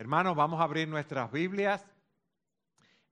Hermanos, 0.00 0.34
vamos 0.34 0.58
a 0.58 0.62
abrir 0.64 0.88
nuestras 0.88 1.30
Biblias 1.30 1.86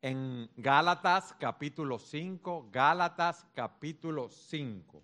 en 0.00 0.50
Gálatas 0.56 1.36
capítulo 1.38 1.98
5, 1.98 2.70
Gálatas 2.72 3.44
capítulo 3.54 4.30
5. 4.30 5.02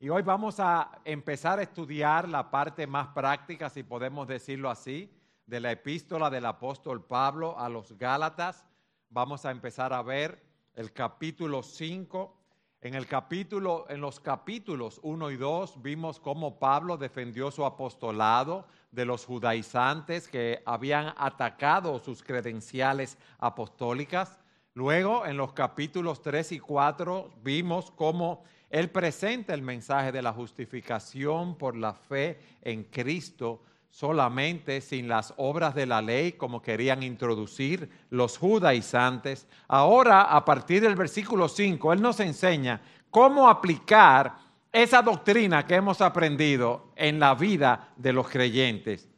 Y 0.00 0.08
hoy 0.08 0.22
vamos 0.22 0.58
a 0.58 1.02
empezar 1.04 1.58
a 1.58 1.64
estudiar 1.64 2.26
la 2.26 2.50
parte 2.50 2.86
más 2.86 3.08
práctica, 3.08 3.68
si 3.68 3.82
podemos 3.82 4.26
decirlo 4.26 4.70
así, 4.70 5.12
de 5.44 5.60
la 5.60 5.70
epístola 5.70 6.30
del 6.30 6.46
apóstol 6.46 7.04
Pablo 7.04 7.58
a 7.58 7.68
los 7.68 7.92
Gálatas. 7.98 8.64
Vamos 9.10 9.44
a 9.44 9.50
empezar 9.50 9.92
a 9.92 10.00
ver 10.00 10.42
el 10.72 10.94
capítulo 10.94 11.62
5. 11.62 12.34
En 12.80 12.94
el 12.94 13.06
capítulo, 13.06 13.84
en 13.90 14.00
los 14.00 14.18
capítulos 14.18 14.98
1 15.02 15.30
y 15.32 15.36
2 15.36 15.82
vimos 15.82 16.20
cómo 16.20 16.58
Pablo 16.58 16.96
defendió 16.96 17.50
su 17.50 17.66
apostolado 17.66 18.66
de 18.90 19.04
los 19.04 19.24
judaizantes 19.24 20.28
que 20.28 20.62
habían 20.64 21.14
atacado 21.16 21.98
sus 21.98 22.22
credenciales 22.22 23.18
apostólicas. 23.38 24.38
Luego, 24.74 25.26
en 25.26 25.36
los 25.36 25.52
capítulos 25.52 26.22
3 26.22 26.52
y 26.52 26.58
4 26.58 27.30
vimos 27.42 27.90
cómo 27.90 28.44
él 28.70 28.90
presenta 28.90 29.54
el 29.54 29.62
mensaje 29.62 30.12
de 30.12 30.22
la 30.22 30.32
justificación 30.32 31.56
por 31.56 31.76
la 31.76 31.94
fe 31.94 32.38
en 32.62 32.84
Cristo 32.84 33.62
solamente 33.90 34.80
sin 34.80 35.08
las 35.08 35.34
obras 35.36 35.74
de 35.74 35.86
la 35.86 36.02
ley 36.02 36.32
como 36.32 36.62
querían 36.62 37.02
introducir 37.02 37.90
los 38.10 38.38
judaizantes. 38.38 39.48
Ahora, 39.66 40.22
a 40.22 40.44
partir 40.44 40.82
del 40.82 40.94
versículo 40.94 41.48
5, 41.48 41.92
Él 41.92 42.02
nos 42.02 42.20
enseña 42.20 42.80
cómo 43.10 43.48
aplicar 43.48 44.36
esa 44.72 45.02
doctrina 45.02 45.66
que 45.66 45.76
hemos 45.76 46.00
aprendido 46.00 46.92
en 46.96 47.18
la 47.18 47.34
vida 47.34 47.90
de 47.96 48.12
los 48.12 48.28
creyentes. 48.28 49.08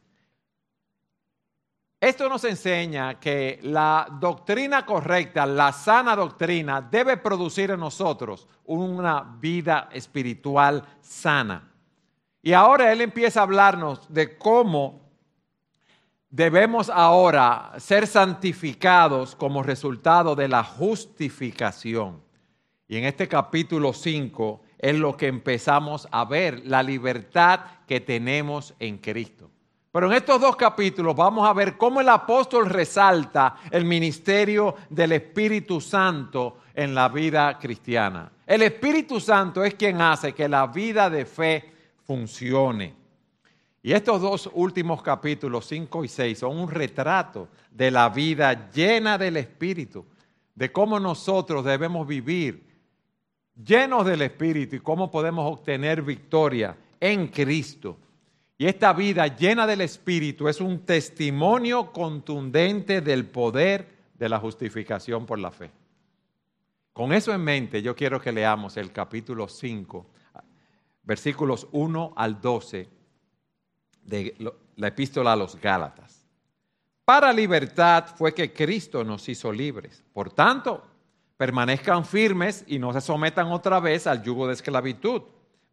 Esto 1.99 2.27
nos 2.27 2.43
enseña 2.45 3.19
que 3.19 3.59
la 3.61 4.07
doctrina 4.19 4.85
correcta, 4.87 5.45
la 5.45 5.71
sana 5.71 6.15
doctrina, 6.15 6.81
debe 6.81 7.17
producir 7.17 7.69
en 7.69 7.79
nosotros 7.79 8.47
una 8.65 9.21
vida 9.39 9.87
espiritual 9.91 10.83
sana. 10.99 11.71
Y 12.41 12.53
ahora 12.53 12.91
Él 12.91 13.01
empieza 13.01 13.41
a 13.41 13.43
hablarnos 13.43 14.11
de 14.11 14.35
cómo 14.35 15.11
debemos 16.31 16.89
ahora 16.89 17.73
ser 17.77 18.07
santificados 18.07 19.35
como 19.35 19.61
resultado 19.61 20.35
de 20.35 20.47
la 20.47 20.63
justificación. 20.63 22.23
Y 22.87 22.97
en 22.97 23.05
este 23.05 23.27
capítulo 23.27 23.93
5 23.93 24.61
es 24.81 24.97
lo 24.97 25.15
que 25.15 25.27
empezamos 25.27 26.07
a 26.11 26.25
ver, 26.25 26.63
la 26.65 26.81
libertad 26.81 27.59
que 27.87 28.01
tenemos 28.01 28.73
en 28.79 28.97
Cristo. 28.97 29.49
Pero 29.91 30.07
en 30.07 30.13
estos 30.13 30.41
dos 30.41 30.55
capítulos 30.55 31.15
vamos 31.15 31.47
a 31.47 31.53
ver 31.53 31.77
cómo 31.77 32.01
el 32.01 32.09
apóstol 32.09 32.67
resalta 32.67 33.57
el 33.69 33.85
ministerio 33.85 34.75
del 34.89 35.11
Espíritu 35.11 35.79
Santo 35.79 36.57
en 36.73 36.95
la 36.95 37.09
vida 37.09 37.59
cristiana. 37.59 38.31
El 38.47 38.63
Espíritu 38.63 39.19
Santo 39.19 39.63
es 39.63 39.75
quien 39.75 40.01
hace 40.01 40.33
que 40.33 40.49
la 40.49 40.65
vida 40.65 41.11
de 41.11 41.25
fe 41.25 41.71
funcione. 42.07 42.95
Y 43.83 43.93
estos 43.93 44.19
dos 44.19 44.49
últimos 44.53 45.03
capítulos, 45.03 45.67
5 45.67 46.05
y 46.05 46.07
6, 46.07 46.39
son 46.39 46.57
un 46.57 46.69
retrato 46.69 47.49
de 47.69 47.91
la 47.91 48.09
vida 48.09 48.71
llena 48.71 49.17
del 49.17 49.37
Espíritu, 49.37 50.05
de 50.55 50.71
cómo 50.71 50.99
nosotros 50.99 51.63
debemos 51.65 52.07
vivir 52.07 52.70
llenos 53.55 54.05
del 54.05 54.21
Espíritu 54.21 54.75
y 54.75 54.79
cómo 54.79 55.09
podemos 55.09 55.51
obtener 55.51 56.01
victoria 56.01 56.75
en 56.99 57.27
Cristo. 57.27 57.97
Y 58.57 58.67
esta 58.67 58.93
vida 58.93 59.27
llena 59.27 59.65
del 59.65 59.81
Espíritu 59.81 60.47
es 60.47 60.61
un 60.61 60.85
testimonio 60.85 61.91
contundente 61.91 63.01
del 63.01 63.25
poder 63.25 63.87
de 64.13 64.29
la 64.29 64.39
justificación 64.39 65.25
por 65.25 65.39
la 65.39 65.51
fe. 65.51 65.71
Con 66.93 67.13
eso 67.13 67.33
en 67.33 67.41
mente, 67.41 67.81
yo 67.81 67.95
quiero 67.95 68.21
que 68.21 68.31
leamos 68.31 68.77
el 68.77 68.91
capítulo 68.91 69.47
5, 69.47 70.05
versículos 71.03 71.67
1 71.71 72.13
al 72.15 72.39
12 72.39 72.89
de 74.03 74.35
la 74.75 74.87
epístola 74.87 75.33
a 75.33 75.35
los 75.35 75.55
Gálatas. 75.55 76.25
Para 77.05 77.33
libertad 77.33 78.05
fue 78.15 78.33
que 78.33 78.53
Cristo 78.53 79.03
nos 79.03 79.27
hizo 79.27 79.51
libres. 79.51 80.03
Por 80.13 80.31
tanto, 80.31 80.83
permanezcan 81.41 82.05
firmes 82.05 82.63
y 82.67 82.77
no 82.77 82.93
se 82.93 83.01
sometan 83.01 83.51
otra 83.51 83.79
vez 83.79 84.05
al 84.05 84.21
yugo 84.21 84.45
de 84.45 84.53
esclavitud. 84.53 85.23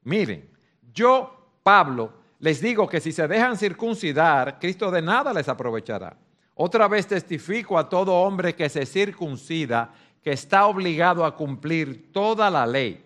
Miren, 0.02 0.48
yo, 0.94 1.58
Pablo, 1.62 2.10
les 2.38 2.62
digo 2.62 2.88
que 2.88 3.02
si 3.02 3.12
se 3.12 3.28
dejan 3.28 3.58
circuncidar, 3.58 4.58
Cristo 4.58 4.90
de 4.90 5.02
nada 5.02 5.30
les 5.34 5.46
aprovechará. 5.46 6.16
Otra 6.54 6.88
vez 6.88 7.06
testifico 7.06 7.78
a 7.78 7.86
todo 7.86 8.14
hombre 8.14 8.54
que 8.54 8.70
se 8.70 8.86
circuncida 8.86 9.92
que 10.22 10.32
está 10.32 10.64
obligado 10.64 11.22
a 11.22 11.36
cumplir 11.36 12.14
toda 12.14 12.48
la 12.48 12.66
ley. 12.66 13.04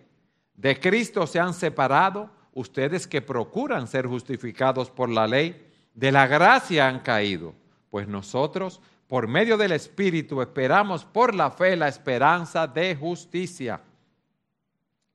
De 0.55 0.79
Cristo 0.79 1.27
se 1.27 1.41
han 1.41 1.53
separado 1.53 2.29
ustedes 2.53 3.07
que 3.07 3.21
procuran 3.21 3.89
ser 3.89 4.07
justificados 4.07 4.89
por 4.89 5.09
la 5.09 5.27
ley, 5.27 5.69
de 5.93 6.13
la 6.13 6.27
gracia 6.27 6.87
han 6.87 7.01
caído, 7.01 7.55
pues 7.89 8.07
nosotros, 8.07 8.79
por 9.07 9.27
medio 9.27 9.57
del 9.57 9.73
Espíritu, 9.73 10.41
esperamos 10.41 11.05
por 11.05 11.35
la 11.35 11.51
fe 11.51 11.75
la 11.75 11.87
esperanza 11.87 12.67
de 12.67 12.95
justicia. 12.95 13.81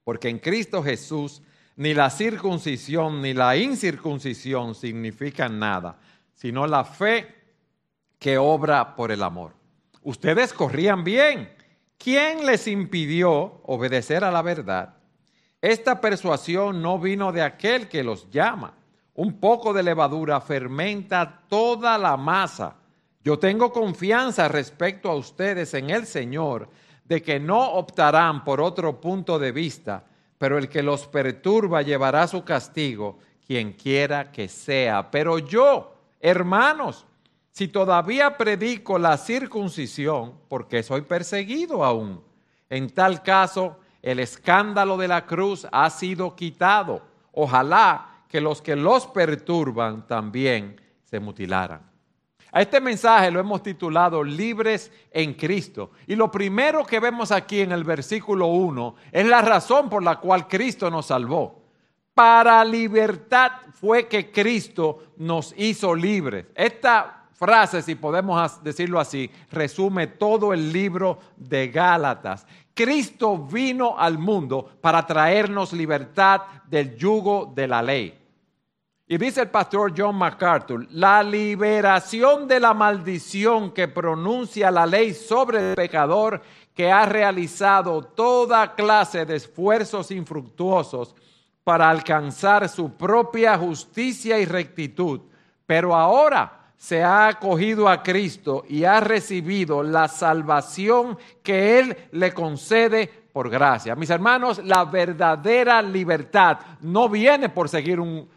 Porque 0.05 0.29
en 0.29 0.39
Cristo 0.39 0.83
Jesús 0.83 1.43
ni 1.77 1.95
la 1.95 2.11
circuncisión 2.11 3.23
ni 3.23 3.35
la 3.35 3.57
incircuncisión 3.57 4.75
significan 4.75 5.59
nada, 5.59 5.99
sino 6.35 6.67
la 6.67 6.85
fe 6.85 7.35
que 8.19 8.37
obra 8.37 8.97
por 8.97 9.13
el 9.13 9.23
amor. 9.23 9.55
Ustedes 10.03 10.53
corrían 10.53 11.05
bien. 11.05 11.53
¿Quién 11.99 12.47
les 12.47 12.67
impidió 12.67 13.61
obedecer 13.65 14.25
a 14.25 14.31
la 14.31 14.43
verdad? 14.43 14.95
Esta 15.61 16.01
persuasión 16.01 16.81
no 16.81 16.99
vino 16.99 17.31
de 17.31 17.43
aquel 17.43 17.89
que 17.89 18.03
los 18.03 18.31
llama. 18.31 18.75
Un 19.15 19.39
poco 19.39 19.73
de 19.73 19.83
levadura 19.83 20.41
fermenta 20.41 21.43
toda 21.49 21.99
la 21.99 22.17
masa. 22.17 22.78
Yo 23.29 23.39
tengo 23.39 23.71
confianza 23.71 24.49
respecto 24.49 25.11
a 25.11 25.15
ustedes 25.15 25.75
en 25.75 25.91
el 25.91 26.07
Señor 26.07 26.71
de 27.05 27.21
que 27.21 27.39
no 27.39 27.73
optarán 27.73 28.43
por 28.43 28.59
otro 28.59 28.99
punto 28.99 29.39
de 29.39 29.53
vista 29.53 30.03
pero 30.39 30.57
el 30.57 30.69
que 30.71 30.83
los 30.83 31.07
perturba 31.07 31.83
llevará 31.83 32.27
su 32.27 32.43
castigo, 32.45 33.19
quien 33.47 33.73
quiera 33.73 34.31
que 34.31 34.49
sea. 34.49 35.11
Pero 35.11 35.39
yo, 35.39 35.95
hermanos, 36.21 37.05
si 37.51 37.69
todavía 37.69 38.39
predico 38.39 38.99
la 38.99 39.19
circuncisión, 39.19 40.35
porque 40.49 40.83
soy 40.83 41.03
perseguido 41.03 41.85
aún, 41.85 42.23
en 42.71 42.89
tal 42.89 43.23
caso 43.23 43.79
el 44.01 44.21
escándalo 44.21 44.97
de 44.97 45.09
la 45.09 45.27
cruz 45.27 45.67
ha 45.71 45.91
sido 45.91 46.35
quitado. 46.35 47.03
Ojalá 47.33 48.23
que 48.27 48.41
los 48.41 48.63
que 48.63 48.75
los 48.75 49.07
perturban 49.07 50.07
también 50.07 50.81
se 51.05 51.21
mutilaran. 51.21 51.88
A 52.53 52.63
este 52.63 52.81
mensaje 52.81 53.31
lo 53.31 53.41
hemos 53.41 53.63
titulado 53.63 54.25
Libres 54.25 54.91
en 55.11 55.35
Cristo. 55.35 55.91
Y 56.07 56.17
lo 56.17 56.31
primero 56.31 56.85
que 56.85 57.01
vemos 57.01 57.31
aquí 57.31 57.61
en 57.61 57.73
el 57.73 57.85
versículo 57.85 58.47
1 58.47 58.95
es 59.13 59.27
la 59.27 59.43
razón 59.43 59.91
por 59.91 60.03
la 60.03 60.17
cual 60.17 60.49
Cristo 60.49 60.91
nos 60.91 61.07
salvó. 61.07 61.63
Para 62.15 62.65
libertad 62.65 63.53
fue 63.75 64.09
que 64.09 64.33
Cristo 64.33 65.13
nos 65.19 65.55
hizo 65.57 65.95
libres. 65.95 66.47
Esta 66.55 67.27
frase, 67.35 67.83
si 67.83 67.95
podemos 67.95 68.63
decirlo 68.65 68.99
así, 68.99 69.31
resume 69.53 70.09
todo 70.09 70.53
el 70.53 70.73
libro 70.73 71.21
de 71.37 71.69
Gálatas. 71.69 72.47
Cristo 72.75 73.39
vino 73.39 73.99
al 73.99 74.19
mundo 74.19 74.69
para 74.81 75.07
traernos 75.07 75.73
libertad 75.73 76.43
del 76.67 76.97
yugo 76.97 77.53
de 77.55 77.69
la 77.69 77.83
ley. 77.83 78.28
Y 79.11 79.17
dice 79.17 79.41
el 79.41 79.49
pastor 79.49 79.95
John 79.97 80.17
MacArthur, 80.17 80.87
la 80.91 81.23
liberación 81.23 82.47
de 82.47 82.61
la 82.61 82.75
maldición 82.75 83.73
que 83.73 83.89
pronuncia 83.89 84.71
la 84.71 84.85
ley 84.85 85.15
sobre 85.15 85.71
el 85.71 85.77
pecador 85.77 86.43
que 86.75 86.93
ha 86.93 87.07
realizado 87.07 88.03
toda 88.03 88.75
clase 88.75 89.25
de 89.25 89.37
esfuerzos 89.37 90.11
infructuosos 90.11 91.15
para 91.65 91.89
alcanzar 91.89 92.69
su 92.69 92.99
propia 92.99 93.57
justicia 93.57 94.39
y 94.39 94.45
rectitud, 94.45 95.23
pero 95.65 95.97
ahora 95.97 96.73
se 96.77 97.03
ha 97.03 97.29
acogido 97.29 97.89
a 97.89 98.03
Cristo 98.03 98.63
y 98.69 98.85
ha 98.85 99.01
recibido 99.01 99.83
la 99.83 100.09
salvación 100.09 101.17
que 101.43 101.79
Él 101.79 101.97
le 102.13 102.35
concede 102.35 103.11
por 103.33 103.49
gracia. 103.49 103.97
Mis 103.97 104.11
hermanos, 104.11 104.63
la 104.63 104.85
verdadera 104.85 105.81
libertad 105.81 106.59
no 106.83 107.09
viene 107.09 107.49
por 107.49 107.71
seguir 107.71 108.01
un 108.01 108.29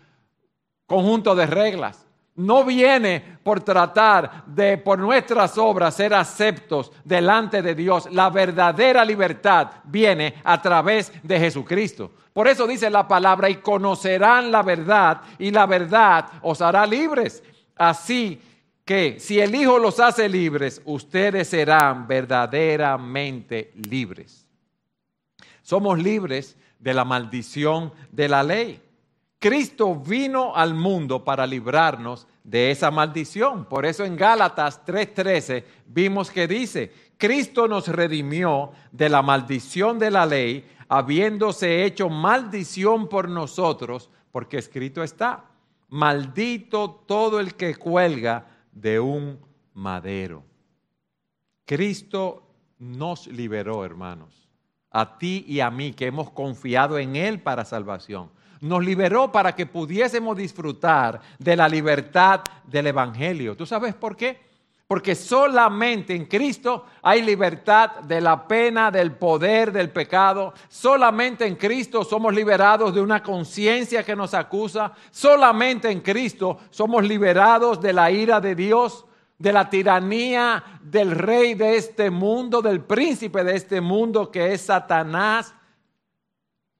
conjunto 0.92 1.34
de 1.34 1.46
reglas. 1.46 2.06
No 2.36 2.66
viene 2.66 3.24
por 3.44 3.62
tratar 3.62 4.44
de 4.46 4.78
por 4.78 5.00
nuestras 5.00 5.58
obras 5.58 5.96
ser 5.96 6.14
aceptos 6.14 6.92
delante 7.06 7.62
de 7.62 7.76
Dios. 7.76 8.12
La 8.12 8.30
verdadera 8.30 9.06
libertad 9.06 9.70
viene 9.86 10.36
a 10.44 10.62
través 10.62 11.14
de 11.24 11.40
Jesucristo. 11.40 12.12
Por 12.34 12.50
eso 12.50 12.68
dice 12.68 12.90
la 12.90 13.08
palabra, 13.08 13.50
y 13.50 13.56
conocerán 13.56 14.52
la 14.52 14.64
verdad, 14.64 15.22
y 15.40 15.52
la 15.52 15.66
verdad 15.66 16.26
os 16.42 16.62
hará 16.62 16.86
libres. 16.86 17.42
Así 17.78 18.42
que 18.84 19.18
si 19.18 19.40
el 19.40 19.56
Hijo 19.56 19.80
los 19.80 19.98
hace 20.02 20.28
libres, 20.28 20.82
ustedes 20.84 21.48
serán 21.48 22.06
verdaderamente 22.06 23.72
libres. 23.90 24.46
Somos 25.62 25.98
libres 26.00 26.58
de 26.80 26.94
la 26.94 27.06
maldición 27.06 27.94
de 28.12 28.28
la 28.28 28.44
ley. 28.44 28.82
Cristo 29.42 29.96
vino 29.96 30.56
al 30.56 30.76
mundo 30.76 31.24
para 31.24 31.48
librarnos 31.48 32.28
de 32.44 32.70
esa 32.70 32.92
maldición. 32.92 33.66
Por 33.66 33.88
eso 33.88 34.06
en 34.06 34.16
Gálatas 34.16 34.86
3:13 34.86 35.66
vimos 35.88 36.30
que 36.30 36.48
dice, 36.48 36.94
Cristo 37.18 37.68
nos 37.68 37.88
redimió 37.88 38.72
de 38.92 39.10
la 39.10 39.24
maldición 39.24 39.98
de 39.98 40.12
la 40.12 40.28
ley, 40.28 40.70
habiéndose 40.88 41.84
hecho 41.84 42.08
maldición 42.08 43.10
por 43.10 43.30
nosotros, 43.30 44.12
porque 44.32 44.60
escrito 44.60 45.02
está, 45.02 45.46
maldito 45.90 47.04
todo 47.08 47.40
el 47.40 47.56
que 47.56 47.74
cuelga 47.74 48.46
de 48.72 49.00
un 49.00 49.40
madero. 49.74 50.44
Cristo 51.66 52.44
nos 52.78 53.26
liberó, 53.26 53.84
hermanos, 53.84 54.48
a 54.92 55.18
ti 55.18 55.46
y 55.48 55.62
a 55.62 55.72
mí 55.72 55.94
que 55.94 56.06
hemos 56.06 56.30
confiado 56.30 57.00
en 57.00 57.16
Él 57.16 57.42
para 57.42 57.66
salvación. 57.66 58.30
Nos 58.62 58.84
liberó 58.84 59.32
para 59.32 59.54
que 59.56 59.66
pudiésemos 59.66 60.38
disfrutar 60.38 61.20
de 61.38 61.56
la 61.56 61.68
libertad 61.68 62.42
del 62.64 62.88
Evangelio. 62.88 63.56
¿Tú 63.58 63.66
sabes 63.66 63.94
por 63.94 64.16
qué? 64.16 64.52
Porque 64.92 65.16
solamente 65.16 66.14
en 66.14 66.26
Cristo 66.26 66.86
hay 67.02 67.22
libertad 67.22 68.02
de 68.02 68.20
la 68.20 68.46
pena, 68.46 68.92
del 68.92 69.14
poder, 69.14 69.72
del 69.72 69.90
pecado. 69.90 70.54
Solamente 70.68 71.48
en 71.48 71.56
Cristo 71.56 72.04
somos 72.04 72.36
liberados 72.36 72.94
de 72.94 73.00
una 73.00 73.24
conciencia 73.24 74.04
que 74.04 74.18
nos 74.18 74.34
acusa. 74.34 74.92
Solamente 75.10 75.90
en 75.90 76.02
Cristo 76.02 76.60
somos 76.72 77.08
liberados 77.08 77.80
de 77.80 77.94
la 77.94 78.12
ira 78.12 78.42
de 78.42 78.54
Dios, 78.54 79.06
de 79.40 79.54
la 79.54 79.70
tiranía 79.70 80.62
del 80.82 81.12
rey 81.12 81.54
de 81.54 81.78
este 81.78 82.10
mundo, 82.10 82.62
del 82.62 82.82
príncipe 82.82 83.46
de 83.46 83.56
este 83.56 83.80
mundo 83.80 84.30
que 84.30 84.52
es 84.54 84.60
Satanás. 84.60 85.56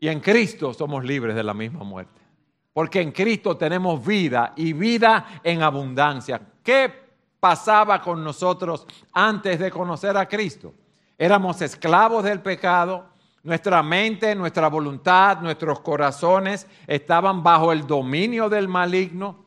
Y 0.02 0.10
en 0.10 0.20
Cristo 0.20 0.74
somos 0.74 1.06
libres 1.06 1.34
de 1.34 1.44
la 1.44 1.54
misma 1.54 1.86
muerte. 1.86 2.20
Porque 2.74 3.00
en 3.00 3.14
Cristo 3.14 3.56
tenemos 3.56 4.06
vida 4.06 4.52
y 4.58 4.74
vida 4.74 5.40
en 5.44 5.62
abundancia. 5.62 6.42
¿Qué 6.62 7.02
pasaba 7.42 8.00
con 8.02 8.24
nosotros 8.24 8.86
antes 9.12 9.60
de 9.60 9.72
conocer 9.72 10.16
a 10.16 10.28
Cristo. 10.28 10.74
Éramos 11.18 11.62
esclavos 11.62 12.24
del 12.24 12.40
pecado, 12.40 13.08
nuestra 13.44 13.82
mente, 13.82 14.36
nuestra 14.36 14.70
voluntad, 14.70 15.42
nuestros 15.42 15.80
corazones 15.82 16.68
estaban 16.86 17.42
bajo 17.42 17.72
el 17.72 17.86
dominio 17.88 18.48
del 18.48 18.68
maligno 18.68 19.44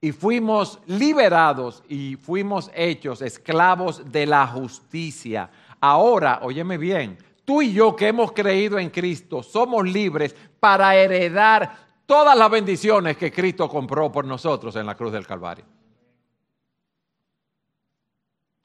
y 0.00 0.12
fuimos 0.12 0.80
liberados 0.86 1.82
y 1.88 2.16
fuimos 2.16 2.70
hechos 2.74 3.20
esclavos 3.20 4.10
de 4.10 4.24
la 4.24 4.46
justicia. 4.46 5.50
Ahora, 5.80 6.40
óyeme 6.42 6.78
bien, 6.78 7.18
tú 7.48 7.62
y 7.62 7.72
yo 7.72 7.96
que 7.96 8.08
hemos 8.08 8.32
creído 8.32 8.78
en 8.78 8.90
Cristo 8.90 9.42
somos 9.42 9.88
libres 9.88 10.36
para 10.60 10.94
heredar 10.94 11.78
todas 12.04 12.36
las 12.36 12.50
bendiciones 12.50 13.16
que 13.16 13.32
Cristo 13.32 13.70
compró 13.70 14.12
por 14.12 14.26
nosotros 14.26 14.76
en 14.76 14.84
la 14.84 14.94
cruz 14.94 15.12
del 15.12 15.26
Calvario. 15.26 15.64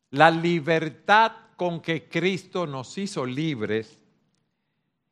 La 0.10 0.30
libertad 0.30 1.32
con 1.56 1.80
que 1.80 2.10
Cristo 2.10 2.68
nos 2.68 2.98
hizo 2.98 3.26
libres 3.26 3.98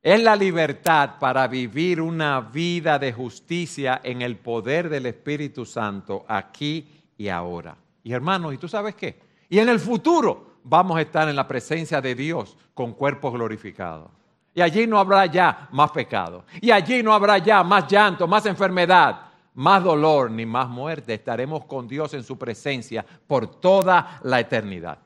es 0.02 0.22
la 0.22 0.36
libertad 0.36 1.12
para 1.18 1.48
vivir 1.48 2.02
una 2.02 2.42
vida 2.42 3.00
de 3.00 3.14
justicia 3.14 4.02
en 4.04 4.22
el 4.22 4.36
poder 4.36 4.90
del 4.90 5.06
Espíritu 5.06 5.66
Santo 5.66 6.26
aquí 6.28 6.90
y 7.18 7.30
ahora. 7.30 7.78
Y 8.04 8.12
hermanos, 8.12 8.54
¿y 8.54 8.58
tú 8.58 8.68
sabes 8.68 8.96
qué? 8.96 9.18
Y 9.48 9.60
en 9.60 9.70
el 9.70 9.80
futuro 9.80 10.51
vamos 10.64 10.98
a 10.98 11.02
estar 11.02 11.28
en 11.28 11.36
la 11.36 11.48
presencia 11.48 12.02
de 12.02 12.16
Dios 12.16 12.58
con 12.74 12.94
cuerpos 12.94 13.34
glorificados. 13.34 14.10
Y 14.54 14.62
allí 14.62 14.86
no 14.86 15.00
habrá 15.00 15.26
ya 15.26 15.70
más 15.72 15.92
pecado. 15.92 16.44
Y 16.60 16.72
allí 16.72 17.02
no 17.02 17.14
habrá 17.14 17.38
ya 17.38 17.64
más 17.64 17.88
llanto, 17.88 18.28
más 18.28 18.46
enfermedad, 18.46 19.22
más 19.54 19.84
dolor 19.84 20.30
ni 20.30 20.46
más 20.46 20.68
muerte. 20.68 21.14
Estaremos 21.14 21.66
con 21.66 21.88
Dios 21.88 22.14
en 22.14 22.24
su 22.24 22.38
presencia 22.38 23.06
por 23.28 23.48
toda 23.48 24.20
la 24.24 24.40
eternidad. 24.40 24.98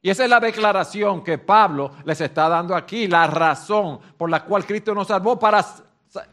Y 0.00 0.10
esa 0.10 0.24
es 0.24 0.30
la 0.30 0.38
declaración 0.38 1.24
que 1.24 1.38
Pablo 1.38 1.90
les 2.04 2.20
está 2.20 2.48
dando 2.48 2.76
aquí. 2.76 3.08
La 3.08 3.26
razón 3.26 3.98
por 4.16 4.30
la 4.30 4.44
cual 4.44 4.64
Cristo 4.64 4.94
nos 4.94 5.08
salvó 5.08 5.38
para, 5.38 5.64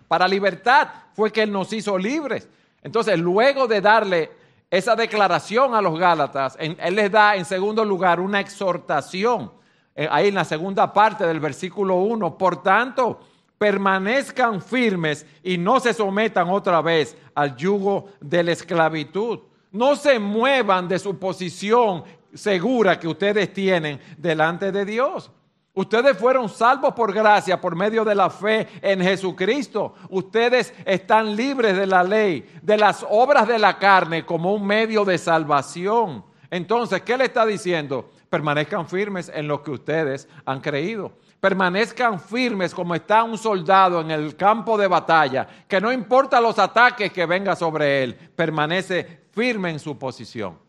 para 0.08 0.28
libertad 0.28 0.88
fue 1.14 1.32
que 1.32 1.42
Él 1.42 1.52
nos 1.52 1.74
hizo 1.74 1.98
libres. 1.98 2.48
Entonces, 2.84 3.18
luego 3.18 3.68
de 3.68 3.82
darle 3.82 4.32
esa 4.70 4.96
declaración 4.96 5.76
a 5.76 5.82
los 5.82 5.98
Gálatas, 5.98 6.58
Él 6.60 6.96
les 6.96 7.12
da 7.12 7.36
en 7.36 7.46
segundo 7.46 7.86
lugar 7.86 8.20
una 8.20 8.40
exhortación. 8.40 9.52
Eh, 9.96 10.08
ahí 10.12 10.28
en 10.28 10.36
la 10.36 10.44
segunda 10.44 10.92
parte 10.92 11.26
del 11.26 11.40
versículo 11.40 11.96
1. 11.96 12.38
Por 12.38 12.62
tanto, 12.62 13.20
permanezcan 13.58 14.62
firmes 14.62 15.26
y 15.42 15.58
no 15.58 15.80
se 15.80 15.94
sometan 15.94 16.50
otra 16.50 16.82
vez 16.82 17.16
al 17.34 17.56
yugo 17.56 18.10
de 18.20 18.44
la 18.44 18.52
esclavitud. 18.52 19.40
No 19.72 19.96
se 19.96 20.20
muevan 20.20 20.88
de 20.88 21.00
su 21.00 21.18
posición 21.18 22.04
segura 22.34 23.00
que 23.00 23.08
ustedes 23.08 23.54
tienen 23.54 24.00
delante 24.18 24.72
de 24.72 24.84
Dios. 24.84 25.32
Ustedes 25.76 26.18
fueron 26.18 26.48
salvos 26.48 26.94
por 26.94 27.14
gracia, 27.14 27.60
por 27.60 27.76
medio 27.76 28.06
de 28.06 28.16
la 28.16 28.30
fe 28.30 28.68
en 28.82 29.02
Jesucristo. 29.02 29.94
Ustedes 30.10 30.74
están 30.86 31.36
libres 31.36 31.76
de 31.76 31.86
la 31.86 32.02
ley, 32.02 32.50
de 32.62 32.78
las 32.78 33.06
obras 33.10 33.48
de 33.48 33.60
la 33.60 33.78
carne 33.78 34.26
como 34.26 34.54
un 34.54 34.66
medio 34.66 35.04
de 35.04 35.18
salvación. 35.18 36.24
Entonces, 36.50 37.02
¿qué 37.02 37.18
le 37.18 37.26
está 37.26 37.46
diciendo? 37.46 38.10
Permanezcan 38.30 38.88
firmes 38.88 39.30
en 39.34 39.48
lo 39.50 39.62
que 39.62 39.72
ustedes 39.72 40.30
han 40.46 40.62
creído 40.62 41.12
permanezcan 41.46 42.20
firmes 42.20 42.74
como 42.74 42.96
está 42.96 43.24
un 43.24 43.38
soldado 43.38 44.02
en 44.02 44.10
el 44.10 44.36
campo 44.36 44.80
de 44.80 44.88
batalla, 44.88 45.48
que 45.68 45.80
no 45.80 45.94
importa 45.94 46.42
los 46.42 46.58
ataques 46.58 47.12
que 47.12 47.28
vengan 47.28 47.56
sobre 47.56 48.04
él, 48.04 48.16
permanece 48.16 49.26
firme 49.32 49.70
en 49.70 49.78
su 49.78 49.96
posición. 49.96 50.65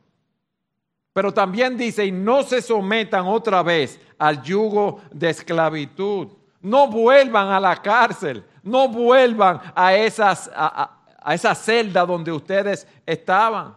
Pero 1.16 1.32
también 1.32 1.78
dice, 1.78 2.04
y 2.04 2.12
no 2.12 2.42
se 2.42 2.60
sometan 2.60 3.26
otra 3.26 3.62
vez 3.62 3.98
al 4.18 4.42
yugo 4.42 5.00
de 5.10 5.30
esclavitud. 5.30 6.28
No 6.60 6.88
vuelvan 6.88 7.48
a 7.48 7.58
la 7.58 7.80
cárcel, 7.80 8.44
no 8.62 8.86
vuelvan 8.90 9.58
a, 9.74 9.94
esas, 9.94 10.50
a, 10.54 10.98
a 11.18 11.34
esa 11.34 11.54
celda 11.54 12.04
donde 12.04 12.30
ustedes 12.30 12.86
estaban. 13.06 13.74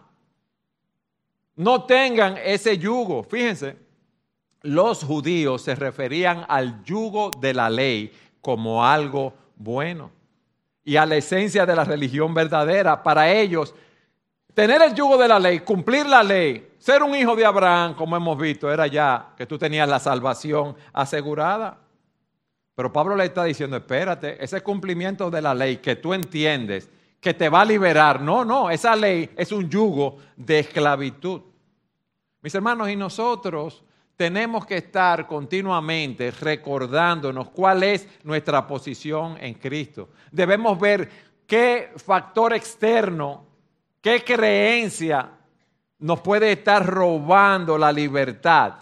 No 1.56 1.85
tengan 1.85 2.35
ese 2.44 2.78
yugo. 2.78 3.23
Fíjense, 3.23 3.78
los 4.63 5.02
judíos 5.02 5.61
se 5.61 5.75
referían 5.75 6.44
al 6.45 6.83
yugo 6.83 7.31
de 7.40 7.54
la 7.54 7.69
ley 7.69 8.11
como 8.42 8.85
algo 8.85 9.33
bueno 9.56 10.11
y 10.83 10.97
a 10.97 11.06
la 11.06 11.16
esencia 11.16 11.66
de 11.66 11.73
la 11.78 11.85
religión 11.85 12.33
verdadera. 12.33 13.02
Para 13.02 13.31
ellos, 13.31 13.73
tener 14.54 14.81
el 14.81 14.94
yugo 14.94 15.18
de 15.18 15.28
la 15.30 15.40
ley, 15.40 15.59
cumplir 15.59 16.06
la 16.06 16.21
ley, 16.21 16.69
ser 16.80 17.04
un 17.04 17.14
hijo 17.14 17.36
de 17.36 17.45
Abraham, 17.45 17.94
como 17.94 18.16
hemos 18.16 18.38
visto, 18.38 18.71
era 18.71 18.88
ya 18.88 19.33
que 19.38 19.45
tú 19.45 19.57
tenías 19.57 19.88
la 19.88 20.00
salvación 20.00 20.76
asegurada. 20.94 21.78
Pero 22.74 22.92
Pablo 22.94 23.16
le 23.16 23.26
está 23.26 23.44
diciendo, 23.44 23.76
espérate, 23.76 24.44
ese 24.44 24.62
cumplimiento 24.62 25.30
de 25.30 25.42
la 25.42 25.54
ley 25.54 25.78
que 25.78 25.98
tú 25.98 26.14
entiendes, 26.14 26.90
que 27.19 27.33
te 27.33 27.50
va 27.50 27.62
a 27.62 27.66
liberar. 27.66 28.21
No, 28.21 28.45
no, 28.45 28.69
esa 28.69 28.95
ley 28.95 29.30
es 29.36 29.52
un 29.52 29.69
yugo 29.69 30.18
de 30.38 30.59
esclavitud. 30.59 31.42
Mis 32.42 32.56
hermanos, 32.56 32.90
y 32.90 32.95
nosotros 32.95 33.83
tenemos 34.16 34.66
que 34.66 34.78
estar 34.78 35.28
continuamente 35.28 36.31
recordándonos 36.31 37.50
cuál 37.50 37.83
es 37.83 38.07
nuestra 38.24 38.66
posición 38.66 39.38
en 39.42 39.56
Cristo. 39.56 40.09
Debemos 40.31 40.80
ver 40.80 41.09
qué 41.45 41.92
factor 41.98 42.54
externo, 42.54 43.45
qué 44.02 44.24
creencia 44.24 45.38
nos 45.99 46.21
puede 46.21 46.51
estar 46.51 46.85
robando 46.85 47.77
la 47.77 47.91
libertad. 47.91 48.75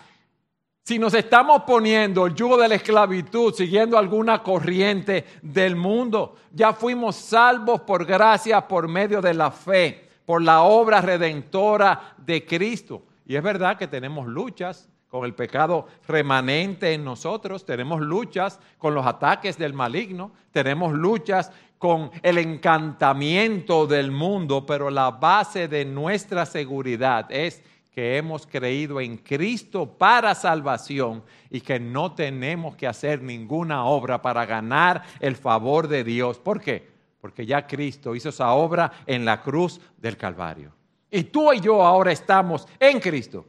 Si 0.83 0.97
nos 0.97 1.13
estamos 1.13 1.63
poniendo 1.63 2.25
el 2.25 2.33
yugo 2.33 2.57
de 2.57 2.69
la 2.69 2.75
esclavitud, 2.75 3.53
siguiendo 3.53 3.97
alguna 3.97 4.41
corriente 4.41 5.25
del 5.41 5.75
mundo, 5.75 6.35
ya 6.51 6.71
fuimos 6.71 7.17
salvos 7.17 7.81
por 7.81 8.05
gracia, 8.05 8.65
por 8.65 8.87
medio 8.87 9.21
de 9.21 9.33
la 9.33 9.51
fe, 9.51 10.07
por 10.25 10.41
la 10.41 10.61
obra 10.61 11.01
redentora 11.01 12.15
de 12.17 12.45
Cristo. 12.45 13.03
Y 13.25 13.35
es 13.35 13.43
verdad 13.43 13.77
que 13.77 13.87
tenemos 13.87 14.27
luchas, 14.27 14.87
con 15.09 15.23
el 15.23 15.33
pecado 15.33 15.87
remanente 16.07 16.93
en 16.93 17.03
nosotros, 17.05 17.65
tenemos 17.65 18.01
luchas 18.01 18.59
con 18.77 18.93
los 18.93 19.05
ataques 19.05 19.57
del 19.57 19.73
maligno, 19.73 20.31
tenemos 20.51 20.93
luchas 20.93 21.51
con 21.77 22.11
el 22.23 22.37
encantamiento 22.37 23.85
del 23.87 24.11
mundo, 24.11 24.65
pero 24.65 24.89
la 24.89 25.11
base 25.11 25.67
de 25.67 25.85
nuestra 25.85 26.45
seguridad 26.45 27.31
es 27.31 27.61
que 27.97 28.17
hemos 28.17 28.45
creído 28.45 29.01
en 29.01 29.17
Cristo 29.17 29.87
para 29.87 30.35
salvación 30.35 31.23
y 31.49 31.61
que 31.61 31.79
no 31.79 32.13
tenemos 32.13 32.75
que 32.75 32.87
hacer 32.87 33.21
ninguna 33.21 33.85
obra 33.85 34.21
para 34.21 34.45
ganar 34.45 35.03
el 35.19 35.35
favor 35.35 35.87
de 35.87 36.03
Dios. 36.03 36.37
¿Por 36.37 36.61
qué? 36.61 36.87
Porque 37.19 37.45
ya 37.45 37.65
Cristo 37.65 38.15
hizo 38.15 38.29
esa 38.29 38.51
obra 38.51 38.91
en 39.05 39.25
la 39.25 39.41
cruz 39.41 39.81
del 39.97 40.15
Calvario. 40.15 40.71
Y 41.09 41.23
tú 41.23 41.51
y 41.53 41.59
yo 41.59 41.83
ahora 41.83 42.11
estamos 42.11 42.67
en 42.79 42.99
Cristo. 42.99 43.45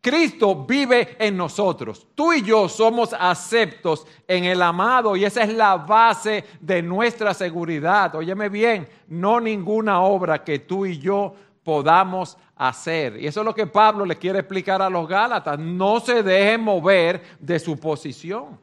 Cristo 0.00 0.64
vive 0.64 1.16
en 1.18 1.36
nosotros. 1.36 2.06
Tú 2.14 2.32
y 2.32 2.42
yo 2.42 2.68
somos 2.68 3.14
aceptos 3.18 4.06
en 4.26 4.44
el 4.44 4.62
amado 4.62 5.14
y 5.14 5.24
esa 5.24 5.42
es 5.42 5.52
la 5.52 5.76
base 5.76 6.44
de 6.58 6.82
nuestra 6.82 7.34
seguridad. 7.34 8.14
Óyeme 8.14 8.48
bien, 8.48 8.88
no 9.08 9.40
ninguna 9.40 10.00
obra 10.00 10.42
que 10.42 10.60
tú 10.60 10.86
y 10.86 10.98
yo 10.98 11.34
podamos 11.62 12.38
hacer. 12.56 13.20
Y 13.20 13.26
eso 13.26 13.40
es 13.40 13.46
lo 13.46 13.54
que 13.54 13.66
Pablo 13.66 14.06
le 14.06 14.16
quiere 14.16 14.38
explicar 14.38 14.80
a 14.80 14.88
los 14.88 15.06
Gálatas. 15.06 15.58
No 15.58 16.00
se 16.00 16.22
dejen 16.22 16.62
mover 16.62 17.22
de 17.38 17.58
su 17.58 17.78
posición. 17.78 18.58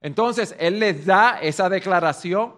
Entonces, 0.00 0.56
él 0.58 0.80
les 0.80 1.04
da 1.04 1.38
esa 1.40 1.68
declaración. 1.68 2.54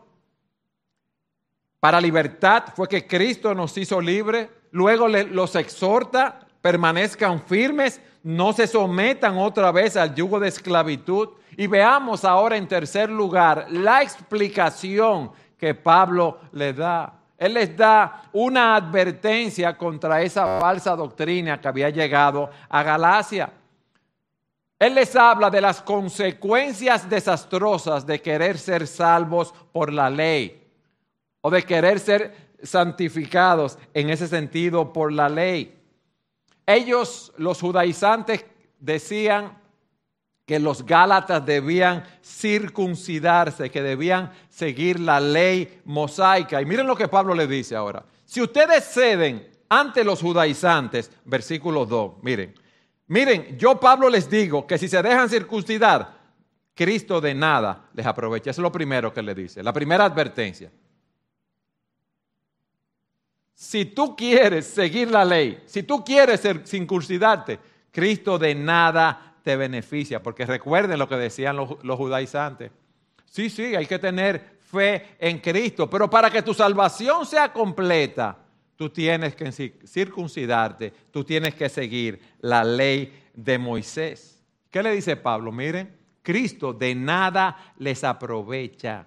Para 1.80 2.00
libertad 2.00 2.64
fue 2.74 2.88
que 2.88 3.06
Cristo 3.08 3.54
nos 3.54 3.76
hizo 3.76 4.00
libres. 4.00 4.48
Luego 4.70 5.08
los 5.08 5.54
exhorta 5.56 6.43
permanezcan 6.64 7.42
firmes, 7.42 8.00
no 8.22 8.54
se 8.54 8.66
sometan 8.66 9.36
otra 9.36 9.70
vez 9.70 9.98
al 9.98 10.14
yugo 10.14 10.40
de 10.40 10.48
esclavitud. 10.48 11.28
Y 11.58 11.66
veamos 11.66 12.24
ahora 12.24 12.56
en 12.56 12.66
tercer 12.66 13.10
lugar 13.10 13.66
la 13.68 14.00
explicación 14.00 15.30
que 15.58 15.74
Pablo 15.74 16.38
le 16.52 16.72
da. 16.72 17.20
Él 17.36 17.52
les 17.52 17.76
da 17.76 18.22
una 18.32 18.76
advertencia 18.76 19.76
contra 19.76 20.22
esa 20.22 20.58
falsa 20.58 20.96
doctrina 20.96 21.60
que 21.60 21.68
había 21.68 21.90
llegado 21.90 22.48
a 22.70 22.82
Galacia. 22.82 23.52
Él 24.78 24.94
les 24.94 25.14
habla 25.14 25.50
de 25.50 25.60
las 25.60 25.82
consecuencias 25.82 27.10
desastrosas 27.10 28.06
de 28.06 28.22
querer 28.22 28.56
ser 28.56 28.86
salvos 28.86 29.52
por 29.70 29.92
la 29.92 30.08
ley 30.08 30.66
o 31.42 31.50
de 31.50 31.62
querer 31.62 32.00
ser 32.00 32.34
santificados 32.62 33.76
en 33.92 34.08
ese 34.08 34.26
sentido 34.26 34.94
por 34.94 35.12
la 35.12 35.28
ley. 35.28 35.83
Ellos, 36.66 37.32
los 37.36 37.60
judaizantes, 37.60 38.44
decían 38.78 39.58
que 40.46 40.58
los 40.58 40.84
gálatas 40.84 41.44
debían 41.44 42.04
circuncidarse, 42.22 43.70
que 43.70 43.82
debían 43.82 44.30
seguir 44.48 45.00
la 45.00 45.20
ley 45.20 45.80
mosaica. 45.84 46.60
Y 46.60 46.66
miren 46.66 46.86
lo 46.86 46.96
que 46.96 47.08
Pablo 47.08 47.34
le 47.34 47.46
dice 47.46 47.74
ahora. 47.74 48.04
Si 48.24 48.42
ustedes 48.42 48.84
ceden 48.84 49.48
ante 49.68 50.04
los 50.04 50.20
judaizantes, 50.20 51.10
versículo 51.24 51.86
2, 51.86 52.22
miren, 52.22 52.54
miren, 53.06 53.56
yo 53.58 53.80
Pablo 53.80 54.08
les 54.08 54.28
digo 54.28 54.66
que 54.66 54.76
si 54.76 54.88
se 54.88 55.02
dejan 55.02 55.30
circuncidar, 55.30 56.24
Cristo 56.74 57.20
de 57.20 57.34
nada 57.34 57.88
les 57.94 58.04
aprovecha. 58.04 58.50
Eso 58.50 58.60
es 58.60 58.64
lo 58.64 58.72
primero 58.72 59.12
que 59.14 59.22
le 59.22 59.34
dice, 59.34 59.62
la 59.62 59.72
primera 59.72 60.04
advertencia. 60.04 60.70
Si 63.54 63.84
tú 63.84 64.16
quieres 64.16 64.66
seguir 64.66 65.10
la 65.10 65.24
ley, 65.24 65.62
si 65.66 65.82
tú 65.84 66.04
quieres 66.04 66.42
circuncidarte, 66.64 67.58
Cristo 67.90 68.38
de 68.38 68.54
nada 68.54 69.36
te 69.42 69.56
beneficia. 69.56 70.22
Porque 70.22 70.44
recuerden 70.44 70.98
lo 70.98 71.08
que 71.08 71.16
decían 71.16 71.56
los, 71.56 71.82
los 71.84 71.96
judaizantes. 71.96 72.72
Sí, 73.26 73.50
sí, 73.50 73.74
hay 73.74 73.86
que 73.86 73.98
tener 73.98 74.58
fe 74.60 75.16
en 75.18 75.38
Cristo, 75.38 75.88
pero 75.88 76.10
para 76.10 76.30
que 76.30 76.42
tu 76.42 76.54
salvación 76.54 77.24
sea 77.26 77.52
completa, 77.52 78.36
tú 78.76 78.90
tienes 78.90 79.36
que 79.36 79.52
circuncidarte, 79.86 80.92
tú 81.10 81.24
tienes 81.24 81.54
que 81.54 81.68
seguir 81.68 82.20
la 82.40 82.64
ley 82.64 83.24
de 83.34 83.58
Moisés. 83.58 84.42
¿Qué 84.70 84.82
le 84.82 84.92
dice 84.92 85.16
Pablo? 85.16 85.52
Miren, 85.52 85.94
Cristo 86.22 86.72
de 86.72 86.94
nada 86.94 87.74
les 87.78 88.02
aprovecha. 88.02 89.06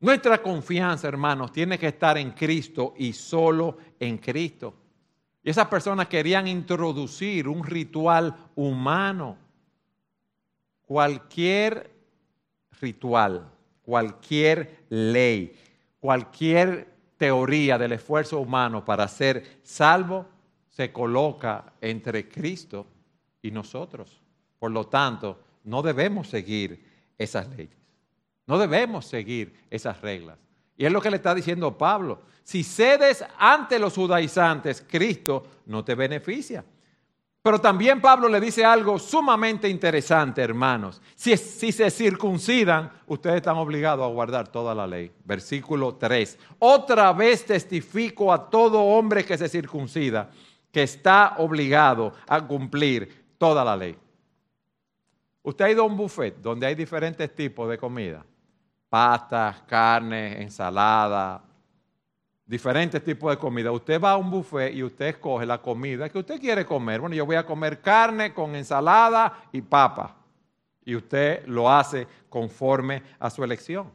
Nuestra 0.00 0.42
confianza, 0.42 1.08
hermanos, 1.08 1.52
tiene 1.52 1.78
que 1.78 1.88
estar 1.88 2.18
en 2.18 2.32
Cristo 2.32 2.94
y 2.98 3.12
solo 3.12 3.78
en 3.98 4.18
Cristo. 4.18 4.74
Y 5.42 5.50
esas 5.50 5.68
personas 5.68 6.08
querían 6.08 6.46
introducir 6.48 7.48
un 7.48 7.64
ritual 7.64 8.36
humano. 8.56 9.38
Cualquier 10.82 11.90
ritual, 12.80 13.50
cualquier 13.82 14.84
ley, 14.90 15.56
cualquier 15.98 16.88
teoría 17.16 17.78
del 17.78 17.92
esfuerzo 17.92 18.40
humano 18.40 18.84
para 18.84 19.08
ser 19.08 19.60
salvo 19.62 20.26
se 20.68 20.92
coloca 20.92 21.72
entre 21.80 22.28
Cristo 22.28 22.86
y 23.40 23.50
nosotros. 23.50 24.20
Por 24.58 24.70
lo 24.70 24.86
tanto, 24.88 25.40
no 25.64 25.80
debemos 25.80 26.28
seguir 26.28 26.84
esas 27.16 27.48
leyes. 27.56 27.85
No 28.46 28.58
debemos 28.58 29.06
seguir 29.06 29.54
esas 29.70 30.00
reglas. 30.00 30.38
Y 30.76 30.84
es 30.84 30.92
lo 30.92 31.00
que 31.00 31.10
le 31.10 31.16
está 31.16 31.34
diciendo 31.34 31.76
Pablo. 31.76 32.22
Si 32.44 32.62
cedes 32.62 33.24
ante 33.38 33.78
los 33.78 33.94
judaizantes, 33.94 34.84
Cristo 34.88 35.46
no 35.66 35.84
te 35.84 35.94
beneficia. 35.94 36.64
Pero 37.42 37.60
también 37.60 38.00
Pablo 38.00 38.28
le 38.28 38.40
dice 38.40 38.64
algo 38.64 38.98
sumamente 38.98 39.68
interesante, 39.68 40.42
hermanos. 40.42 41.00
Si, 41.14 41.36
se 41.36 41.90
circuncidan, 41.90 42.90
ustedes 43.06 43.36
están 43.36 43.56
obligados 43.56 44.04
a 44.04 44.12
guardar 44.12 44.48
toda 44.48 44.74
la 44.74 44.86
ley. 44.86 45.12
Versículo 45.24 45.94
3. 45.94 46.38
Otra 46.58 47.12
vez 47.12 47.44
testifico 47.46 48.32
a 48.32 48.50
todo 48.50 48.80
hombre 48.80 49.24
que 49.24 49.38
se 49.38 49.48
circuncida 49.48 50.30
que 50.72 50.82
está 50.82 51.36
obligado 51.38 52.12
a 52.26 52.44
cumplir 52.46 53.24
toda 53.38 53.64
la 53.64 53.76
ley. 53.76 53.96
Usted 55.42 55.64
ha 55.64 55.70
ido 55.70 55.82
a 55.84 55.86
un 55.86 55.96
buffet 55.96 56.36
donde 56.42 56.66
hay 56.66 56.74
diferentes 56.74 57.32
tipos 57.34 57.70
de 57.70 57.78
comida 57.78 58.24
pastas, 58.88 59.62
carne, 59.62 60.42
ensalada, 60.42 61.42
diferentes 62.46 63.02
tipos 63.02 63.30
de 63.30 63.38
comida. 63.38 63.72
Usted 63.72 64.00
va 64.00 64.12
a 64.12 64.16
un 64.16 64.30
buffet 64.30 64.72
y 64.74 64.82
usted 64.82 65.06
escoge 65.06 65.44
la 65.44 65.58
comida 65.58 66.08
que 66.08 66.18
usted 66.18 66.40
quiere 66.40 66.64
comer. 66.64 67.00
Bueno, 67.00 67.16
yo 67.16 67.26
voy 67.26 67.36
a 67.36 67.44
comer 67.44 67.80
carne 67.80 68.32
con 68.32 68.54
ensalada 68.54 69.48
y 69.52 69.60
papa. 69.60 70.14
Y 70.84 70.94
usted 70.94 71.44
lo 71.46 71.70
hace 71.70 72.06
conforme 72.28 73.02
a 73.18 73.28
su 73.28 73.42
elección. 73.42 73.90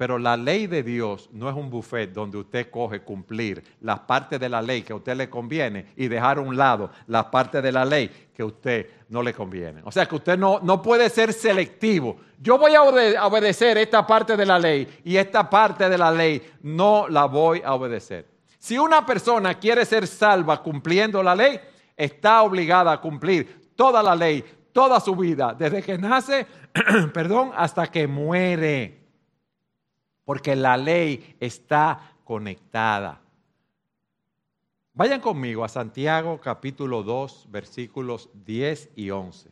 Pero 0.00 0.18
la 0.18 0.34
ley 0.34 0.66
de 0.66 0.82
Dios 0.82 1.28
no 1.30 1.50
es 1.50 1.54
un 1.54 1.68
buffet 1.68 2.10
donde 2.10 2.38
usted 2.38 2.70
coge 2.70 3.02
cumplir 3.02 3.62
las 3.82 4.00
partes 4.00 4.40
de 4.40 4.48
la 4.48 4.62
ley 4.62 4.80
que 4.80 4.94
a 4.94 4.96
usted 4.96 5.14
le 5.14 5.28
conviene 5.28 5.92
y 5.94 6.08
dejar 6.08 6.38
a 6.38 6.40
un 6.40 6.56
lado 6.56 6.90
las 7.06 7.26
partes 7.26 7.62
de 7.62 7.70
la 7.70 7.84
ley 7.84 8.08
que 8.34 8.40
a 8.40 8.46
usted 8.46 8.86
no 9.10 9.22
le 9.22 9.34
conviene. 9.34 9.82
O 9.84 9.92
sea 9.92 10.06
que 10.06 10.14
usted 10.14 10.38
no, 10.38 10.58
no 10.62 10.80
puede 10.80 11.10
ser 11.10 11.34
selectivo. 11.34 12.16
Yo 12.40 12.56
voy 12.56 12.74
a 12.74 12.82
obedecer 12.82 13.76
esta 13.76 14.06
parte 14.06 14.38
de 14.38 14.46
la 14.46 14.58
ley 14.58 14.88
y 15.04 15.18
esta 15.18 15.50
parte 15.50 15.86
de 15.86 15.98
la 15.98 16.10
ley 16.10 16.50
no 16.62 17.06
la 17.06 17.26
voy 17.26 17.60
a 17.62 17.74
obedecer. 17.74 18.26
Si 18.58 18.78
una 18.78 19.04
persona 19.04 19.58
quiere 19.58 19.84
ser 19.84 20.06
salva 20.06 20.62
cumpliendo 20.62 21.22
la 21.22 21.34
ley, 21.34 21.60
está 21.94 22.40
obligada 22.40 22.90
a 22.90 23.00
cumplir 23.02 23.74
toda 23.76 24.02
la 24.02 24.16
ley, 24.16 24.42
toda 24.72 24.98
su 24.98 25.14
vida, 25.14 25.54
desde 25.58 25.82
que 25.82 25.98
nace, 25.98 26.46
perdón, 27.12 27.52
hasta 27.54 27.86
que 27.88 28.06
muere 28.06 28.99
porque 30.30 30.54
la 30.54 30.76
ley 30.76 31.34
está 31.40 32.14
conectada. 32.22 33.20
Vayan 34.94 35.20
conmigo 35.20 35.64
a 35.64 35.68
Santiago 35.68 36.38
capítulo 36.40 37.02
2 37.02 37.48
versículos 37.50 38.30
10 38.44 38.90
y 38.94 39.10
11. 39.10 39.50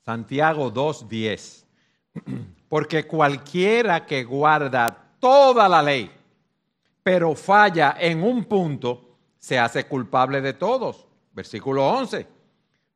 Santiago 0.00 0.72
2.10. 0.72 1.66
Porque 2.70 3.06
cualquiera 3.06 4.06
que 4.06 4.24
guarda 4.24 5.12
toda 5.18 5.68
la 5.68 5.82
ley, 5.82 6.10
pero 7.02 7.34
falla 7.34 7.94
en 8.00 8.22
un 8.22 8.46
punto, 8.46 9.18
se 9.38 9.58
hace 9.58 9.84
culpable 9.84 10.40
de 10.40 10.54
todos. 10.54 11.09
Versículo 11.32 11.86
11. 11.88 12.26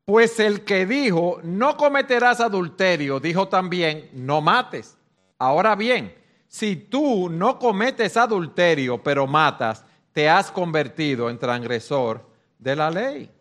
Pues 0.05 0.39
el 0.39 0.63
que 0.63 0.85
dijo, 0.85 1.39
no 1.43 1.77
cometerás 1.77 2.39
adulterio, 2.39 3.19
dijo 3.19 3.47
también, 3.47 4.09
no 4.13 4.41
mates. 4.41 4.97
Ahora 5.39 5.75
bien, 5.75 6.15
si 6.47 6.75
tú 6.75 7.29
no 7.29 7.57
cometes 7.57 8.15
adulterio, 8.15 9.01
pero 9.01 9.25
matas, 9.25 9.83
te 10.11 10.29
has 10.29 10.51
convertido 10.51 11.29
en 11.29 11.39
transgresor 11.39 12.25
de 12.59 12.75
la 12.75 12.91
ley. 12.91 13.31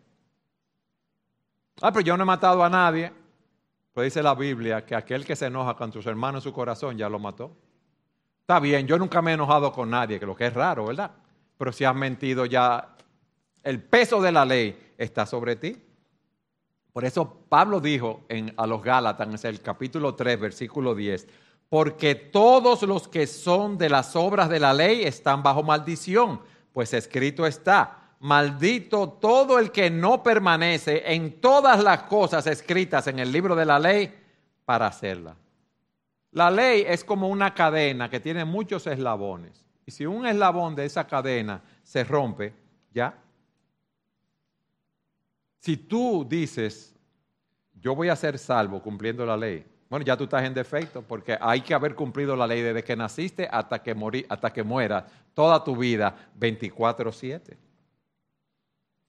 Ah, 1.80 1.92
pero 1.92 2.00
yo 2.00 2.16
no 2.16 2.24
he 2.24 2.26
matado 2.26 2.64
a 2.64 2.70
nadie. 2.70 3.12
Pues 3.92 4.06
dice 4.06 4.22
la 4.22 4.34
Biblia 4.34 4.84
que 4.84 4.96
aquel 4.96 5.24
que 5.24 5.36
se 5.36 5.46
enoja 5.46 5.74
con 5.74 5.92
sus 5.92 6.04
hermanos 6.06 6.40
en 6.44 6.50
su 6.50 6.52
corazón 6.52 6.96
ya 6.96 7.08
lo 7.08 7.18
mató. 7.18 7.56
Está 8.40 8.58
bien, 8.58 8.86
yo 8.86 8.98
nunca 8.98 9.22
me 9.22 9.30
he 9.30 9.34
enojado 9.34 9.72
con 9.72 9.88
nadie, 9.88 10.18
que 10.18 10.26
lo 10.26 10.34
que 10.34 10.46
es 10.46 10.52
raro, 10.52 10.86
¿verdad? 10.86 11.12
Pero 11.56 11.72
si 11.72 11.84
has 11.84 11.94
mentido 11.94 12.44
ya, 12.44 12.96
el 13.64 13.82
peso 13.82 14.20
de 14.22 14.30
la 14.30 14.44
ley 14.44 14.92
está 14.96 15.26
sobre 15.26 15.56
ti. 15.56 15.76
Por 16.92 17.04
eso 17.04 17.44
Pablo 17.48 17.80
dijo 17.80 18.24
en, 18.28 18.54
a 18.56 18.66
los 18.66 18.82
Gálatas, 18.82 19.44
en 19.44 19.50
el 19.50 19.60
capítulo 19.60 20.14
3, 20.14 20.38
versículo 20.38 20.94
10, 20.94 21.26
porque 21.68 22.14
todos 22.14 22.82
los 22.82 23.08
que 23.08 23.26
son 23.26 23.76
de 23.76 23.88
las 23.88 24.14
obras 24.14 24.48
de 24.48 24.60
la 24.60 24.72
ley 24.72 25.02
están 25.02 25.42
bajo 25.42 25.64
maldición, 25.64 26.40
pues 26.72 26.94
escrito 26.94 27.46
está, 27.46 28.14
maldito 28.20 29.08
todo 29.08 29.58
el 29.58 29.72
que 29.72 29.90
no 29.90 30.22
permanece 30.22 31.02
en 31.12 31.40
todas 31.40 31.82
las 31.82 32.04
cosas 32.04 32.46
escritas 32.46 33.08
en 33.08 33.18
el 33.18 33.32
libro 33.32 33.56
de 33.56 33.64
la 33.64 33.78
ley 33.78 34.14
para 34.64 34.86
hacerla. 34.86 35.36
La 36.30 36.50
ley 36.50 36.84
es 36.86 37.04
como 37.04 37.28
una 37.28 37.54
cadena 37.54 38.10
que 38.10 38.20
tiene 38.20 38.44
muchos 38.44 38.86
eslabones. 38.86 39.64
Y 39.86 39.90
si 39.90 40.06
un 40.06 40.26
eslabón 40.26 40.74
de 40.74 40.84
esa 40.84 41.06
cadena 41.06 41.62
se 41.82 42.04
rompe, 42.04 42.54
ya. 42.92 43.23
Si 45.64 45.78
tú 45.78 46.26
dices, 46.28 46.94
yo 47.80 47.94
voy 47.94 48.10
a 48.10 48.16
ser 48.16 48.38
salvo 48.38 48.82
cumpliendo 48.82 49.24
la 49.24 49.34
ley, 49.34 49.64
bueno, 49.88 50.04
ya 50.04 50.14
tú 50.14 50.24
estás 50.24 50.44
en 50.44 50.52
defecto 50.52 51.00
porque 51.00 51.38
hay 51.40 51.62
que 51.62 51.72
haber 51.72 51.94
cumplido 51.94 52.36
la 52.36 52.46
ley 52.46 52.60
desde 52.60 52.84
que 52.84 52.94
naciste 52.94 53.48
hasta 53.50 53.82
que, 53.82 53.94
morí, 53.94 54.26
hasta 54.28 54.52
que 54.52 54.62
mueras 54.62 55.04
toda 55.32 55.64
tu 55.64 55.74
vida 55.74 56.14
24/7. 56.38 57.56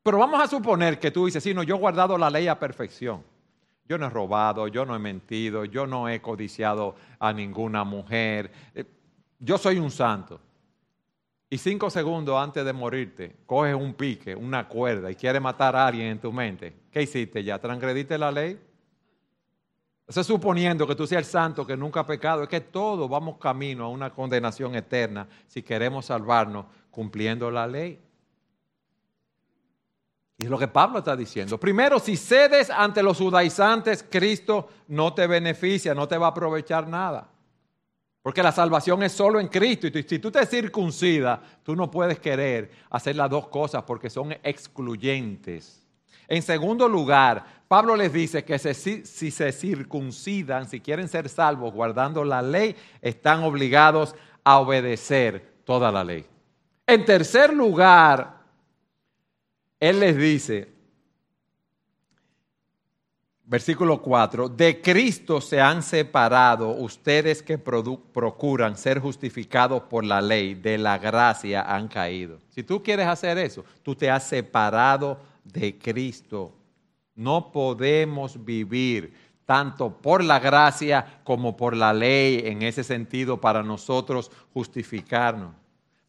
Pero 0.02 0.18
vamos 0.18 0.42
a 0.42 0.48
suponer 0.48 0.98
que 0.98 1.12
tú 1.12 1.26
dices, 1.26 1.44
sí, 1.44 1.54
no, 1.54 1.62
yo 1.62 1.76
he 1.76 1.80
guardado 1.80 2.18
la 2.18 2.30
ley 2.30 2.48
a 2.48 2.58
perfección. 2.58 3.22
Yo 3.86 3.98
no 3.98 4.06
he 4.06 4.10
robado, 4.10 4.70
yo 4.70 4.86
no 4.86 4.96
he 4.96 5.00
mentido, 5.00 5.66
yo 5.66 5.86
no 5.86 6.08
he 6.08 6.22
codiciado 6.22 6.96
a 7.20 7.34
ninguna 7.34 7.84
mujer. 7.84 8.50
Eh, 8.74 8.86
yo 9.40 9.58
soy 9.58 9.78
un 9.78 9.92
santo. 9.92 10.40
Y 11.50 11.58
cinco 11.58 11.90
segundos 11.90 12.38
antes 12.42 12.66
de 12.66 12.74
morirte, 12.74 13.36
coges 13.46 13.76
un 13.76 13.94
pique, 13.94 14.36
una 14.36 14.68
cuerda 14.68 15.12
y 15.12 15.16
quieres 15.16 15.42
matar 15.42 15.76
a 15.76 15.88
alguien 15.88 16.08
en 16.08 16.20
tu 16.20 16.32
mente. 16.32 16.74
¿Qué 16.92 17.04
hiciste 17.04 17.44
ya? 17.44 17.60
¿Transgrediste 17.60 18.18
la 18.18 18.32
ley? 18.32 18.60
Eso 20.08 20.22
es 20.22 20.28
suponiendo 20.28 20.88
que 20.88 20.96
tú 20.96 21.08
seas 21.08 21.20
el 21.20 21.26
santo 21.26 21.66
que 21.66 21.78
nunca 21.78 22.02
ha 22.02 22.06
pecado. 22.06 22.44
Es 22.44 22.50
que 22.50 22.62
todos 22.62 23.10
vamos 23.10 23.38
camino 23.38 23.86
a 23.86 23.90
una 23.90 24.12
condenación 24.12 24.76
eterna 24.76 25.28
si 25.48 25.64
queremos 25.64 26.08
salvarnos 26.08 26.66
cumpliendo 26.92 27.50
la 27.50 27.68
ley. 27.68 28.00
Y 30.38 30.46
es 30.46 30.50
lo 30.50 30.60
que 30.60 30.68
Pablo 30.68 31.00
está 31.00 31.16
diciendo. 31.16 31.60
Primero, 31.60 31.98
si 32.00 32.18
cedes 32.18 32.70
ante 32.70 33.02
los 33.02 33.18
judaizantes, 33.18 34.06
Cristo 34.08 34.68
no 34.88 35.14
te 35.14 35.28
beneficia, 35.28 35.96
no 35.96 36.08
te 36.08 36.18
va 36.18 36.28
a 36.28 36.32
aprovechar 36.32 36.88
nada. 36.88 37.30
Porque 38.26 38.42
la 38.42 38.52
salvación 38.52 39.04
es 39.04 39.12
solo 39.12 39.40
en 39.40 39.48
Cristo. 39.50 39.86
Y 39.86 40.02
si 40.02 40.18
tú 40.18 40.32
te 40.32 40.44
circuncidas, 40.48 41.40
tú 41.62 41.76
no 41.76 41.92
puedes 41.92 42.18
querer 42.18 42.72
hacer 42.90 43.16
las 43.16 43.30
dos 43.30 43.50
cosas 43.50 43.84
porque 43.84 44.10
son 44.10 44.32
excluyentes. 44.42 45.86
En 46.28 46.42
segundo 46.42 46.90
lugar, 46.90 47.46
Pablo 47.68 47.96
les 47.96 48.12
dice 48.12 48.44
que 48.44 48.58
si, 48.58 49.06
si, 49.06 49.30
se 49.30 49.52
circuncidan, 49.52 50.68
si 50.68 50.80
quieren 50.82 51.08
ser 51.08 51.30
salvos 51.30 51.72
guardando 51.72 52.26
la 52.26 52.42
ley, 52.42 52.76
están 53.00 53.44
obligados 53.44 54.16
a 54.44 54.58
obedecer 54.58 55.58
toda 55.64 55.92
la 55.92 56.04
ley. 56.04 56.26
En 56.88 57.06
tercer 57.06 57.54
lugar, 57.54 58.40
él 59.80 60.00
les 60.00 60.18
dice, 60.18 60.74
versículo 63.46 64.02
4, 64.02 64.50
de 64.50 64.82
Cristo 64.82 65.40
se 65.40 65.62
han 65.62 65.84
separado 65.84 66.72
ustedes 66.72 67.44
que 67.44 67.58
procuran 67.58 68.78
ser 68.78 69.00
justificados 69.00 69.84
por 69.84 70.04
la 70.04 70.22
ley, 70.22 70.56
de 70.56 70.78
la 70.78 70.98
gracia 70.98 71.62
han 71.62 71.88
caído. 71.88 72.40
Si 72.50 72.64
tú 72.64 72.82
quieres 72.82 73.08
hacer 73.08 73.38
eso, 73.38 73.64
tú 73.84 73.96
te 73.96 74.10
has 74.10 74.24
separado 74.28 75.20
de 75.44 75.78
Cristo. 75.78 76.54
No 77.14 77.52
podemos 77.52 78.44
vivir 78.44 79.14
tanto 79.46 79.96
por 79.96 80.24
la 80.24 80.40
gracia 80.40 81.22
como 81.24 81.56
por 81.56 81.76
la 81.78 81.94
ley 81.94 82.42
en 82.46 82.64
ese 82.64 82.84
sentido 82.84 83.40
para 83.40 83.62
nosotros 83.62 84.32
justificarnos. 84.54 85.54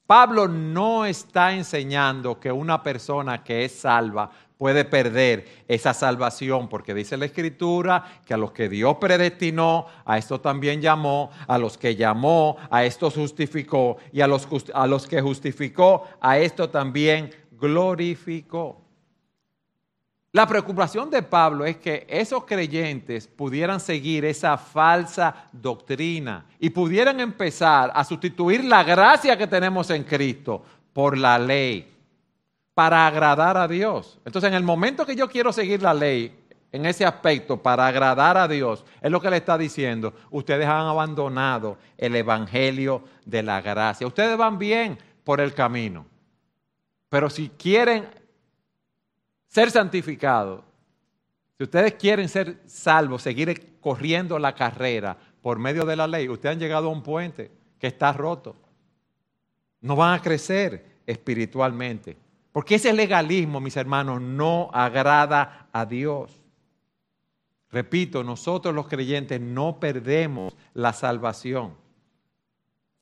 Pablo 0.06 0.46
no 0.46 1.04
está 1.04 1.52
enseñando 1.52 2.38
que 2.38 2.52
una 2.52 2.80
persona 2.82 3.42
que 3.42 3.64
es 3.64 3.72
salva 3.72 4.30
puede 4.58 4.84
perder 4.84 5.46
esa 5.68 5.92
salvación, 5.92 6.68
porque 6.68 6.94
dice 6.94 7.16
la 7.16 7.26
Escritura 7.26 8.20
que 8.24 8.34
a 8.34 8.36
los 8.36 8.52
que 8.52 8.68
Dios 8.68 8.96
predestinó, 8.98 9.86
a 10.04 10.18
esto 10.18 10.40
también 10.40 10.80
llamó, 10.80 11.30
a 11.46 11.58
los 11.58 11.76
que 11.76 11.94
llamó, 11.94 12.56
a 12.70 12.84
esto 12.84 13.10
justificó, 13.10 13.98
y 14.12 14.20
a 14.20 14.26
los, 14.26 14.48
a 14.72 14.86
los 14.86 15.06
que 15.06 15.20
justificó, 15.20 16.04
a 16.20 16.38
esto 16.38 16.70
también 16.70 17.30
glorificó. 17.52 18.82
La 20.32 20.46
preocupación 20.46 21.10
de 21.10 21.22
Pablo 21.22 21.64
es 21.64 21.78
que 21.78 22.06
esos 22.10 22.44
creyentes 22.44 23.26
pudieran 23.26 23.80
seguir 23.80 24.24
esa 24.26 24.58
falsa 24.58 25.48
doctrina 25.50 26.44
y 26.58 26.68
pudieran 26.68 27.20
empezar 27.20 27.90
a 27.94 28.04
sustituir 28.04 28.62
la 28.64 28.84
gracia 28.84 29.36
que 29.38 29.46
tenemos 29.46 29.88
en 29.88 30.04
Cristo 30.04 30.62
por 30.92 31.16
la 31.16 31.38
ley 31.38 31.95
para 32.76 33.06
agradar 33.06 33.56
a 33.56 33.66
Dios. 33.66 34.18
Entonces, 34.26 34.48
en 34.48 34.54
el 34.54 34.62
momento 34.62 35.06
que 35.06 35.16
yo 35.16 35.30
quiero 35.30 35.50
seguir 35.50 35.80
la 35.80 35.94
ley 35.94 36.44
en 36.70 36.84
ese 36.84 37.06
aspecto 37.06 37.62
para 37.62 37.86
agradar 37.86 38.36
a 38.36 38.46
Dios, 38.46 38.84
es 39.00 39.10
lo 39.10 39.18
que 39.18 39.30
le 39.30 39.38
está 39.38 39.56
diciendo, 39.56 40.12
ustedes 40.30 40.66
han 40.66 40.84
abandonado 40.84 41.78
el 41.96 42.14
evangelio 42.14 43.02
de 43.24 43.42
la 43.42 43.62
gracia. 43.62 44.06
Ustedes 44.06 44.36
van 44.36 44.58
bien 44.58 44.98
por 45.24 45.40
el 45.40 45.54
camino. 45.54 46.04
Pero 47.08 47.30
si 47.30 47.48
quieren 47.48 48.10
ser 49.48 49.70
santificados, 49.70 50.62
si 51.56 51.64
ustedes 51.64 51.94
quieren 51.94 52.28
ser 52.28 52.60
salvos, 52.66 53.22
seguir 53.22 53.78
corriendo 53.80 54.38
la 54.38 54.54
carrera 54.54 55.16
por 55.40 55.58
medio 55.58 55.86
de 55.86 55.96
la 55.96 56.06
ley, 56.06 56.28
ustedes 56.28 56.52
han 56.52 56.60
llegado 56.60 56.88
a 56.88 56.92
un 56.92 57.02
puente 57.02 57.50
que 57.78 57.86
está 57.86 58.12
roto. 58.12 58.54
No 59.80 59.96
van 59.96 60.12
a 60.12 60.20
crecer 60.20 61.00
espiritualmente. 61.06 62.25
Porque 62.56 62.76
ese 62.76 62.94
legalismo, 62.94 63.60
mis 63.60 63.76
hermanos, 63.76 64.18
no 64.18 64.70
agrada 64.72 65.68
a 65.74 65.84
Dios. 65.84 66.40
Repito, 67.70 68.24
nosotros 68.24 68.74
los 68.74 68.88
creyentes 68.88 69.38
no 69.38 69.78
perdemos 69.78 70.56
la 70.72 70.94
salvación. 70.94 71.74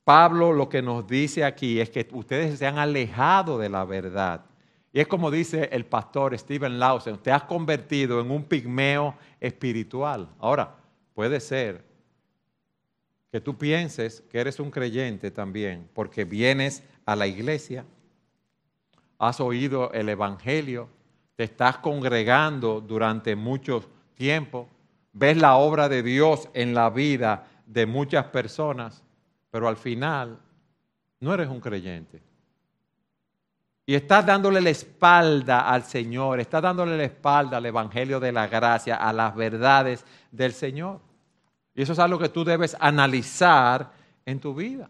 Pablo 0.02 0.52
lo 0.52 0.68
que 0.68 0.82
nos 0.82 1.06
dice 1.06 1.44
aquí 1.44 1.78
es 1.78 1.88
que 1.88 2.08
ustedes 2.10 2.58
se 2.58 2.66
han 2.66 2.78
alejado 2.78 3.56
de 3.56 3.68
la 3.68 3.84
verdad 3.84 4.44
y 4.92 4.98
es 4.98 5.06
como 5.06 5.30
dice 5.30 5.68
el 5.70 5.86
pastor 5.86 6.36
Steven 6.36 6.80
Lawson, 6.80 7.22
te 7.22 7.30
has 7.30 7.44
convertido 7.44 8.20
en 8.20 8.32
un 8.32 8.42
pigmeo 8.42 9.14
espiritual. 9.38 10.30
Ahora, 10.40 10.74
puede 11.14 11.38
ser 11.38 11.84
que 13.30 13.40
tú 13.40 13.56
pienses 13.56 14.20
que 14.32 14.40
eres 14.40 14.58
un 14.58 14.72
creyente 14.72 15.30
también, 15.30 15.88
porque 15.94 16.24
vienes 16.24 16.82
a 17.06 17.14
la 17.14 17.28
iglesia, 17.28 17.84
has 19.24 19.40
oído 19.40 19.92
el 19.92 20.08
Evangelio, 20.08 20.88
te 21.36 21.44
estás 21.44 21.78
congregando 21.78 22.80
durante 22.80 23.36
mucho 23.36 23.84
tiempo, 24.14 24.68
ves 25.12 25.36
la 25.36 25.56
obra 25.56 25.88
de 25.88 26.02
Dios 26.02 26.48
en 26.54 26.74
la 26.74 26.90
vida 26.90 27.46
de 27.66 27.86
muchas 27.86 28.26
personas, 28.26 29.02
pero 29.50 29.68
al 29.68 29.76
final 29.76 30.38
no 31.20 31.34
eres 31.34 31.48
un 31.48 31.60
creyente. 31.60 32.22
Y 33.86 33.94
estás 33.94 34.24
dándole 34.24 34.60
la 34.60 34.70
espalda 34.70 35.68
al 35.68 35.84
Señor, 35.84 36.40
estás 36.40 36.62
dándole 36.62 36.96
la 36.96 37.04
espalda 37.04 37.58
al 37.58 37.66
Evangelio 37.66 38.18
de 38.18 38.32
la 38.32 38.46
Gracia, 38.46 38.96
a 38.96 39.12
las 39.12 39.34
verdades 39.34 40.04
del 40.30 40.52
Señor. 40.52 41.00
Y 41.74 41.82
eso 41.82 41.92
es 41.92 41.98
algo 41.98 42.18
que 42.18 42.30
tú 42.30 42.44
debes 42.44 42.76
analizar 42.80 43.92
en 44.24 44.40
tu 44.40 44.54
vida. 44.54 44.88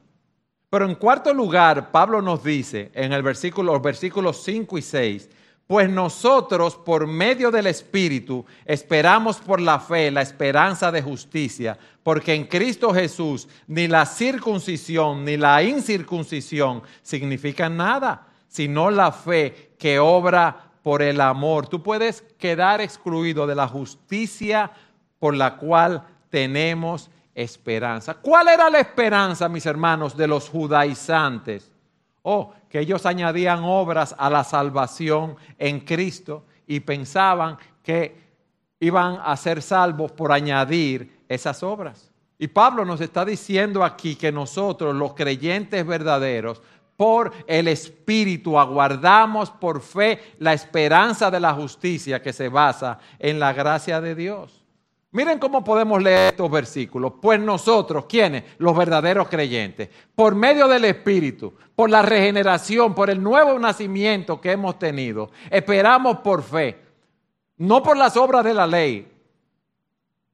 Pero 0.74 0.86
en 0.86 0.96
cuarto 0.96 1.32
lugar, 1.32 1.92
Pablo 1.92 2.20
nos 2.20 2.42
dice 2.42 2.90
en 2.94 3.12
el 3.12 3.22
versículo, 3.22 3.74
los 3.74 3.80
versículos 3.80 4.42
5 4.42 4.76
y 4.76 4.82
6, 4.82 5.30
pues 5.68 5.88
nosotros 5.88 6.74
por 6.74 7.06
medio 7.06 7.52
del 7.52 7.68
Espíritu 7.68 8.44
esperamos 8.64 9.36
por 9.36 9.60
la 9.60 9.78
fe 9.78 10.10
la 10.10 10.22
esperanza 10.22 10.90
de 10.90 11.00
justicia, 11.00 11.78
porque 12.02 12.34
en 12.34 12.46
Cristo 12.46 12.92
Jesús 12.92 13.46
ni 13.68 13.86
la 13.86 14.04
circuncisión 14.04 15.24
ni 15.24 15.36
la 15.36 15.62
incircuncisión 15.62 16.82
significan 17.02 17.76
nada 17.76 18.26
sino 18.48 18.90
la 18.90 19.12
fe 19.12 19.74
que 19.78 20.00
obra 20.00 20.72
por 20.82 21.02
el 21.02 21.20
amor. 21.20 21.68
Tú 21.68 21.84
puedes 21.84 22.22
quedar 22.36 22.80
excluido 22.80 23.46
de 23.46 23.54
la 23.54 23.68
justicia 23.68 24.72
por 25.20 25.36
la 25.36 25.56
cual 25.56 26.02
tenemos 26.30 27.10
esperanza. 27.34 28.14
¿Cuál 28.14 28.48
era 28.48 28.70
la 28.70 28.80
esperanza, 28.80 29.48
mis 29.48 29.66
hermanos, 29.66 30.16
de 30.16 30.26
los 30.26 30.48
judaizantes? 30.48 31.70
Oh, 32.22 32.52
que 32.68 32.80
ellos 32.80 33.04
añadían 33.06 33.64
obras 33.64 34.14
a 34.18 34.30
la 34.30 34.44
salvación 34.44 35.36
en 35.58 35.80
Cristo 35.80 36.44
y 36.66 36.80
pensaban 36.80 37.58
que 37.82 38.24
iban 38.80 39.18
a 39.22 39.36
ser 39.36 39.62
salvos 39.62 40.12
por 40.12 40.32
añadir 40.32 41.20
esas 41.28 41.62
obras. 41.62 42.10
Y 42.38 42.48
Pablo 42.48 42.84
nos 42.84 43.00
está 43.00 43.24
diciendo 43.24 43.84
aquí 43.84 44.16
que 44.16 44.32
nosotros, 44.32 44.94
los 44.94 45.14
creyentes 45.14 45.86
verdaderos, 45.86 46.60
por 46.96 47.32
el 47.46 47.68
Espíritu, 47.68 48.58
aguardamos 48.58 49.50
por 49.50 49.80
fe 49.80 50.34
la 50.38 50.52
esperanza 50.52 51.30
de 51.30 51.40
la 51.40 51.52
justicia 51.52 52.22
que 52.22 52.32
se 52.32 52.48
basa 52.48 52.98
en 53.18 53.38
la 53.40 53.52
gracia 53.52 54.00
de 54.00 54.14
Dios. 54.14 54.63
Miren 55.14 55.38
cómo 55.38 55.62
podemos 55.62 56.02
leer 56.02 56.32
estos 56.32 56.50
versículos. 56.50 57.12
Pues 57.22 57.38
nosotros, 57.38 58.06
¿quiénes? 58.08 58.42
Los 58.58 58.76
verdaderos 58.76 59.28
creyentes, 59.28 59.88
por 60.12 60.34
medio 60.34 60.66
del 60.66 60.84
Espíritu, 60.86 61.54
por 61.76 61.88
la 61.88 62.02
regeneración, 62.02 62.96
por 62.96 63.08
el 63.08 63.22
nuevo 63.22 63.56
nacimiento 63.60 64.40
que 64.40 64.50
hemos 64.50 64.76
tenido, 64.76 65.30
esperamos 65.50 66.18
por 66.18 66.42
fe, 66.42 66.80
no 67.58 67.80
por 67.80 67.96
las 67.96 68.16
obras 68.16 68.42
de 68.42 68.54
la 68.54 68.66
ley, 68.66 69.08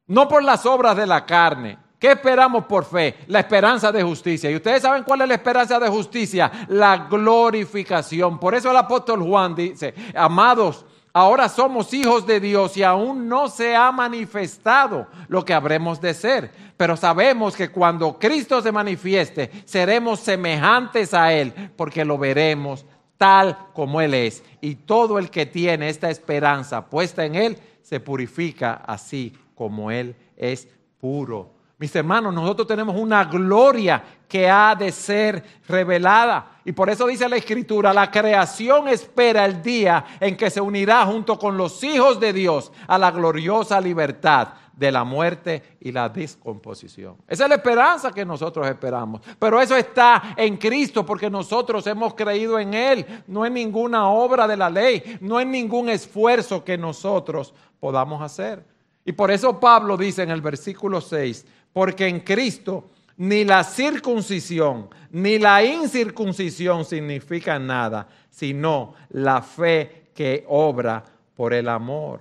no 0.07 0.27
por 0.27 0.43
las 0.43 0.65
obras 0.65 0.97
de 0.97 1.07
la 1.07 1.27
carne. 1.27 1.77
¿Qué 1.99 2.13
esperamos 2.13 2.65
por 2.65 2.87
fe? 2.87 3.17
La 3.27 3.41
esperanza 3.41 3.93
de 3.93 4.03
justicia. 4.03 4.51
¿Y 4.51 4.57
ustedes 4.57 4.81
saben 4.81 5.03
cuál 5.03 5.21
es 5.21 5.29
la 5.29 5.35
esperanza 5.35 5.79
de 5.79 5.91
justicia? 5.91 6.51
La 6.69 7.07
glorificación. 7.11 8.41
Por 8.41 8.55
eso 8.55 8.71
el 8.71 8.79
apóstol 8.79 9.23
Juan 9.23 9.55
dice, 9.55 9.93
amados, 10.15 10.87
ahora 11.13 11.49
somos 11.49 11.93
hijos 11.95 12.27
de 12.27 12.41
Dios 12.41 12.77
y 12.77 12.83
aún 12.83 13.29
no 13.29 13.49
se 13.49 13.75
ha 13.75 13.91
manifestado 13.93 15.07
lo 15.29 15.45
que 15.45 15.55
habremos 15.55 16.01
de 16.01 16.15
ser. 16.15 16.51
Pero 16.77 16.97
sabemos 16.97 17.57
que 17.57 17.69
cuando 17.69 18.19
Cristo 18.19 18.63
se 18.63 18.73
manifieste, 18.73 19.51
seremos 19.65 20.21
semejantes 20.21 21.13
a 21.13 21.33
Él, 21.33 21.53
porque 21.77 22.05
lo 22.05 22.19
veremos 22.19 22.87
tal 23.19 23.57
como 23.75 24.01
Él 24.01 24.15
es. 24.15 24.43
Y 24.61 24.77
todo 24.77 25.19
el 25.19 25.31
que 25.31 25.45
tiene 25.47 25.91
esta 25.91 26.09
esperanza 26.09 26.87
puesta 26.87 27.25
en 27.25 27.35
Él, 27.35 27.59
se 27.83 28.01
purifica 28.01 28.83
así 28.87 29.37
como 29.55 29.91
Él 29.91 30.17
es 30.37 30.69
puro. 31.01 31.60
Mis 31.81 31.97
hermanos, 31.97 32.35
nosotros 32.35 32.69
tenemos 32.69 32.95
una 32.95 33.25
gloria 33.25 34.05
que 34.29 34.51
ha 34.51 34.75
de 34.75 34.93
ser 34.93 35.43
revelada. 35.67 36.59
Y 36.63 36.73
por 36.73 36.91
eso 36.91 37.07
dice 37.07 37.27
la 37.27 37.37
Escritura, 37.37 37.95
la 37.95 38.11
creación 38.11 38.87
espera 38.87 39.47
el 39.47 39.63
día 39.63 40.05
en 40.21 40.37
que 40.37 40.51
se 40.51 40.61
unirá 40.61 41.07
junto 41.07 41.39
con 41.39 41.57
los 41.57 41.83
hijos 41.83 42.21
de 42.21 42.35
Dios 42.35 42.71
a 42.87 42.99
la 42.99 43.11
gloriosa 43.11 43.81
libertad 43.81 44.49
de 44.77 44.93
la 44.93 45.05
muerte 45.05 45.79
y 45.81 45.91
la 45.91 46.11
descomposición. 46.11 47.17
Esa 47.27 47.45
es 47.45 47.49
la 47.49 47.57
esperanza 47.57 48.13
que 48.13 48.27
nosotros 48.27 48.67
esperamos. 48.67 49.23
Pero 49.39 49.59
eso 49.59 49.75
está 49.75 50.35
en 50.37 50.59
Cristo 50.59 51.07
porque 51.07 51.31
nosotros 51.31 51.87
hemos 51.87 52.13
creído 52.13 52.59
en 52.59 52.75
Él. 52.75 53.07
No 53.27 53.47
es 53.47 53.53
ninguna 53.53 54.07
obra 54.11 54.47
de 54.47 54.59
la 54.59 54.69
ley, 54.69 55.17
no 55.23 55.41
es 55.41 55.47
ningún 55.47 55.89
esfuerzo 55.89 56.63
que 56.63 56.77
nosotros 56.77 57.55
podamos 57.81 58.21
hacer. 58.21 58.70
Y 59.11 59.13
por 59.13 59.33
eso 59.33 59.59
Pablo 59.59 59.97
dice 59.97 60.23
en 60.23 60.31
el 60.31 60.41
versículo 60.41 61.01
6, 61.01 61.45
porque 61.73 62.07
en 62.07 62.21
Cristo 62.21 62.91
ni 63.17 63.43
la 63.43 63.65
circuncisión 63.65 64.89
ni 65.11 65.37
la 65.37 65.65
incircuncisión 65.65 66.85
significan 66.85 67.67
nada, 67.67 68.07
sino 68.31 68.95
la 69.09 69.43
fe 69.43 70.13
que 70.15 70.45
obra 70.47 71.03
por 71.35 71.53
el 71.53 71.69
amor. 71.69 72.21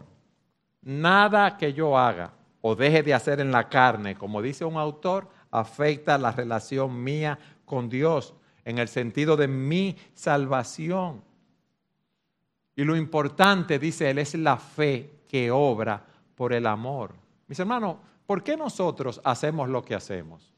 Nada 0.82 1.58
que 1.58 1.74
yo 1.74 1.96
haga 1.96 2.34
o 2.62 2.76
deje 2.76 3.04
de 3.04 3.14
hacer 3.14 3.40
en 3.40 3.52
la 3.52 3.70
carne, 3.70 4.16
como 4.16 4.42
dice 4.42 4.66
un 4.66 4.78
autor, 4.78 5.28
afecta 5.52 6.18
la 6.18 6.32
relación 6.32 7.04
mía 7.04 7.38
con 7.66 7.88
Dios 7.88 8.34
en 8.66 8.80
el 8.80 8.88
sentido 8.88 9.38
de 9.38 9.48
mi 9.48 9.96
salvación. 10.16 11.22
Y 12.76 12.84
lo 12.84 12.96
importante, 12.96 13.78
dice 13.78 14.10
él, 14.10 14.18
es 14.18 14.34
la 14.34 14.58
fe 14.58 15.12
que 15.28 15.52
obra 15.52 16.10
por 16.40 16.54
el 16.54 16.68
amor. 16.68 17.16
Mis 17.50 17.60
hermanos, 17.60 17.98
¿por 18.26 18.44
qué 18.44 18.56
nosotros 18.56 19.20
hacemos 19.26 19.68
lo 19.68 19.84
que 19.84 19.94
hacemos? 19.94 20.54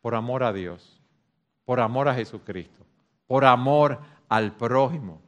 Por 0.00 0.14
amor 0.14 0.42
a 0.42 0.54
Dios, 0.54 1.02
por 1.66 1.80
amor 1.80 2.08
a 2.08 2.14
Jesucristo, 2.14 2.82
por 3.26 3.44
amor 3.44 3.98
al 4.26 4.56
prójimo. 4.56 5.20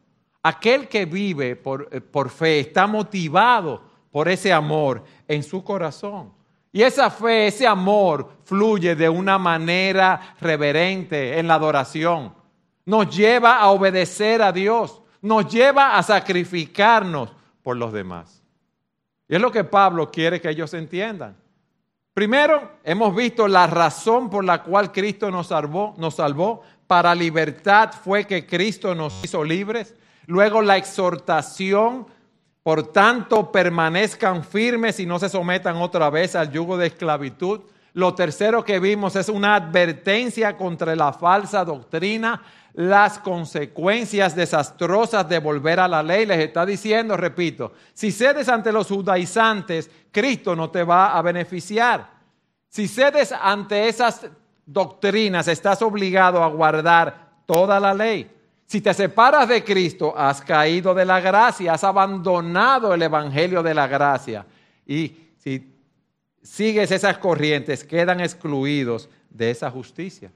Aquel 0.43 0.89
que 0.89 1.05
vive 1.05 1.55
por, 1.55 1.87
eh, 1.93 2.01
por 2.01 2.31
fe 2.31 2.61
está 2.61 2.87
motivado 2.87 3.83
por 4.11 4.31
ese 4.31 4.55
amor 4.55 5.05
en 5.29 5.43
su 5.43 5.63
corazón. 5.63 6.33
Y 6.73 6.81
esa 6.81 7.11
fe, 7.11 7.49
ese 7.49 7.67
amor 7.67 8.39
fluye 8.45 8.97
de 8.97 9.11
una 9.11 9.37
manera 9.37 10.35
reverente 10.41 11.39
en 11.39 11.47
la 11.47 11.57
adoración. 11.57 12.33
Nos 12.87 13.15
lleva 13.15 13.59
a 13.59 13.69
obedecer 13.69 14.41
a 14.41 14.51
Dios, 14.51 15.03
nos 15.21 15.47
lleva 15.53 15.99
a 15.99 16.03
sacrificarnos 16.03 17.31
por 17.63 17.77
los 17.77 17.93
demás. 17.93 18.39
Y 19.29 19.35
es 19.35 19.41
lo 19.41 19.53
que 19.53 19.65
Pablo 19.65 20.11
quiere 20.11 20.41
que 20.41 20.51
ellos 20.51 20.73
entiendan. 20.75 21.37
Primero, 22.15 22.79
hemos 22.83 23.15
visto 23.15 23.47
la 23.47 23.67
razón 23.67 24.31
por 24.31 24.45
la 24.45 24.63
cual 24.63 24.91
Cristo 24.91 25.31
nos 25.31 25.49
salvó, 25.49 25.95
nos 25.99 26.17
salvó. 26.17 26.63
Para 26.87 27.15
libertad 27.15 27.91
fue 27.93 28.27
que 28.27 28.47
Cristo 28.47 28.95
nos 28.95 29.23
hizo 29.23 29.45
libres. 29.45 29.95
Luego 30.27 30.63
la 30.63 30.77
exhortación 30.77 32.07
por 32.69 32.93
tanto, 32.93 33.51
permanezcan 33.51 34.45
firmes 34.45 35.01
y 35.01 35.07
no 35.07 35.19
se 35.19 35.31
sometan 35.31 35.77
otra 35.77 36.11
vez 36.11 36.37
al 36.37 36.53
yugo 36.53 36.77
de 36.77 36.89
esclavitud. 36.89 37.61
Lo 37.95 38.15
tercero 38.15 38.63
que 38.63 38.79
vimos 38.79 39.17
es 39.17 39.31
una 39.31 39.55
advertencia 39.55 40.55
contra 40.55 40.95
la 40.95 41.15
falsa 41.15 41.65
doctrina, 41.65 42.43
las 42.75 43.19
consecuencias 43.19 44.37
desastrosas 44.37 45.29
de 45.29 45.39
volver 45.39 45.81
a 45.81 45.89
la 45.89 46.03
ley. 46.03 46.27
Les 46.27 46.39
está 46.39 46.65
diciendo, 46.65 47.17
repito, 47.17 47.73
si 47.93 48.13
cedes 48.13 48.49
ante 48.49 48.73
los 48.73 48.89
judaizantes, 48.89 49.91
Cristo 50.11 50.55
no 50.55 50.71
te 50.71 50.85
va 50.85 51.17
a 51.17 51.23
beneficiar. 51.23 52.11
Si 52.69 52.87
cedes 52.87 53.33
ante 53.33 53.89
esas 53.89 54.27
doctrinas, 54.65 55.49
estás 55.49 55.83
obligado 55.83 56.43
a 56.43 56.49
guardar 56.49 57.29
toda 57.47 57.81
la 57.81 57.95
ley. 57.95 58.31
Si 58.67 58.83
te 58.83 58.93
separas 58.93 59.49
de 59.49 59.65
Cristo, 59.65 60.15
has 60.15 60.43
caído 60.43 60.95
de 60.95 61.07
la 61.07 61.21
gracia, 61.21 61.73
has 61.73 61.85
abandonado 61.85 62.93
el 62.93 63.01
Evangelio 63.01 63.63
de 63.63 63.73
la 63.75 63.87
gracia. 63.87 64.45
Y 64.87 65.31
si 65.39 65.75
sigues 66.43 66.91
esas 66.91 67.17
corrientes, 67.17 67.83
quedan 67.83 68.21
excluidos 68.21 69.09
de 69.31 69.51
esa 69.51 69.71
justicia. 69.71 70.31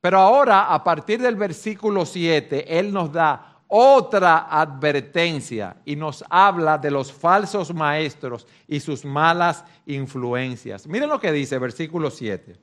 Pero 0.00 0.18
ahora, 0.18 0.72
a 0.72 0.82
partir 0.82 1.20
del 1.20 1.36
versículo 1.36 2.06
7, 2.06 2.78
Él 2.78 2.92
nos 2.92 3.12
da 3.12 3.62
otra 3.68 4.48
advertencia 4.50 5.76
y 5.84 5.94
nos 5.94 6.24
habla 6.28 6.78
de 6.78 6.90
los 6.90 7.12
falsos 7.12 7.72
maestros 7.72 8.46
y 8.66 8.80
sus 8.80 9.04
malas 9.04 9.64
influencias. 9.86 10.86
Miren 10.86 11.08
lo 11.08 11.20
que 11.20 11.30
dice 11.30 11.58
versículo 11.58 12.10
7. 12.10 12.56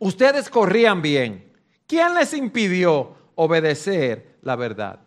Ustedes 0.00 0.50
corrían 0.50 1.00
bien. 1.00 1.52
¿Quién 1.86 2.14
les 2.14 2.34
impidió 2.34 3.16
obedecer 3.40 4.38
la 4.42 4.56
verdad. 4.56 4.98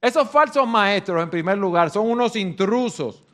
Esos 0.00 0.28
falsos 0.28 0.68
maestros, 0.68 1.22
en 1.22 1.30
primer 1.30 1.56
lugar, 1.56 1.90
son 1.90 2.10
unos 2.10 2.36
intrusos 2.36 3.24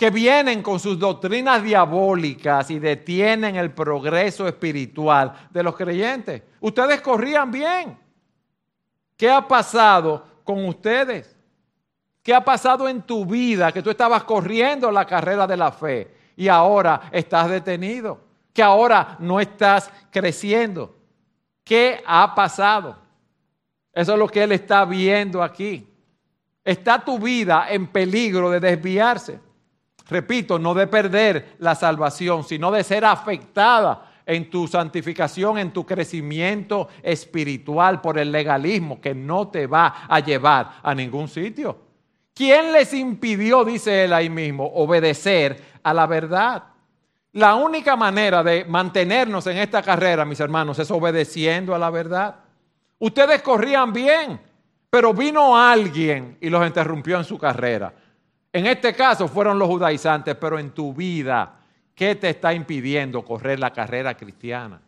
que 0.00 0.08
vienen 0.08 0.62
con 0.62 0.80
sus 0.80 0.98
doctrinas 0.98 1.62
diabólicas 1.62 2.70
y 2.70 2.78
detienen 2.78 3.56
el 3.56 3.70
progreso 3.70 4.48
espiritual 4.48 5.48
de 5.50 5.62
los 5.62 5.76
creyentes. 5.76 6.42
Ustedes 6.58 7.02
corrían 7.02 7.50
bien. 7.50 7.98
¿Qué 9.14 9.30
ha 9.30 9.46
pasado 9.46 10.24
con 10.42 10.64
ustedes? 10.64 11.36
¿Qué 12.22 12.32
ha 12.32 12.42
pasado 12.42 12.88
en 12.88 13.02
tu 13.02 13.26
vida 13.26 13.72
que 13.72 13.82
tú 13.82 13.90
estabas 13.90 14.24
corriendo 14.24 14.90
la 14.90 15.04
carrera 15.04 15.46
de 15.46 15.58
la 15.58 15.70
fe 15.70 16.10
y 16.34 16.48
ahora 16.48 17.02
estás 17.12 17.50
detenido? 17.50 18.22
Que 18.54 18.62
ahora 18.62 19.18
no 19.18 19.38
estás 19.38 19.92
creciendo. 20.10 20.96
¿Qué 21.62 22.02
ha 22.06 22.34
pasado? 22.34 22.96
Eso 23.92 24.14
es 24.14 24.18
lo 24.18 24.28
que 24.28 24.44
Él 24.44 24.52
está 24.52 24.86
viendo 24.86 25.42
aquí. 25.42 25.86
Está 26.64 27.04
tu 27.04 27.18
vida 27.18 27.66
en 27.68 27.86
peligro 27.86 28.48
de 28.48 28.60
desviarse. 28.60 29.49
Repito, 30.10 30.58
no 30.58 30.74
de 30.74 30.88
perder 30.88 31.54
la 31.58 31.74
salvación, 31.74 32.42
sino 32.44 32.72
de 32.72 32.82
ser 32.82 33.04
afectada 33.04 34.10
en 34.26 34.50
tu 34.50 34.66
santificación, 34.66 35.58
en 35.58 35.72
tu 35.72 35.86
crecimiento 35.86 36.88
espiritual 37.02 38.00
por 38.00 38.18
el 38.18 38.30
legalismo 38.30 39.00
que 39.00 39.14
no 39.14 39.48
te 39.48 39.66
va 39.66 40.06
a 40.08 40.20
llevar 40.20 40.80
a 40.82 40.94
ningún 40.94 41.28
sitio. 41.28 41.78
¿Quién 42.34 42.72
les 42.72 42.92
impidió, 42.94 43.64
dice 43.64 44.04
él 44.04 44.12
ahí 44.12 44.28
mismo, 44.28 44.64
obedecer 44.66 45.62
a 45.82 45.94
la 45.94 46.06
verdad? 46.06 46.64
La 47.32 47.54
única 47.54 47.94
manera 47.94 48.42
de 48.42 48.64
mantenernos 48.64 49.46
en 49.46 49.58
esta 49.58 49.82
carrera, 49.82 50.24
mis 50.24 50.40
hermanos, 50.40 50.78
es 50.80 50.90
obedeciendo 50.90 51.74
a 51.74 51.78
la 51.78 51.90
verdad. 51.90 52.34
Ustedes 52.98 53.42
corrían 53.42 53.92
bien, 53.92 54.40
pero 54.90 55.14
vino 55.14 55.56
alguien 55.56 56.36
y 56.40 56.50
los 56.50 56.66
interrumpió 56.66 57.18
en 57.18 57.24
su 57.24 57.38
carrera. 57.38 57.92
En 58.52 58.66
este 58.66 58.94
caso 58.94 59.28
fueron 59.28 59.58
los 59.58 59.68
judaizantes, 59.68 60.34
pero 60.36 60.58
en 60.58 60.70
tu 60.70 60.92
vida, 60.92 61.60
¿qué 61.94 62.14
te 62.16 62.30
está 62.30 62.52
impidiendo 62.52 63.24
correr 63.24 63.58
la 63.58 63.72
carrera 63.72 64.16
cristiana? 64.16 64.80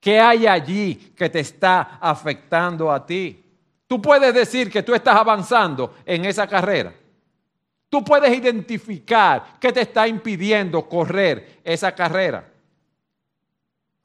¿Qué 0.00 0.20
hay 0.20 0.46
allí 0.46 1.12
que 1.16 1.28
te 1.28 1.40
está 1.40 1.98
afectando 2.00 2.90
a 2.90 3.04
ti? 3.04 3.42
Tú 3.86 4.00
puedes 4.00 4.32
decir 4.34 4.70
que 4.70 4.82
tú 4.82 4.94
estás 4.94 5.16
avanzando 5.16 5.96
en 6.04 6.24
esa 6.24 6.46
carrera. 6.46 6.92
Tú 7.88 8.02
puedes 8.02 8.36
identificar 8.36 9.56
qué 9.60 9.72
te 9.72 9.82
está 9.82 10.08
impidiendo 10.08 10.88
correr 10.88 11.60
esa 11.62 11.94
carrera. 11.94 12.50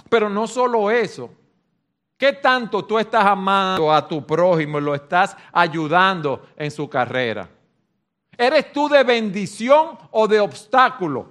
Pero 0.09 0.29
no 0.29 0.47
solo 0.47 0.91
eso, 0.91 1.33
¿Qué 2.19 2.33
tanto 2.33 2.83
tú 2.83 2.99
estás 2.99 3.25
amando 3.25 3.93
a 3.93 4.05
tu 4.05 4.25
prójimo 4.25 4.77
y 4.77 4.81
lo 4.81 4.93
estás 4.93 5.37
ayudando 5.53 6.49
en 6.57 6.69
su 6.69 6.89
carrera? 6.89 7.47
¿Eres 8.39 8.71
tú 8.71 8.87
de 8.87 9.03
bendición 9.03 9.97
o 10.11 10.25
de 10.25 10.39
obstáculo 10.39 11.27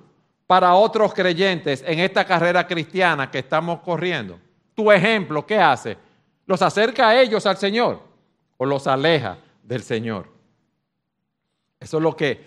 para 0.46 0.74
otros 0.74 1.14
creyentes 1.14 1.82
en 1.86 2.00
esta 2.00 2.22
carrera 2.26 2.66
cristiana 2.66 3.30
que 3.30 3.38
estamos 3.38 3.80
corriendo? 3.80 4.38
Tu 4.74 4.92
ejemplo, 4.92 5.46
¿qué 5.46 5.58
hace? 5.58 5.96
¿Los 6.44 6.60
acerca 6.60 7.08
a 7.08 7.18
ellos 7.18 7.46
al 7.46 7.56
Señor 7.56 8.02
o 8.58 8.66
los 8.66 8.86
aleja 8.86 9.38
del 9.62 9.82
Señor? 9.82 10.28
Eso 11.80 11.96
es 11.96 12.02
lo 12.02 12.14
que 12.14 12.44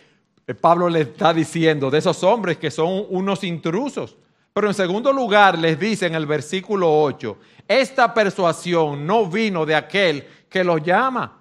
Pablo 0.62 0.90
le 0.90 1.02
está 1.02 1.34
diciendo 1.34 1.90
de 1.90 1.98
esos 1.98 2.24
hombres 2.24 2.60
que 2.60 2.70
son 2.70 3.08
unos 3.10 3.44
intrusos. 3.44 4.16
Pero 4.54 4.68
en 4.68 4.76
segundo 4.76 5.12
lugar 5.12 5.58
les 5.58 5.80
dice 5.80 6.06
en 6.06 6.14
el 6.14 6.28
versículo 6.28 7.02
8, 7.02 7.36
esta 7.68 8.14
persuasión 8.14 9.08
no 9.08 9.26
vino 9.26 9.66
de 9.66 9.74
aquel 9.74 10.28
que 10.48 10.64
los 10.64 10.84
llama. 10.84 11.41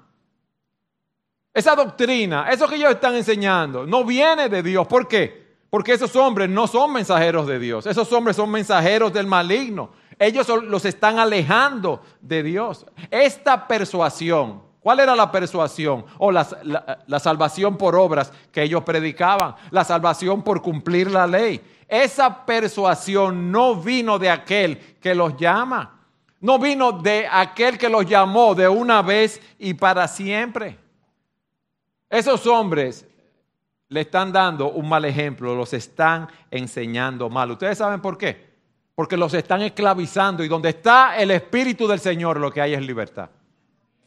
Esa 1.52 1.74
doctrina, 1.74 2.48
eso 2.50 2.68
que 2.68 2.76
ellos 2.76 2.92
están 2.92 3.14
enseñando, 3.16 3.84
no 3.84 4.04
viene 4.04 4.48
de 4.48 4.62
Dios. 4.62 4.86
¿Por 4.86 5.08
qué? 5.08 5.50
Porque 5.68 5.92
esos 5.92 6.14
hombres 6.16 6.48
no 6.48 6.66
son 6.66 6.92
mensajeros 6.92 7.46
de 7.46 7.58
Dios. 7.58 7.86
Esos 7.86 8.12
hombres 8.12 8.36
son 8.36 8.50
mensajeros 8.50 9.12
del 9.12 9.26
maligno. 9.26 9.90
Ellos 10.18 10.48
los 10.64 10.84
están 10.84 11.18
alejando 11.18 12.02
de 12.20 12.42
Dios. 12.42 12.86
Esta 13.10 13.66
persuasión, 13.66 14.62
¿cuál 14.80 15.00
era 15.00 15.16
la 15.16 15.32
persuasión? 15.32 16.04
O 16.18 16.30
la, 16.30 16.46
la 17.06 17.18
salvación 17.18 17.76
por 17.76 17.96
obras 17.96 18.32
que 18.52 18.62
ellos 18.62 18.84
predicaban. 18.84 19.54
La 19.70 19.84
salvación 19.84 20.42
por 20.42 20.62
cumplir 20.62 21.10
la 21.10 21.26
ley. 21.26 21.60
Esa 21.88 22.44
persuasión 22.44 23.50
no 23.50 23.74
vino 23.74 24.18
de 24.20 24.30
aquel 24.30 24.78
que 25.00 25.14
los 25.14 25.36
llama. 25.36 26.00
No 26.40 26.58
vino 26.58 26.92
de 26.92 27.28
aquel 27.30 27.76
que 27.76 27.88
los 27.88 28.06
llamó 28.06 28.54
de 28.54 28.68
una 28.68 29.02
vez 29.02 29.40
y 29.58 29.74
para 29.74 30.06
siempre. 30.06 30.78
Esos 32.10 32.44
hombres 32.48 33.06
le 33.88 34.00
están 34.02 34.32
dando 34.32 34.70
un 34.70 34.88
mal 34.88 35.04
ejemplo, 35.04 35.54
los 35.54 35.72
están 35.72 36.28
enseñando 36.50 37.30
mal. 37.30 37.52
¿Ustedes 37.52 37.78
saben 37.78 38.00
por 38.00 38.18
qué? 38.18 38.50
Porque 38.94 39.16
los 39.16 39.32
están 39.32 39.62
esclavizando 39.62 40.42
y 40.44 40.48
donde 40.48 40.70
está 40.70 41.16
el 41.16 41.30
Espíritu 41.30 41.86
del 41.86 42.00
Señor 42.00 42.38
lo 42.38 42.50
que 42.50 42.60
hay 42.60 42.74
es 42.74 42.82
libertad. 42.82 43.30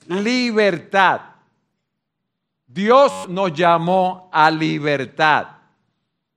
Libertad. 0.07 1.21
Dios 2.67 3.29
nos 3.29 3.53
llamó 3.53 4.29
a 4.31 4.51
libertad. 4.51 5.47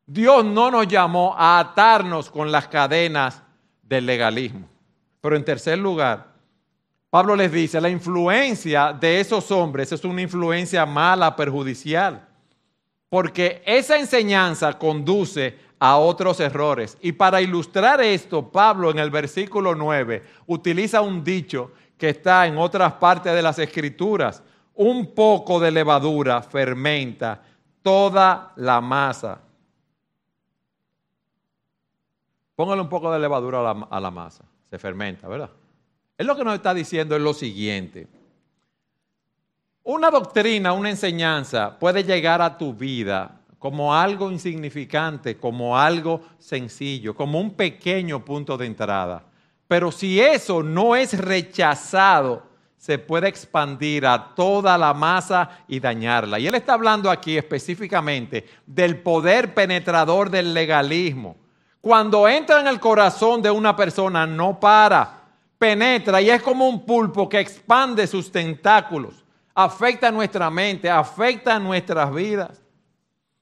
Dios 0.07 0.45
no 0.45 0.71
nos 0.71 0.87
llamó 0.87 1.35
a 1.37 1.59
atarnos 1.59 2.31
con 2.31 2.53
las 2.53 2.69
cadenas 2.69 3.43
del 3.83 4.07
legalismo. 4.07 4.69
Pero 5.21 5.37
en 5.37 5.45
tercer 5.45 5.79
lugar, 5.79 6.36
Pablo 7.11 7.37
les 7.37 7.53
dice, 7.53 7.81
la 7.81 7.89
influencia 7.89 8.93
de 8.93 9.21
esos 9.21 9.51
hombres 9.51 9.93
es 9.93 10.05
una 10.05 10.23
influencia 10.23 10.85
mala, 10.85 11.35
perjudicial, 11.37 12.27
porque 13.09 13.63
esa 13.65 13.99
enseñanza 13.99 14.79
conduce 14.79 15.57
a 15.79 15.97
otros 15.97 16.41
errores. 16.41 16.99
Y 17.01 17.13
para 17.13 17.41
ilustrar 17.41 18.01
esto, 18.01 18.51
Pablo 18.51 18.91
en 18.91 18.99
el 18.99 19.11
versículo 19.11 19.75
9 19.75 20.23
utiliza 20.47 21.01
un 21.01 21.23
dicho 21.23 21.73
que 21.99 22.11
está 22.11 22.47
en 22.47 22.59
otras 22.59 22.95
partes 22.95 23.33
de 23.33 23.43
las 23.43 23.59
escrituras. 23.59 24.43
Un 24.75 25.15
poco 25.15 25.59
de 25.59 25.71
levadura 25.71 26.43
fermenta 26.43 27.43
toda 27.83 28.53
la 28.57 28.81
masa. 28.81 29.41
Póngale 32.55 32.83
un 32.83 32.89
poco 32.89 33.13
de 33.13 33.19
levadura 33.19 33.71
a 33.71 34.01
la, 34.01 34.11
masa, 34.11 34.45
se 34.71 34.79
fermenta, 34.79 35.29
¿verdad? 35.29 35.51
Es 36.19 36.27
lo 36.27 36.37
que 36.37 36.45
nos 36.45 36.55
está 36.55 36.73
diciendo 36.73 37.15
es 37.15 37.23
lo 37.23 37.35
siguiente. 37.35 38.07
Una 39.83 40.11
doctrina, 40.11 40.73
una 40.73 40.91
enseñanza 40.91 41.79
puede 41.79 42.03
llegar 42.03 42.43
a 42.43 42.57
tu 42.57 42.75
vida 42.75 43.41
como 43.59 43.95
algo 43.95 44.31
insignificante, 44.31 45.37
como 45.37 45.79
algo 45.79 46.23
sencillo, 46.39 47.15
como 47.15 47.41
un 47.41 47.55
pequeño 47.55 48.25
punto 48.25 48.57
de 48.57 48.67
entrada. 48.67 49.25
Pero 49.69 49.91
si 49.93 50.21
eso 50.21 50.63
no 50.63 50.97
es 50.97 51.19
rechazado, 51.19 52.45
se 52.77 52.99
puede 52.99 53.29
expandir 53.29 54.07
a 54.07 54.35
toda 54.35 54.79
la 54.79 54.95
masa 54.95 55.65
y 55.67 55.81
dañarla. 55.81 56.39
Y 56.39 56.47
él 56.47 56.55
está 56.55 56.75
hablando 56.75 57.11
aquí 57.11 57.37
específicamente 57.37 58.47
del 58.67 58.99
poder 58.99 59.55
penetrador 59.55 60.31
del 60.31 60.55
legalismo 60.55 61.37
cuando 61.87 62.27
entra 62.27 62.59
en 62.59 62.67
el 62.67 62.81
corazón 62.81 63.41
de 63.41 63.49
una 63.49 63.77
persona, 63.77 64.27
no 64.27 64.59
para, 64.59 65.26
penetra 65.59 66.21
y 66.21 66.31
es 66.31 66.43
como 66.43 66.69
un 66.69 66.85
pulpo 66.85 67.29
que 67.29 67.41
expande 67.41 68.07
sus 68.07 68.31
tentáculos, 68.31 69.25
afecta 69.55 70.11
nuestra 70.11 70.51
mente, 70.51 70.91
afecta 70.91 71.59
nuestras 71.59 72.13
vidas. 72.15 72.63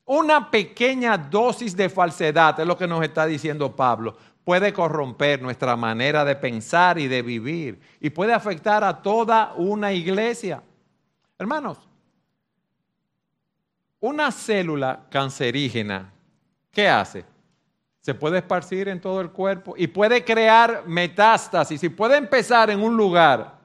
Una 0.07 0.51
pequeña 0.51 1.17
dosis 1.17 1.75
de 1.77 1.89
falsedad, 1.89 2.61
es 2.61 2.67
lo 2.67 2.77
que 2.77 2.87
nos 2.87 3.03
está 3.03 3.27
diciendo 3.27 3.75
Pablo, 3.75 4.17
puede 4.45 4.73
corromper 4.73 5.41
nuestra 5.41 5.77
manera 5.77 6.25
de 6.25 6.37
pensar 6.37 6.99
y 6.99 7.09
de 7.09 7.23
vivir 7.23 7.81
y 8.01 8.11
puede 8.11 8.35
afectar 8.35 8.85
a 8.85 9.03
toda 9.03 9.55
una 9.57 9.93
iglesia. 9.93 10.63
Hermanos, 11.39 11.79
una 14.01 14.31
célula 14.31 15.07
cancerígena, 15.11 16.13
¿qué 16.71 16.89
hace? 16.89 17.25
Se 18.05 18.13
puede 18.13 18.37
esparcir 18.37 18.89
en 18.89 19.01
todo 19.01 19.23
el 19.23 19.31
cuerpo 19.31 19.73
y 19.79 19.87
puede 19.87 20.23
crear 20.23 20.87
metástasis 20.87 21.83
y 21.83 21.89
puede 21.89 22.19
empezar 22.19 22.69
en 22.69 22.83
un 22.83 22.95
lugar 22.99 23.59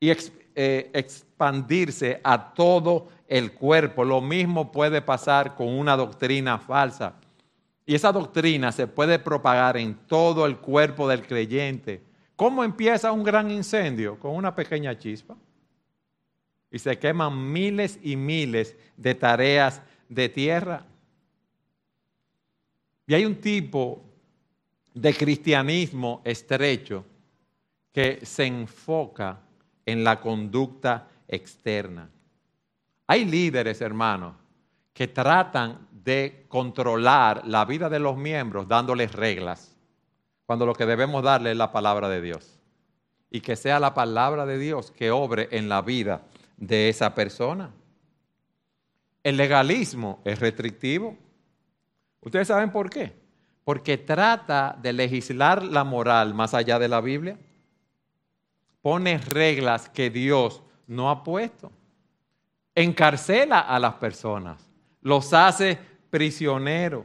y 0.00 0.10
eh, 0.10 0.90
expandirse 0.92 2.20
a 2.24 2.52
todo 2.52 3.06
el 3.28 3.52
cuerpo. 3.52 4.04
Lo 4.04 4.20
mismo 4.20 4.72
puede 4.72 5.00
pasar 5.00 5.54
con 5.54 5.68
una 5.68 5.96
doctrina 5.96 6.58
falsa. 6.58 7.14
Y 7.86 7.94
esa 7.94 8.10
doctrina 8.10 8.72
se 8.72 8.88
puede 8.88 9.20
propagar 9.20 9.76
en 9.76 9.94
todo 10.08 10.44
el 10.44 10.56
cuerpo 10.56 11.06
del 11.06 11.24
creyente. 11.24 12.02
¿Cómo 12.34 12.64
empieza 12.64 13.12
un 13.12 13.22
gran 13.22 13.48
incendio? 13.48 14.18
Con 14.18 14.34
una 14.34 14.56
pequeña 14.56 14.98
chispa. 14.98 15.36
Y 16.68 16.80
se 16.80 16.98
queman 16.98 17.52
miles 17.52 17.96
y 18.02 18.16
miles 18.16 18.76
de 18.96 19.14
tareas 19.14 19.82
de 20.08 20.28
tierra. 20.28 20.84
Y 23.10 23.14
hay 23.14 23.24
un 23.24 23.40
tipo 23.40 24.04
de 24.94 25.12
cristianismo 25.12 26.22
estrecho 26.24 27.04
que 27.90 28.24
se 28.24 28.44
enfoca 28.44 29.40
en 29.84 30.04
la 30.04 30.20
conducta 30.20 31.08
externa. 31.26 32.08
Hay 33.08 33.24
líderes, 33.24 33.80
hermanos, 33.80 34.36
que 34.92 35.08
tratan 35.08 35.88
de 35.90 36.44
controlar 36.46 37.44
la 37.48 37.64
vida 37.64 37.88
de 37.88 37.98
los 37.98 38.16
miembros 38.16 38.68
dándoles 38.68 39.10
reglas, 39.10 39.76
cuando 40.46 40.64
lo 40.64 40.72
que 40.72 40.86
debemos 40.86 41.24
darle 41.24 41.50
es 41.50 41.56
la 41.56 41.72
palabra 41.72 42.08
de 42.08 42.22
Dios. 42.22 42.60
Y 43.28 43.40
que 43.40 43.56
sea 43.56 43.80
la 43.80 43.92
palabra 43.92 44.46
de 44.46 44.56
Dios 44.56 44.92
que 44.92 45.10
obre 45.10 45.48
en 45.50 45.68
la 45.68 45.82
vida 45.82 46.22
de 46.56 46.88
esa 46.88 47.12
persona. 47.12 47.72
El 49.24 49.36
legalismo 49.36 50.20
es 50.24 50.38
restrictivo. 50.38 51.18
¿Ustedes 52.20 52.48
saben 52.48 52.70
por 52.70 52.90
qué? 52.90 53.12
Porque 53.64 53.98
trata 53.98 54.76
de 54.80 54.92
legislar 54.92 55.62
la 55.62 55.84
moral 55.84 56.34
más 56.34 56.54
allá 56.54 56.78
de 56.78 56.88
la 56.88 57.00
Biblia. 57.00 57.38
Pone 58.82 59.18
reglas 59.18 59.88
que 59.88 60.10
Dios 60.10 60.62
no 60.86 61.10
ha 61.10 61.22
puesto. 61.22 61.70
Encarcela 62.74 63.60
a 63.60 63.78
las 63.78 63.94
personas. 63.94 64.68
Los 65.02 65.32
hace 65.32 65.78
prisioneros. 66.10 67.04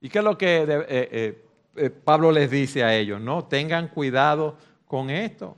¿Y 0.00 0.08
qué 0.08 0.18
es 0.18 0.24
lo 0.24 0.38
que 0.38 0.62
eh, 0.62 0.86
eh, 0.88 1.44
eh, 1.76 1.90
Pablo 1.90 2.32
les 2.32 2.50
dice 2.50 2.84
a 2.84 2.94
ellos? 2.94 3.20
No, 3.20 3.44
tengan 3.44 3.88
cuidado 3.88 4.56
con 4.86 5.10
esto. 5.10 5.56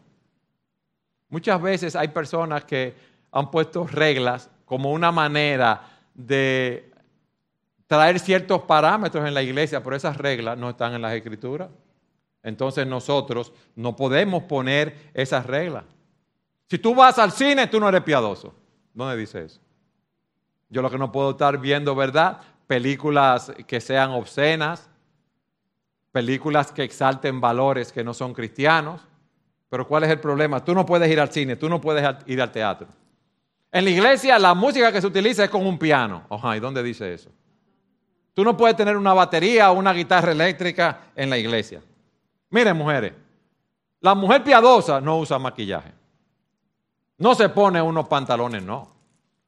Muchas 1.28 1.60
veces 1.62 1.94
hay 1.94 2.08
personas 2.08 2.64
que 2.64 2.94
han 3.30 3.50
puesto 3.50 3.86
reglas 3.86 4.50
como 4.64 4.92
una 4.92 5.12
manera 5.12 5.82
de 6.14 6.89
traer 7.90 8.20
ciertos 8.20 8.62
parámetros 8.62 9.26
en 9.26 9.34
la 9.34 9.42
iglesia, 9.42 9.82
pero 9.82 9.96
esas 9.96 10.16
reglas 10.16 10.56
no 10.56 10.70
están 10.70 10.94
en 10.94 11.02
las 11.02 11.12
escrituras. 11.12 11.70
Entonces 12.40 12.86
nosotros 12.86 13.52
no 13.74 13.96
podemos 13.96 14.44
poner 14.44 15.10
esas 15.12 15.44
reglas. 15.44 15.82
Si 16.68 16.78
tú 16.78 16.94
vas 16.94 17.18
al 17.18 17.32
cine, 17.32 17.66
tú 17.66 17.80
no 17.80 17.88
eres 17.88 18.04
piadoso. 18.04 18.54
¿Dónde 18.94 19.16
dice 19.16 19.42
eso? 19.42 19.60
Yo 20.68 20.82
lo 20.82 20.88
que 20.88 20.98
no 20.98 21.10
puedo 21.10 21.32
estar 21.32 21.58
viendo, 21.58 21.96
¿verdad? 21.96 22.38
Películas 22.68 23.52
que 23.66 23.80
sean 23.80 24.10
obscenas, 24.10 24.88
películas 26.12 26.70
que 26.70 26.84
exalten 26.84 27.40
valores 27.40 27.90
que 27.90 28.04
no 28.04 28.14
son 28.14 28.32
cristianos. 28.32 29.00
Pero 29.68 29.88
¿cuál 29.88 30.04
es 30.04 30.10
el 30.10 30.20
problema? 30.20 30.64
Tú 30.64 30.76
no 30.76 30.86
puedes 30.86 31.10
ir 31.10 31.18
al 31.18 31.32
cine, 31.32 31.56
tú 31.56 31.68
no 31.68 31.80
puedes 31.80 32.08
ir 32.26 32.40
al 32.40 32.52
teatro. 32.52 32.86
En 33.72 33.82
la 33.82 33.90
iglesia 33.90 34.38
la 34.38 34.54
música 34.54 34.92
que 34.92 35.00
se 35.00 35.08
utiliza 35.08 35.42
es 35.42 35.50
con 35.50 35.66
un 35.66 35.76
piano. 35.76 36.22
Ajá, 36.30 36.56
¿y 36.56 36.60
dónde 36.60 36.84
dice 36.84 37.12
eso? 37.12 37.32
Tú 38.40 38.44
no 38.44 38.56
puedes 38.56 38.74
tener 38.74 38.96
una 38.96 39.12
batería 39.12 39.70
o 39.70 39.74
una 39.74 39.92
guitarra 39.92 40.32
eléctrica 40.32 41.08
en 41.14 41.28
la 41.28 41.36
iglesia. 41.36 41.82
Miren, 42.48 42.74
mujeres, 42.74 43.12
la 44.00 44.14
mujer 44.14 44.42
piadosa 44.42 44.98
no 44.98 45.18
usa 45.18 45.38
maquillaje. 45.38 45.92
No 47.18 47.34
se 47.34 47.50
pone 47.50 47.82
unos 47.82 48.08
pantalones, 48.08 48.62
no. 48.62 48.94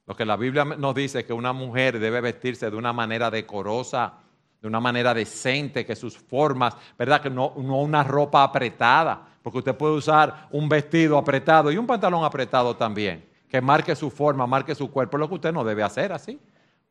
Lo 0.05 0.15
que 0.15 0.27
la 0.27 0.37
Biblia 0.37 0.67
nos 0.67 0.95
dice 0.95 1.21
es 1.21 1.25
que 1.25 1.33
una 1.33 1.55
mujer 1.55 1.99
debe 1.99 2.21
vestirse 2.21 2.71
de 2.71 2.77
una 2.77 2.93
manera 2.93 3.31
decorosa, 3.31 4.13
de 4.61 4.69
una 4.69 4.79
manera 4.79 5.15
decente, 5.15 5.87
que 5.87 5.97
sus 5.97 6.19
formas, 6.19 6.77
¿verdad? 6.99 7.23
Que 7.23 7.31
no, 7.31 7.55
no 7.57 7.81
una 7.81 8.05
ropa 8.05 8.43
apretada, 8.43 9.23
porque 9.43 9.61
usted 9.61 9.75
puede 9.75 9.95
usar 9.95 10.49
un 10.51 10.69
vestido 10.69 11.17
apretado 11.17 11.73
y 11.73 11.79
un 11.79 11.87
pantalón 11.87 12.25
apretado 12.25 12.77
también, 12.77 13.25
que 13.49 13.63
marque 13.63 13.97
su 13.97 14.11
forma, 14.11 14.47
marque 14.47 14.75
su 14.75 14.91
cuerpo, 14.91 15.17
lo 15.17 15.29
que 15.31 15.37
usted 15.37 15.53
no 15.55 15.65
debe 15.65 15.83
hacer 15.83 16.13
así. 16.13 16.39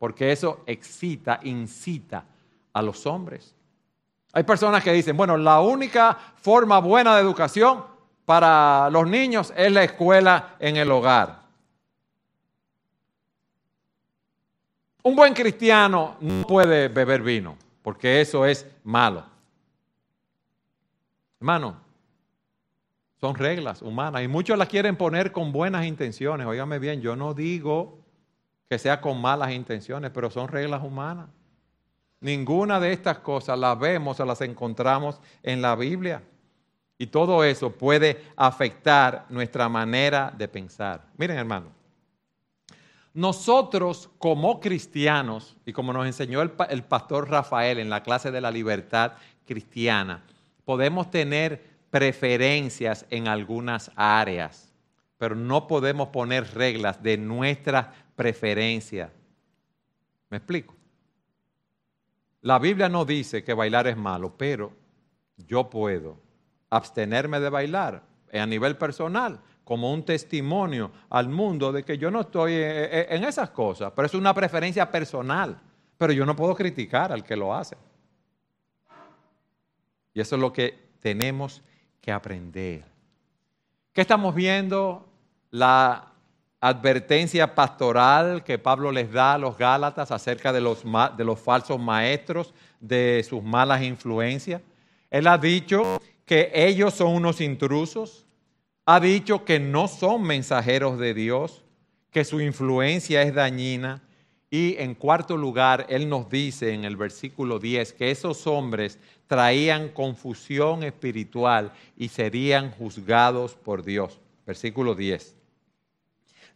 Porque 0.01 0.31
eso 0.31 0.63
excita, 0.65 1.39
incita 1.43 2.25
a 2.73 2.81
los 2.81 3.05
hombres. 3.05 3.53
Hay 4.33 4.41
personas 4.41 4.83
que 4.83 4.91
dicen, 4.91 5.15
bueno, 5.15 5.37
la 5.37 5.61
única 5.61 6.17
forma 6.37 6.79
buena 6.79 7.15
de 7.15 7.21
educación 7.21 7.83
para 8.25 8.89
los 8.89 9.07
niños 9.07 9.53
es 9.55 9.71
la 9.71 9.83
escuela 9.83 10.55
en 10.57 10.77
el 10.77 10.91
hogar. 10.91 11.41
Un 15.03 15.15
buen 15.15 15.35
cristiano 15.35 16.15
no 16.19 16.47
puede 16.47 16.87
beber 16.87 17.21
vino, 17.21 17.55
porque 17.83 18.21
eso 18.21 18.43
es 18.43 18.65
malo. 18.83 19.23
Hermano, 21.39 21.75
son 23.19 23.35
reglas 23.35 23.83
humanas 23.83 24.23
y 24.23 24.27
muchos 24.27 24.57
las 24.57 24.67
quieren 24.67 24.95
poner 24.95 25.31
con 25.31 25.51
buenas 25.51 25.85
intenciones. 25.85 26.47
Óigame 26.47 26.79
bien, 26.79 27.01
yo 27.01 27.15
no 27.15 27.35
digo 27.35 28.00
que 28.71 28.79
sea 28.79 29.01
con 29.01 29.19
malas 29.19 29.51
intenciones, 29.51 30.12
pero 30.12 30.31
son 30.31 30.47
reglas 30.47 30.81
humanas. 30.81 31.27
Ninguna 32.21 32.79
de 32.79 32.93
estas 32.93 33.17
cosas 33.17 33.60
las 33.60 33.77
vemos 33.77 34.17
o 34.17 34.25
las 34.25 34.39
encontramos 34.39 35.19
en 35.43 35.62
la 35.62 35.75
Biblia. 35.75 36.23
Y 36.97 37.07
todo 37.07 37.43
eso 37.43 37.73
puede 37.73 38.23
afectar 38.38 39.25
nuestra 39.27 39.67
manera 39.67 40.34
de 40.38 40.47
pensar. 40.47 41.05
Miren, 41.17 41.39
hermano, 41.39 41.65
nosotros 43.13 44.10
como 44.17 44.62
cristianos, 44.62 45.57
y 45.65 45.73
como 45.73 45.91
nos 45.91 46.05
enseñó 46.05 46.41
el, 46.41 46.53
el, 46.69 46.84
pastor 46.86 47.29
Rafael 47.29 47.77
en 47.77 47.89
la 47.89 48.03
clase 48.03 48.31
de 48.31 48.39
la 48.39 48.51
libertad 48.51 49.15
cristiana, 49.45 50.23
podemos 50.63 51.12
tener 51.12 51.62
preferencias 51.89 53.05
en 53.10 53.27
algunas 53.27 53.91
áreas, 53.97 54.71
pero 55.17 55.36
no 55.36 55.67
podemos 55.67 56.07
poner 56.07 56.53
reglas 56.53 57.03
de 57.03 57.17
nuestra 57.17 58.00
preferencia. 58.21 59.12
¿Me 60.29 60.38
explico? 60.38 60.75
La 62.41 62.60
Biblia 62.60 62.88
no 62.88 63.03
dice 63.03 63.43
que 63.43 63.51
bailar 63.55 63.88
es 63.88 63.97
malo, 63.97 64.38
pero 64.38 64.73
yo 65.38 65.67
puedo 65.67 66.19
abstenerme 66.69 67.39
de 67.39 67.49
bailar 67.49 68.03
a 68.31 68.45
nivel 68.45 68.77
personal 68.77 69.41
como 69.63 69.91
un 69.91 70.05
testimonio 70.05 70.91
al 71.10 71.29
mundo 71.29 71.71
de 71.71 71.84
que 71.84 71.97
yo 71.97 72.12
no 72.12 72.21
estoy 72.21 72.53
en 72.53 73.23
esas 73.23 73.49
cosas, 73.49 73.91
pero 73.95 74.05
es 74.05 74.13
una 74.13 74.36
preferencia 74.36 74.91
personal, 74.91 75.60
pero 75.97 76.13
yo 76.13 76.23
no 76.23 76.36
puedo 76.36 76.53
criticar 76.53 77.12
al 77.12 77.23
que 77.23 77.36
lo 77.36 77.55
hace. 77.55 77.75
Y 80.13 80.21
eso 80.21 80.36
es 80.36 80.41
lo 80.41 80.53
que 80.53 80.91
tenemos 80.99 81.63
que 81.99 82.12
aprender. 82.12 82.86
¿Qué 83.91 84.01
estamos 84.01 84.36
viendo? 84.36 85.10
La 85.49 86.11
advertencia 86.62 87.56
pastoral 87.56 88.43
que 88.43 88.60
Pablo 88.60 88.91
les 88.91 89.12
da 89.12 89.34
a 89.34 89.38
los 89.39 89.58
Gálatas 89.58 90.12
acerca 90.12 90.54
de 90.54 90.62
los, 90.62 90.84
falsos 91.41 91.80
maestros, 91.80 92.54
de 92.80 93.26
sus 93.28 93.43
malas 93.43 93.82
influencias. 93.82 94.62
Él 95.10 95.26
ha 95.26 95.39
dicho 95.39 96.00
que 96.24 96.52
ellos 96.54 96.93
son 96.93 97.15
unos 97.15 97.41
intrusos, 97.41 98.26
ha 98.86 99.00
dicho 99.00 99.43
que 99.43 99.60
no 99.60 99.88
son 99.88 100.21
mensajeros 100.21 101.00
de 101.00 101.15
Dios, 101.15 101.63
que 102.12 102.24
su 102.24 102.39
influencia 102.39 103.24
es 103.24 103.34
dañina. 103.34 104.04
Y 104.52 104.76
en 104.78 104.95
cuarto 104.95 105.38
lugar, 105.38 105.88
Él 105.89 106.10
nos 106.10 106.30
dice 106.30 106.74
en 106.74 106.84
el 106.84 106.95
versículo 106.95 107.58
10 107.58 107.93
que 107.93 108.12
esos 108.12 108.45
hombres 108.45 109.00
traían 109.26 109.89
confusión 109.89 110.84
espiritual 110.84 111.71
y 111.97 112.10
serían 112.10 112.69
juzgados 112.71 113.56
por 113.56 113.84
Dios. 113.84 114.19
Versículo 114.45 114.93
10. 114.93 115.40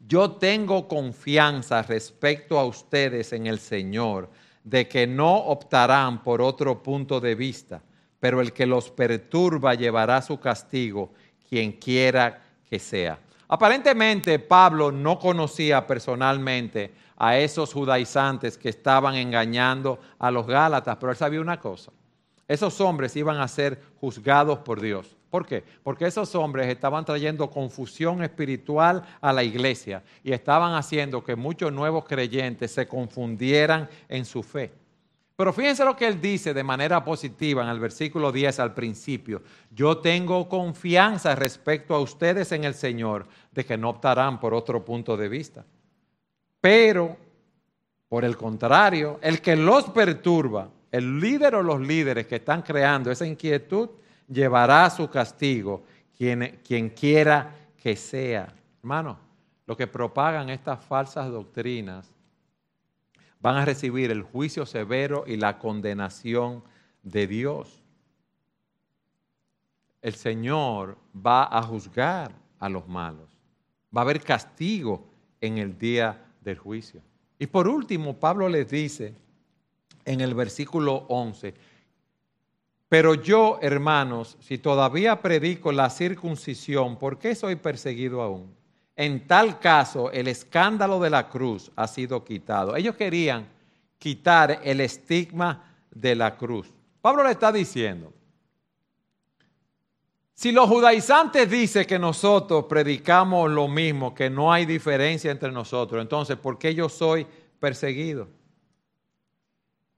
Yo 0.08 0.34
tengo 0.34 0.88
confianza 0.88 1.82
respecto 1.82 2.60
a 2.60 2.66
ustedes 2.66 3.34
en 3.34 3.48
el 3.48 3.58
Señor, 3.58 4.30
de 4.64 4.88
que 4.88 5.08
no 5.08 5.36
optarán 5.36 6.22
por 6.22 6.42
otro 6.42 6.84
punto 6.84 7.20
de 7.20 7.34
vista, 7.34 7.82
pero 8.20 8.40
el 8.40 8.54
que 8.54 8.68
los 8.68 8.92
perturba 8.92 9.74
llevará 9.74 10.22
su 10.22 10.40
castigo, 10.40 11.12
quien 11.50 11.74
quiera 11.74 12.44
que 12.70 12.78
sea. 12.78 13.20
Aparentemente 13.48 14.38
Pablo 14.40 14.92
no 14.92 15.18
conocía 15.18 15.86
personalmente 15.86 16.94
a 17.18 17.38
esos 17.38 17.74
judaizantes 17.74 18.58
que 18.58 18.70
estaban 18.70 19.16
engañando 19.16 20.00
a 20.20 20.30
los 20.30 20.46
Gálatas, 20.46 20.98
pero 21.00 21.12
él 21.12 21.18
sabía 21.18 21.42
una 21.42 21.60
cosa, 21.60 21.92
esos 22.48 22.80
hombres 22.80 23.16
iban 23.16 23.38
a 23.38 23.48
ser 23.48 23.82
juzgados 24.00 24.60
por 24.60 24.82
Dios. 24.82 25.15
¿Por 25.30 25.46
qué? 25.46 25.64
Porque 25.84 26.06
esos 26.06 26.34
hombres 26.36 26.68
estaban 26.68 27.04
trayendo 27.04 27.50
confusión 27.50 28.24
espiritual 28.24 29.04
a 29.20 29.34
la 29.34 29.44
iglesia 29.44 30.04
y 30.24 30.32
estaban 30.32 30.76
haciendo 30.76 31.24
que 31.24 31.36
muchos 31.36 31.74
nuevos 31.74 32.06
creyentes 32.06 32.72
se 32.72 32.88
confundieran 32.88 33.90
en 34.08 34.26
su 34.26 34.44
fe. 34.44 34.72
Pero 35.36 35.52
fíjense 35.52 35.84
lo 35.84 35.98
que 35.98 36.08
él 36.08 36.22
dice 36.22 36.54
de 36.54 36.64
manera 36.64 37.04
positiva 37.04 37.62
en 37.62 37.70
el 37.70 37.80
versículo 37.80 38.32
10 38.32 38.60
al 38.60 38.74
principio. 38.74 39.42
Yo 39.70 39.98
tengo 39.98 40.48
confianza 40.48 41.36
respecto 41.36 41.94
a 41.94 42.00
ustedes 42.00 42.54
en 42.54 42.64
el 42.64 42.74
Señor 42.74 43.28
de 43.52 43.66
que 43.66 43.78
no 43.78 43.90
optarán 43.90 44.40
por 44.40 44.54
otro 44.54 44.86
punto 44.86 45.18
de 45.18 45.28
vista. 45.28 45.66
Pero, 46.62 47.18
por 48.08 48.24
el 48.24 48.38
contrario, 48.38 49.20
el 49.22 49.42
que 49.42 49.58
los 49.58 49.90
perturba, 49.90 50.70
el 50.90 51.20
líder 51.20 51.56
o 51.56 51.64
los 51.64 51.82
líderes 51.82 52.28
que 52.28 52.38
están 52.38 52.62
creando 52.62 53.12
esa 53.12 53.26
inquietud, 53.26 53.90
llevará 54.28 54.90
su 54.90 55.10
castigo 55.10 55.84
quien, 56.18 56.90
quiera 56.90 57.54
que 57.78 57.96
sea. 57.96 58.54
Hermano, 58.80 59.18
los 59.66 59.78
que 59.78 59.88
propagan 59.88 60.50
estas 60.50 60.84
falsas 60.84 61.30
doctrinas 61.30 62.12
van 63.40 63.58
a 63.58 63.66
recibir 63.66 64.12
el 64.12 64.24
juicio 64.24 64.66
severo 64.66 65.24
y 65.28 65.38
la 65.38 65.60
condenación 65.60 66.64
de 67.04 67.28
Dios. 67.28 67.84
El 70.02 70.16
Señor 70.16 70.98
va 71.16 71.44
a 71.46 71.62
juzgar 71.64 72.32
a 72.60 72.70
los 72.70 72.88
malos. 72.88 73.30
Va 73.96 74.02
a 74.02 74.04
haber 74.04 74.22
castigo 74.22 75.08
en 75.42 75.58
el 75.58 75.78
día 75.78 76.24
del 76.42 76.58
juicio. 76.58 77.02
Y 77.38 77.48
por 77.48 77.68
último, 77.68 78.16
Pablo 78.16 78.48
les 78.48 78.70
dice 78.70 79.16
en 80.06 80.22
el 80.22 80.34
versículo 80.34 81.06
11, 81.10 81.54
pero 82.88 83.16
yo, 83.16 83.58
hermanos, 83.62 84.38
si 84.40 84.58
todavía 84.58 85.22
predico 85.22 85.72
la 85.72 85.90
circuncisión, 85.90 86.98
¿por 86.98 87.18
qué 87.18 87.34
soy 87.34 87.56
perseguido 87.56 88.22
aún? 88.22 88.56
En 88.96 89.28
tal 89.28 89.60
caso, 89.60 90.12
el 90.12 90.28
escándalo 90.28 91.00
de 91.00 91.10
la 91.10 91.28
cruz 91.30 91.72
ha 91.76 91.88
sido 91.88 92.24
quitado. 92.24 92.76
Ellos 92.76 92.96
querían 92.96 93.48
quitar 93.98 94.62
el 94.64 94.82
estigma 94.82 95.74
de 95.92 96.16
la 96.16 96.38
cruz. 96.38 96.72
Pablo 97.02 97.24
le 97.24 97.32
está 97.32 97.52
diciendo, 97.52 98.14
si 100.34 100.52
los 100.52 100.70
judaizantes 100.70 101.50
dicen 101.50 101.86
que 101.86 101.98
nosotros 101.98 102.66
predicamos 102.66 103.50
lo 103.50 103.68
mismo, 103.68 104.14
que 104.14 104.30
no 104.30 104.52
hay 104.52 104.66
diferencia 104.66 105.32
entre 105.32 105.52
nosotros, 105.52 106.02
entonces, 106.02 106.38
¿por 106.38 106.58
qué 106.58 106.76
yo 106.76 106.90
soy 106.90 107.26
perseguido? 107.60 108.28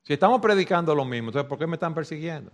Si 0.04 0.14
estamos 0.14 0.40
predicando 0.40 0.96
lo 0.96 1.06
mismo, 1.06 1.30
entonces, 1.30 1.50
¿por 1.50 1.58
qué 1.58 1.68
me 1.68 1.76
están 1.76 1.94
persiguiendo? 1.94 2.52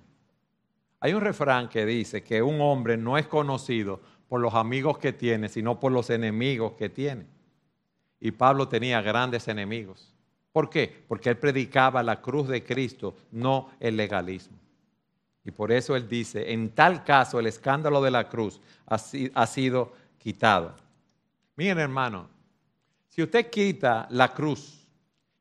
Hay 1.04 1.13
un 1.13 1.20
refrán 1.20 1.68
que 1.68 1.86
dice 1.86 2.24
que 2.24 2.42
un 2.42 2.62
hombre 2.62 2.96
no 2.96 3.18
es 3.18 3.28
conocido 3.28 4.00
por 4.30 4.39
los 4.39 4.54
amigos 4.54 4.98
que 5.00 5.12
tiene, 5.12 5.50
sino 5.50 5.78
por 5.78 5.92
los 5.92 6.10
enemigos 6.10 6.76
que 6.78 6.88
tiene. 6.88 7.26
Y 8.22 8.32
Pablo 8.32 8.70
tenía 8.70 9.02
grandes 9.02 9.50
enemigos. 9.50 10.13
¿Por 10.54 10.70
qué? 10.70 11.04
Porque 11.10 11.30
él 11.30 11.38
predicaba 11.38 12.02
la 12.04 12.22
cruz 12.22 12.48
de 12.48 12.63
Cristo, 12.63 13.18
no 13.32 13.72
el 13.82 13.98
legalismo. 13.98 14.58
Y 15.44 15.52
por 15.52 15.74
eso 15.74 15.98
él 15.98 16.08
dice, 16.08 16.54
en 16.54 16.70
tal 16.70 17.04
caso 17.04 17.38
el 17.38 17.48
escándalo 17.48 18.02
de 18.02 18.12
la 18.12 18.30
cruz 18.30 18.62
ha, 18.86 18.98
sido 19.46 19.92
quitado. 20.18 20.74
Miren 21.58 21.80
hermano, 21.80 22.30
si 23.10 23.21
usted 23.21 23.50
quita 23.50 24.08
la 24.10 24.34
cruz, 24.34 24.83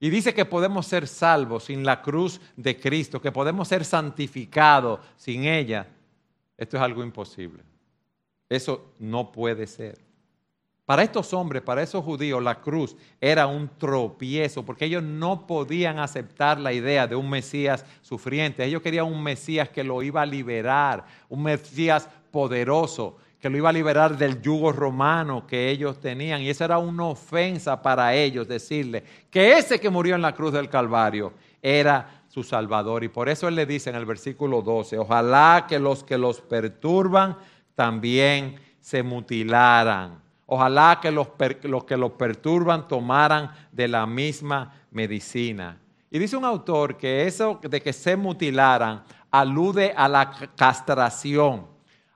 y 0.03 0.11
dice 0.11 0.35
que 0.35 0.45
podemos 0.45 0.89
ser 0.89 1.07
salvos 1.07 1.67
sin 1.67 1.85
la 1.85 2.03
cruz 2.03 2.41
de 2.57 2.77
Cristo, 2.77 3.23
que 3.23 3.31
podemos 3.31 3.69
ser 3.69 3.85
santificados 3.85 4.99
sin 5.17 5.45
ella. 5.45 5.87
Esto 6.59 6.77
es 6.77 6.83
algo 6.83 7.05
imposible. 7.05 7.63
Eso 8.49 8.95
no 8.99 9.31
puede 9.31 9.65
ser. 9.69 10.01
Para 10.85 11.05
estos 11.05 11.33
hombres, 11.33 11.63
para 11.63 11.85
esos 11.85 12.05
judíos, 12.05 12.43
la 12.43 12.61
cruz 12.61 12.97
era 13.21 13.47
un 13.47 13.69
tropiezo, 13.79 14.65
porque 14.65 14.87
ellos 14.87 15.05
no 15.05 15.47
podían 15.47 16.01
aceptar 16.01 16.59
la 16.59 16.73
idea 16.73 17.07
de 17.07 17.15
un 17.15 17.31
Mesías 17.31 17.87
sufriente. 18.01 18.65
Ellos 18.65 18.83
querían 18.83 19.07
un 19.07 19.23
Mesías 19.23 19.69
que 19.69 19.85
lo 19.85 20.03
iba 20.03 20.23
a 20.23 20.27
liberar, 20.27 21.05
un 21.29 21.45
Mesías 21.45 22.09
poderoso, 22.33 23.19
que 23.43 23.51
lo 23.51 23.57
iba 23.57 23.71
a 23.71 23.73
liberar 23.73 24.17
del 24.17 24.41
yugo 24.41 24.71
romano 24.71 25.49
que 25.49 25.69
ellos 25.69 25.99
tenían. 25.99 26.43
Y 26.43 26.49
esa 26.49 26.67
era 26.67 26.79
una 26.79 27.07
ofensa 27.07 27.83
para 27.83 28.15
ellos 28.15 28.47
decirle 28.47 29.03
que 29.29 29.59
ese 29.59 29.81
que 29.81 29.91
murió 29.91 30.15
en 30.15 30.23
la 30.23 30.33
cruz 30.33 30.53
del 30.53 30.69
Calvario 30.69 31.33
era 31.61 32.23
su 32.29 32.45
Salvador. 32.45 33.03
Y 33.03 33.09
por 33.09 33.29
eso 33.29 33.49
él 33.49 33.57
le 33.57 33.67
dice 33.67 33.91
en 33.91 33.97
el 33.97 34.07
versículo 34.07 34.63
12, 34.63 34.97
ojalá 34.97 35.67
que 35.69 35.81
los 35.81 36.05
que 36.05 36.17
los 36.17 36.41
perturban 36.41 37.37
también 37.75 38.61
se 38.79 39.03
mutilaran. 39.03 40.23
Ojalá 40.47 41.01
que 41.03 41.11
los, 41.11 41.27
los 41.65 41.83
que 41.83 41.97
los 41.97 42.13
perturban 42.13 42.87
tomaran 42.87 43.51
de 43.73 43.89
la 43.89 44.07
misma 44.07 44.73
medicina. 44.93 45.81
Y 46.13 46.21
dice 46.21 46.37
un 46.37 46.45
autor 46.45 46.97
que 46.97 47.27
eso 47.27 47.59
de 47.61 47.83
que 47.83 47.93
se 47.93 48.15
mutilaran 48.15 49.03
alude 49.33 49.93
a 49.97 50.07
la 50.07 50.31
castración. 50.55 51.72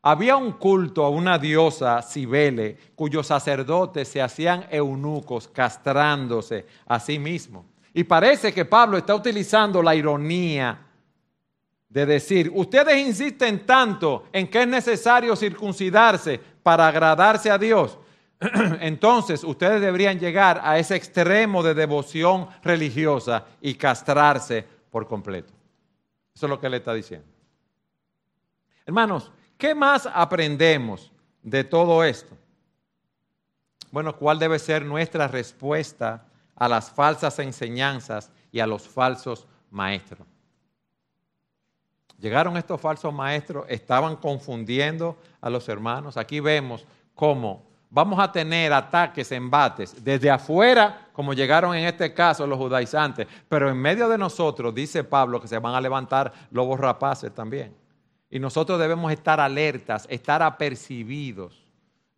Había 0.08 0.36
un 0.36 0.52
culto 0.52 1.04
a 1.04 1.08
una 1.08 1.36
diosa, 1.36 2.00
Cibele, 2.00 2.76
cuyos 2.94 3.26
sacerdotes 3.26 4.06
se 4.06 4.22
hacían 4.22 4.64
eunucos 4.70 5.48
castrándose 5.48 6.64
a 6.86 7.00
sí 7.00 7.18
mismos. 7.18 7.66
Y 7.92 8.04
parece 8.04 8.54
que 8.54 8.64
Pablo 8.64 8.98
está 8.98 9.16
utilizando 9.16 9.82
la 9.82 9.96
ironía 9.96 10.78
de 11.88 12.06
decir, 12.06 12.52
ustedes 12.54 13.04
insisten 13.04 13.66
tanto 13.66 14.26
en 14.32 14.46
que 14.46 14.62
es 14.62 14.68
necesario 14.68 15.34
circuncidarse 15.34 16.40
para 16.62 16.86
agradarse 16.86 17.50
a 17.50 17.58
Dios. 17.58 17.98
Entonces 18.80 19.42
ustedes 19.42 19.80
deberían 19.80 20.20
llegar 20.20 20.60
a 20.62 20.78
ese 20.78 20.94
extremo 20.94 21.64
de 21.64 21.74
devoción 21.74 22.46
religiosa 22.62 23.44
y 23.60 23.74
castrarse 23.74 24.64
por 24.88 25.08
completo. 25.08 25.52
Eso 26.32 26.46
es 26.46 26.50
lo 26.50 26.60
que 26.60 26.68
él 26.68 26.74
está 26.74 26.94
diciendo. 26.94 27.26
Hermanos, 28.86 29.32
¿qué 29.58 29.74
más 29.74 30.08
aprendemos 30.12 31.10
de 31.42 31.64
todo 31.64 32.04
esto? 32.04 32.36
Bueno, 33.90 34.16
¿cuál 34.16 34.38
debe 34.38 34.58
ser 34.58 34.84
nuestra 34.84 35.28
respuesta 35.28 36.26
a 36.54 36.68
las 36.68 36.90
falsas 36.90 37.38
enseñanzas 37.38 38.30
y 38.52 38.60
a 38.60 38.66
los 38.66 38.88
falsos 38.88 39.46
maestros? 39.70 40.26
Llegaron 42.18 42.56
estos 42.56 42.80
falsos 42.80 43.12
maestros, 43.12 43.66
estaban 43.68 44.16
confundiendo 44.16 45.18
a 45.40 45.50
los 45.50 45.68
hermanos. 45.68 46.16
Aquí 46.16 46.40
vemos 46.40 46.84
cómo 47.14 47.66
vamos 47.90 48.18
a 48.18 48.30
tener 48.30 48.72
ataques, 48.72 49.32
embates, 49.32 50.04
desde 50.04 50.30
afuera, 50.30 51.08
como 51.12 51.32
llegaron 51.32 51.74
en 51.74 51.86
este 51.86 52.12
caso 52.12 52.46
los 52.46 52.58
judaizantes, 52.58 53.26
pero 53.48 53.70
en 53.70 53.76
medio 53.76 54.08
de 54.08 54.18
nosotros, 54.18 54.74
dice 54.74 55.04
Pablo, 55.04 55.40
que 55.40 55.48
se 55.48 55.58
van 55.58 55.74
a 55.74 55.80
levantar 55.80 56.32
lobos 56.50 56.78
rapaces 56.78 57.34
también. 57.34 57.74
Y 58.36 58.38
nosotros 58.38 58.78
debemos 58.78 59.10
estar 59.12 59.40
alertas, 59.40 60.06
estar 60.10 60.42
apercibidos 60.42 61.64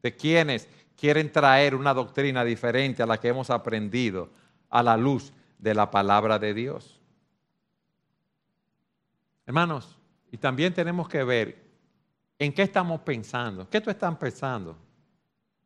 de 0.02 0.16
quienes 0.16 0.68
quieren 0.96 1.30
traer 1.30 1.76
una 1.76 1.94
doctrina 1.94 2.42
diferente 2.42 3.04
a 3.04 3.06
la 3.06 3.20
que 3.20 3.28
hemos 3.28 3.50
aprendido 3.50 4.28
a 4.68 4.82
la 4.82 4.96
luz 4.96 5.32
de 5.60 5.74
la 5.74 5.88
palabra 5.88 6.36
de 6.36 6.54
Dios. 6.54 6.98
Hermanos, 9.46 9.96
y 10.32 10.38
también 10.38 10.74
tenemos 10.74 11.08
que 11.08 11.22
ver 11.22 11.64
en 12.36 12.52
qué 12.52 12.62
estamos 12.62 13.00
pensando, 13.02 13.70
qué 13.70 13.80
tú 13.80 13.88
estás 13.88 14.16
pensando. 14.16 14.76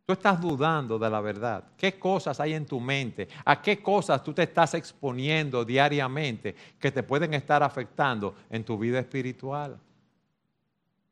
Tú 0.05 0.13
estás 0.13 0.39
dudando 0.39 0.99
de 0.99 1.09
la 1.09 1.23
verdad. 1.23 1.65
¿Qué 1.79 1.99
cosas 1.99 2.39
hay 2.41 2.53
en 2.53 2.67
tu 2.67 2.79
mente? 2.79 3.27
¿A 3.47 3.63
qué 3.63 3.81
cosas 3.81 4.23
tú 4.23 4.35
te 4.35 4.43
estás 4.43 4.75
exponiendo 4.75 5.65
diariamente 5.65 6.55
que 6.79 6.93
te 6.93 7.03
pueden 7.03 7.33
estar 7.33 7.63
afectando 7.63 8.35
en 8.51 8.63
tu 8.63 8.77
vida 8.77 8.99
espiritual? 8.99 9.81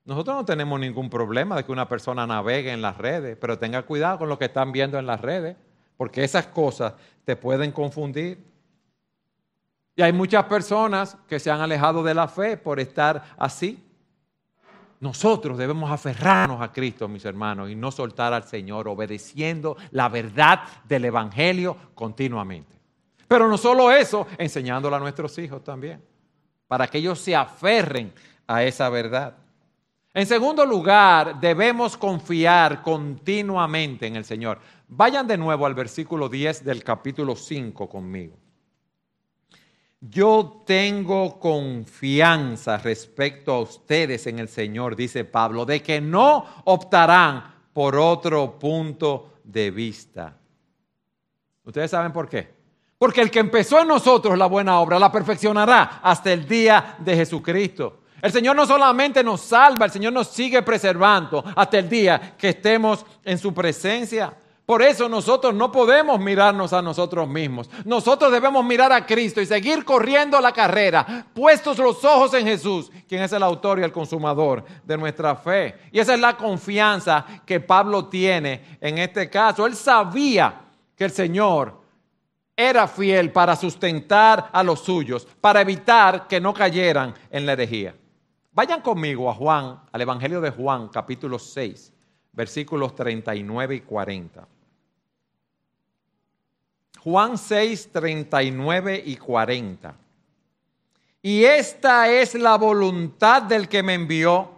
Nosotros 0.05 0.37
no 0.37 0.45
tenemos 0.45 0.81
ningún 0.81 1.11
problema 1.11 1.57
de 1.57 1.65
que 1.65 1.73
una 1.73 1.89
persona 1.89 2.27
navegue 2.27 2.73
en 2.73 2.83
las 2.83 2.97
redes, 2.97 3.37
pero 3.41 3.59
tenga 3.59 3.83
cuidado 3.83 4.19
con 4.19 4.29
lo 4.29 4.39
que 4.39 4.47
están 4.47 4.73
viendo 4.73 4.99
en 4.99 5.07
las 5.07 5.21
redes, 5.21 5.57
porque 5.97 6.25
esas 6.25 6.47
cosas 6.47 6.95
te 7.25 7.37
pueden 7.37 7.73
confundir. 7.73 8.43
Y 9.95 10.03
hay 10.03 10.13
muchas 10.13 10.45
personas 10.45 11.17
que 11.29 11.39
se 11.39 11.51
han 11.51 11.61
alejado 11.61 12.03
de 12.03 12.15
la 12.15 12.27
fe 12.29 12.57
por 12.57 12.81
estar 12.81 13.23
así. 13.37 13.85
Nosotros 15.01 15.57
debemos 15.59 15.91
aferrarnos 15.91 16.61
a 16.61 16.73
Cristo, 16.73 17.09
mis 17.09 17.25
hermanos, 17.25 17.71
y 17.71 17.75
no 17.75 17.91
soltar 17.91 18.33
al 18.33 18.45
Señor, 18.45 18.89
obedeciendo 18.89 19.77
la 19.93 20.09
verdad 20.09 20.61
del 20.85 21.07
Evangelio 21.07 21.77
continuamente. 21.95 22.79
Pero 23.29 23.49
no 23.49 23.57
solo 23.57 23.91
eso, 23.91 24.27
enseñándolo 24.39 24.97
a 24.97 24.99
nuestros 24.99 25.39
hijos 25.39 25.63
también, 25.63 26.03
para 26.67 26.87
que 26.87 26.99
ellos 26.99 27.19
se 27.19 27.37
aferren 27.37 28.13
a 28.47 28.63
esa 28.65 28.89
verdad. 28.89 29.37
En 30.13 30.27
segundo 30.27 30.67
lugar, 30.67 31.39
debemos 31.39 31.97
confiar 31.97 32.83
continuamente 32.83 34.09
en 34.09 34.17
el 34.17 34.25
Señor. 34.25 34.59
Vayan 34.89 35.27
de 35.27 35.39
nuevo 35.39 35.67
al 35.67 35.75
versículo 35.75 36.29
10 36.29 36.65
del 36.65 36.83
capítulo 36.83 37.37
5 37.37 37.89
conmigo. 37.89 38.37
Yo 40.01 40.65
tengo 40.67 41.39
confianza 41.39 42.79
respecto 42.79 43.53
a 43.53 43.61
ustedes 43.61 44.27
en 44.27 44.41
el 44.41 44.49
Señor, 44.49 44.97
dice 44.97 45.25
Pablo, 45.25 45.65
de 45.65 45.81
que 45.81 46.01
no 46.01 46.45
optarán 46.65 47.55
por 47.73 47.95
otro 47.95 48.59
punto 48.59 49.35
de 49.45 49.71
vista. 49.71 50.37
¿Ustedes 51.63 51.91
saben 51.91 52.13
por 52.13 52.29
qué? 52.29 52.53
Porque 52.99 53.21
el 53.21 53.31
que 53.31 53.39
empezó 53.39 53.81
en 53.81 53.89
nosotros 53.89 54.37
la 54.37 54.47
buena 54.47 54.81
obra 54.81 54.99
la 54.99 55.13
perfeccionará 55.13 56.01
hasta 56.03 56.33
el 56.33 56.49
día 56.49 56.97
de 56.99 57.15
Jesucristo. 57.15 58.01
El 58.23 58.33
Señor 58.33 58.57
no 58.57 58.67
solamente 58.67 59.25
nos 59.25 59.41
salva, 59.41 59.87
el 59.87 59.93
Señor 59.93 60.13
nos 60.13 60.29
sigue 60.29 60.63
preservando 60.63 61.45
hasta 61.57 61.79
el 61.79 61.89
día 61.89 62.35
que 62.37 62.51
estemos 62.51 63.05
en 63.25 63.39
su 63.39 63.55
presencia. 63.55 64.33
Por 64.71 64.83
eso 64.83 65.09
nosotros 65.09 65.53
no 65.53 65.73
podemos 65.73 66.21
mirarnos 66.21 66.73
a 66.73 66.81
nosotros 66.81 67.29
mismos. 67.29 67.69
Nosotros 67.85 68.31
debemos 68.31 68.65
mirar 68.65 68.93
a 68.93 69.05
Cristo 69.05 69.41
y 69.41 69.47
seguir 69.47 69.85
corriendo 69.85 70.41
la 70.41 70.53
carrera, 70.53 71.27
puestos 71.35 71.77
los 71.79 72.05
ojos 72.05 72.35
en 72.35 72.47
Jesús, 72.47 72.89
quien 73.09 73.21
es 73.21 73.33
el 73.33 73.43
autor 73.43 73.81
y 73.81 73.83
el 73.83 73.91
consumador 73.91 74.65
de 74.85 74.97
nuestra 74.97 75.35
fe. 75.35 75.75
Y 75.91 75.99
esa 75.99 76.15
es 76.15 76.21
la 76.21 76.37
confianza 76.37 77.27
que 77.45 77.59
Pablo 77.59 78.05
tiene 78.05 78.79
en 78.81 78.99
este 78.99 79.29
caso. 79.29 79.67
Él 79.67 79.75
sabía 79.75 80.61
que 80.95 81.07
el 81.07 81.11
Señor 81.11 81.81
era 82.57 82.87
fiel 82.87 83.33
para 83.33 83.57
sustentar 83.57 84.51
a 84.53 84.63
los 84.63 84.85
suyos, 84.85 85.27
para 85.41 85.63
evitar 85.63 86.29
que 86.29 86.41
no 86.41 86.55
cayeran 86.55 87.13
en 87.31 87.45
la 87.45 87.55
herejía. 87.55 87.97
Vayan 88.53 88.81
conmigo 88.81 89.31
a 89.31 89.35
Juan, 89.35 89.81
al 89.93 90.01
Evangelio 90.01 90.41
de 90.41 90.51
Juan, 90.51 90.89
capítulo 90.89 91.39
6, 91.39 91.93
versículos 92.33 92.97
39 92.97 93.77
y 93.77 93.81
40. 93.81 94.49
Juan 96.99 97.39
6, 97.39 97.91
39 97.93 99.03
y 99.07 99.17
40. 99.17 99.95
Y 101.23 101.45
esta 101.45 102.11
es 102.11 102.35
la 102.35 102.57
voluntad 102.57 103.43
del 103.43 103.69
que 103.69 103.85
me 103.85 103.95
envió, 103.95 104.51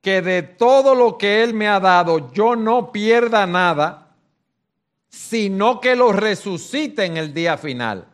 que 0.00 0.22
de 0.22 0.42
todo 0.42 0.94
lo 0.94 1.18
que 1.18 1.42
Él 1.42 1.54
me 1.54 1.66
ha 1.66 1.80
dado 1.80 2.32
yo 2.32 2.54
no 2.54 2.92
pierda 2.92 3.46
nada, 3.46 4.14
sino 5.08 5.80
que 5.80 5.96
lo 5.96 6.12
resucite 6.12 7.04
en 7.04 7.16
el 7.16 7.34
día 7.34 7.58
final. 7.58 8.06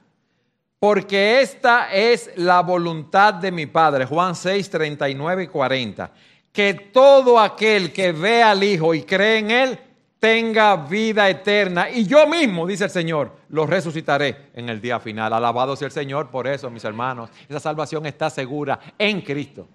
Porque 0.85 1.41
esta 1.41 1.91
es 1.91 2.31
la 2.37 2.61
voluntad 2.61 3.33
de 3.33 3.51
mi 3.51 3.65
Padre. 3.65 4.05
Juan 4.05 4.35
6, 4.35 4.69
39 4.69 5.45
y 5.45 5.47
40. 5.47 6.13
Que 6.53 6.75
todo 6.93 7.41
aquel 7.41 7.91
que 7.91 8.13
ve 8.13 8.43
al 8.43 8.63
Hijo 8.63 8.93
y 8.93 9.03
cree 9.03 9.39
en 9.39 9.51
Él 9.51 9.79
tenga 10.19 10.77
vida 10.77 11.27
eterna. 11.31 11.89
Y 11.89 12.05
yo 12.05 12.27
mismo, 12.27 12.67
dice 12.67 12.85
el 12.85 12.91
Señor, 12.91 13.33
lo 13.49 13.67
resucitaré 13.67 14.51
en 14.53 14.69
el 14.69 14.79
día 14.79 15.01
final. 15.01 15.33
Alabado 15.33 15.75
sea 15.75 15.87
el 15.87 15.93
Señor 15.93 16.31
por 16.31 16.47
eso, 16.47 16.69
mis 16.69 16.85
hermanos. 16.85 17.31
Esa 17.49 17.61
salvación 17.61 18.05
está 18.05 18.29
segura 18.29 18.79
en 18.99 19.23
Cristo. 19.23 19.67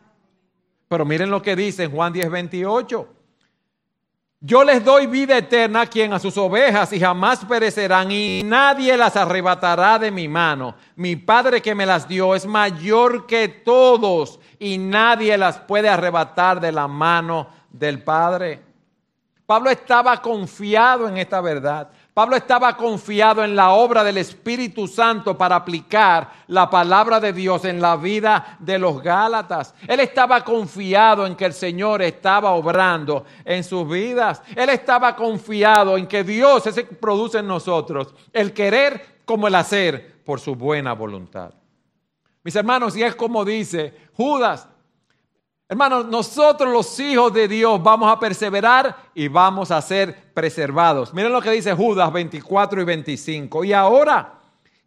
Pero 0.88 1.06
miren 1.06 1.32
lo 1.32 1.42
que 1.42 1.56
dice 1.56 1.86
en 1.86 1.92
Juan 1.92 2.14
10, 2.14 2.30
28. 2.30 3.08
Yo 4.42 4.64
les 4.64 4.86
doy 4.86 5.06
vida 5.06 5.38
eterna 5.38 5.82
a 5.82 5.86
quien 5.88 6.14
a 6.14 6.20
sus 6.20 6.38
ovejas 6.38 6.94
y 6.94 7.00
jamás 7.00 7.44
perecerán 7.44 8.10
y 8.10 8.42
nadie 8.46 8.96
las 8.96 9.18
arrebatará 9.18 10.00
de 10.00 10.12
mi 10.12 10.30
mano. 10.30 10.76
Mi 10.96 11.18
Padre 11.18 11.62
que 11.62 11.76
me 11.76 11.86
las 11.86 12.08
dio 12.08 12.34
es 12.34 12.46
mayor 12.46 13.28
que 13.28 13.50
todos 13.50 14.40
y 14.58 14.78
nadie 14.78 15.38
las 15.38 15.60
puede 15.60 15.90
arrebatar 15.90 16.62
de 16.62 16.72
la 16.72 16.88
mano 16.88 17.50
del 17.70 18.02
Padre. 18.02 18.62
Pablo 19.46 19.72
estaba 19.72 20.22
confiado 20.22 21.10
en 21.10 21.18
esta 21.18 21.42
verdad. 21.42 21.90
Pablo 22.20 22.36
estaba 22.36 22.76
confiado 22.76 23.46
en 23.46 23.56
la 23.56 23.70
obra 23.70 24.04
del 24.04 24.18
Espíritu 24.18 24.90
Santo 24.90 25.38
para 25.38 25.56
aplicar 25.56 26.30
la 26.48 26.70
palabra 26.70 27.18
de 27.18 27.32
Dios 27.32 27.64
en 27.64 27.80
la 27.80 27.96
vida 27.96 28.58
de 28.60 28.78
los 28.78 29.02
Gálatas. 29.02 29.74
Él 29.88 30.02
estaba 30.02 30.44
confiado 30.44 31.26
en 31.26 31.38
que 31.38 31.46
el 31.46 31.54
Señor 31.54 32.02
estaba 32.02 32.52
obrando 32.52 33.24
en 33.46 33.64
sus 33.64 33.90
vidas. 33.90 34.42
Él 34.54 34.68
estaba 34.68 35.16
confiado 35.16 35.96
en 35.96 36.08
que 36.08 36.26
Dios 36.26 36.68
es 36.68 36.76
el 36.76 36.90
que 36.90 36.96
produce 36.96 37.38
en 37.38 37.48
nosotros 37.48 38.14
el 38.34 38.52
querer 38.52 39.22
como 39.24 39.48
el 39.48 39.56
hacer 39.56 40.22
por 40.26 40.42
su 40.42 40.56
buena 40.56 40.92
voluntad. 40.92 41.54
Mis 42.44 42.58
hermanos, 42.58 42.98
y 42.98 43.04
es 43.04 43.16
como 43.16 43.46
dice 43.46 43.94
Judas, 44.18 44.68
Hermanos, 45.72 46.08
nosotros 46.08 46.74
los 46.74 47.00
hijos 47.00 47.32
de 47.32 47.48
Dios 47.48 47.84
vamos 47.84 48.12
a 48.12 48.20
perseverar 48.20 49.12
y 49.14 49.28
vamos 49.28 49.70
a 49.70 49.80
ser 49.84 50.34
preservados. 50.34 51.14
Miren 51.14 51.32
lo 51.32 51.44
que 51.44 51.52
dice 51.52 51.76
Judas 51.76 52.12
24 52.12 52.82
y 52.82 52.86
25. 52.86 53.64
Y 53.64 53.74
ahora, 53.74 54.34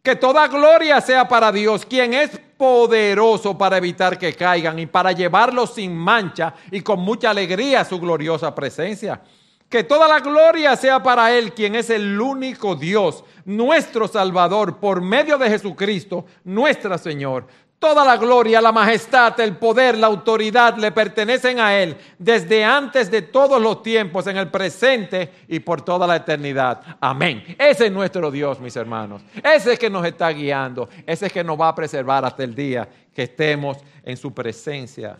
que 0.01 0.17
toda 0.17 0.45
gloria 0.49 0.99
sea 0.99 1.25
para 1.25 1.53
Dios, 1.53 1.85
quien 1.85 2.13
es 2.13 2.31
poderoso 2.57 3.57
para 3.57 3.77
evitar 3.77 4.19
que 4.19 4.33
caigan 4.33 4.77
y 4.77 4.85
para 4.85 5.13
llevarlos 5.13 5.73
sin 5.73 5.95
mancha 5.95 6.53
y 6.69 6.81
con 6.81 6.99
mucha 6.99 7.29
alegría 7.29 7.79
a 7.79 7.85
su 7.85 7.97
gloriosa 7.97 8.53
presencia 8.53 9.21
Que 9.69 9.85
toda 9.85 10.05
la 10.05 10.19
gloria 10.19 10.75
sea 10.75 11.01
para 11.01 11.31
Él, 11.31 11.53
quien 11.53 11.75
es 11.75 11.89
el 11.91 12.19
único 12.19 12.75
Dios, 12.75 13.23
nuestro 13.45 14.09
Salvador, 14.09 14.79
por 14.79 15.01
medio 15.01 15.37
de 15.37 15.49
Jesucristo, 15.49 16.25
nuestro 16.43 16.97
Señor. 16.97 17.47
Toda 17.83 18.05
la 18.05 18.15
gloria, 18.15 18.61
la 18.61 18.71
majestad, 18.71 19.37
el 19.41 19.57
poder, 19.57 19.97
la 19.97 20.07
autoridad 20.07 20.77
le 20.77 20.93
pertenecen 20.93 21.59
a 21.59 21.77
Él 21.77 21.97
desde 22.17 22.63
antes 22.63 23.11
de 23.11 23.23
todos 23.23 23.61
los 23.61 23.83
tiempos, 23.83 24.25
en 24.27 24.37
el 24.37 24.49
presente 24.49 25.29
y 25.49 25.59
por 25.59 25.81
toda 25.81 26.07
la 26.07 26.15
eternidad. 26.15 26.81
Amén. 27.01 27.43
Ese 27.59 27.87
es 27.87 27.91
nuestro 27.91 28.31
Dios, 28.31 28.61
mis 28.61 28.73
hermanos. 28.77 29.21
Ese 29.43 29.73
es 29.73 29.79
que 29.79 29.89
nos 29.89 30.05
está 30.05 30.29
guiando. 30.29 30.87
Ese 31.05 31.25
es 31.25 31.33
que 31.33 31.43
nos 31.43 31.59
va 31.59 31.67
a 31.67 31.75
preservar 31.75 32.23
hasta 32.23 32.45
el 32.45 32.55
día 32.55 32.87
que 33.13 33.23
estemos 33.23 33.79
en 34.01 34.15
su 34.15 34.33
presencia. 34.33 35.19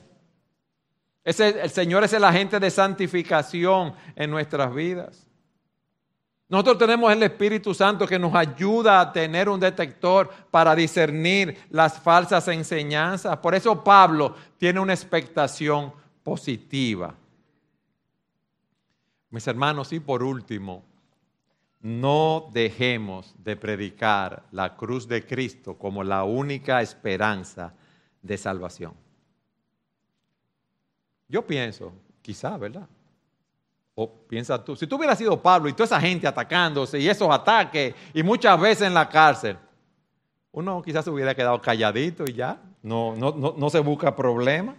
Ese, 1.21 1.63
el 1.63 1.69
Señor 1.69 2.05
es 2.05 2.13
el 2.13 2.23
agente 2.23 2.61
de 2.61 2.71
santificación 2.71 3.93
en 4.15 4.31
nuestras 4.31 4.73
vidas. 4.73 5.27
Nosotros 6.53 6.77
tenemos 6.77 7.11
el 7.11 7.23
Espíritu 7.23 7.73
Santo 7.73 8.05
que 8.05 8.19
nos 8.19 8.35
ayuda 8.35 9.01
a 9.01 9.11
tener 9.11 9.49
un 9.49 9.59
detector 9.59 10.29
para 10.51 10.75
discernir 10.75 11.57
las 11.71 11.99
falsas 11.99 12.47
enseñanzas. 12.47 13.35
Por 13.37 13.55
eso 13.55 13.83
Pablo 13.83 14.35
tiene 14.59 14.79
una 14.79 14.93
expectación 14.93 15.91
positiva. 16.21 17.15
Mis 19.31 19.47
hermanos, 19.47 19.91
y 19.93 19.99
por 19.99 20.21
último, 20.21 20.83
no 21.81 22.47
dejemos 22.53 23.33
de 23.39 23.55
predicar 23.55 24.43
la 24.51 24.75
cruz 24.75 25.07
de 25.07 25.25
Cristo 25.25 25.75
como 25.75 26.03
la 26.03 26.23
única 26.23 26.83
esperanza 26.83 27.73
de 28.21 28.37
salvación. 28.37 28.93
Yo 31.27 31.47
pienso, 31.47 31.93
quizá, 32.21 32.55
¿verdad? 32.57 32.87
O 33.95 34.11
piensa 34.27 34.63
tú, 34.63 34.75
si 34.75 34.87
tú 34.87 34.95
hubieras 34.95 35.17
sido 35.17 35.39
Pablo 35.41 35.69
y 35.69 35.73
toda 35.73 35.85
esa 35.85 36.01
gente 36.01 36.27
atacándose 36.27 36.99
y 36.99 37.07
esos 37.07 37.29
ataques 37.29 37.93
y 38.13 38.23
muchas 38.23 38.59
veces 38.59 38.87
en 38.87 38.93
la 38.93 39.07
cárcel, 39.07 39.57
uno 40.51 40.81
quizás 40.81 41.03
se 41.05 41.11
hubiera 41.11 41.35
quedado 41.35 41.61
calladito 41.61 42.25
y 42.25 42.33
ya, 42.33 42.59
no, 42.81 43.15
no, 43.15 43.55
no, 43.57 43.69
se 43.69 43.79
busca 43.79 44.15
problema. 44.15 44.75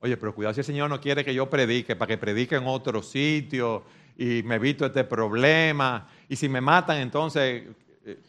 Oye, 0.00 0.16
pero 0.16 0.34
cuidado 0.34 0.54
si 0.54 0.60
el 0.60 0.66
Señor 0.66 0.90
no 0.90 1.00
quiere 1.00 1.24
que 1.24 1.34
yo 1.34 1.48
predique, 1.48 1.94
para 1.94 2.08
que 2.08 2.18
predique 2.18 2.56
en 2.56 2.66
otro 2.66 3.02
sitio 3.02 3.84
y 4.16 4.42
me 4.42 4.56
evito 4.56 4.84
este 4.84 5.04
problema. 5.04 6.08
Y 6.28 6.36
si 6.36 6.48
me 6.48 6.60
matan, 6.60 6.98
entonces 6.98 7.64
eh, 8.04 8.20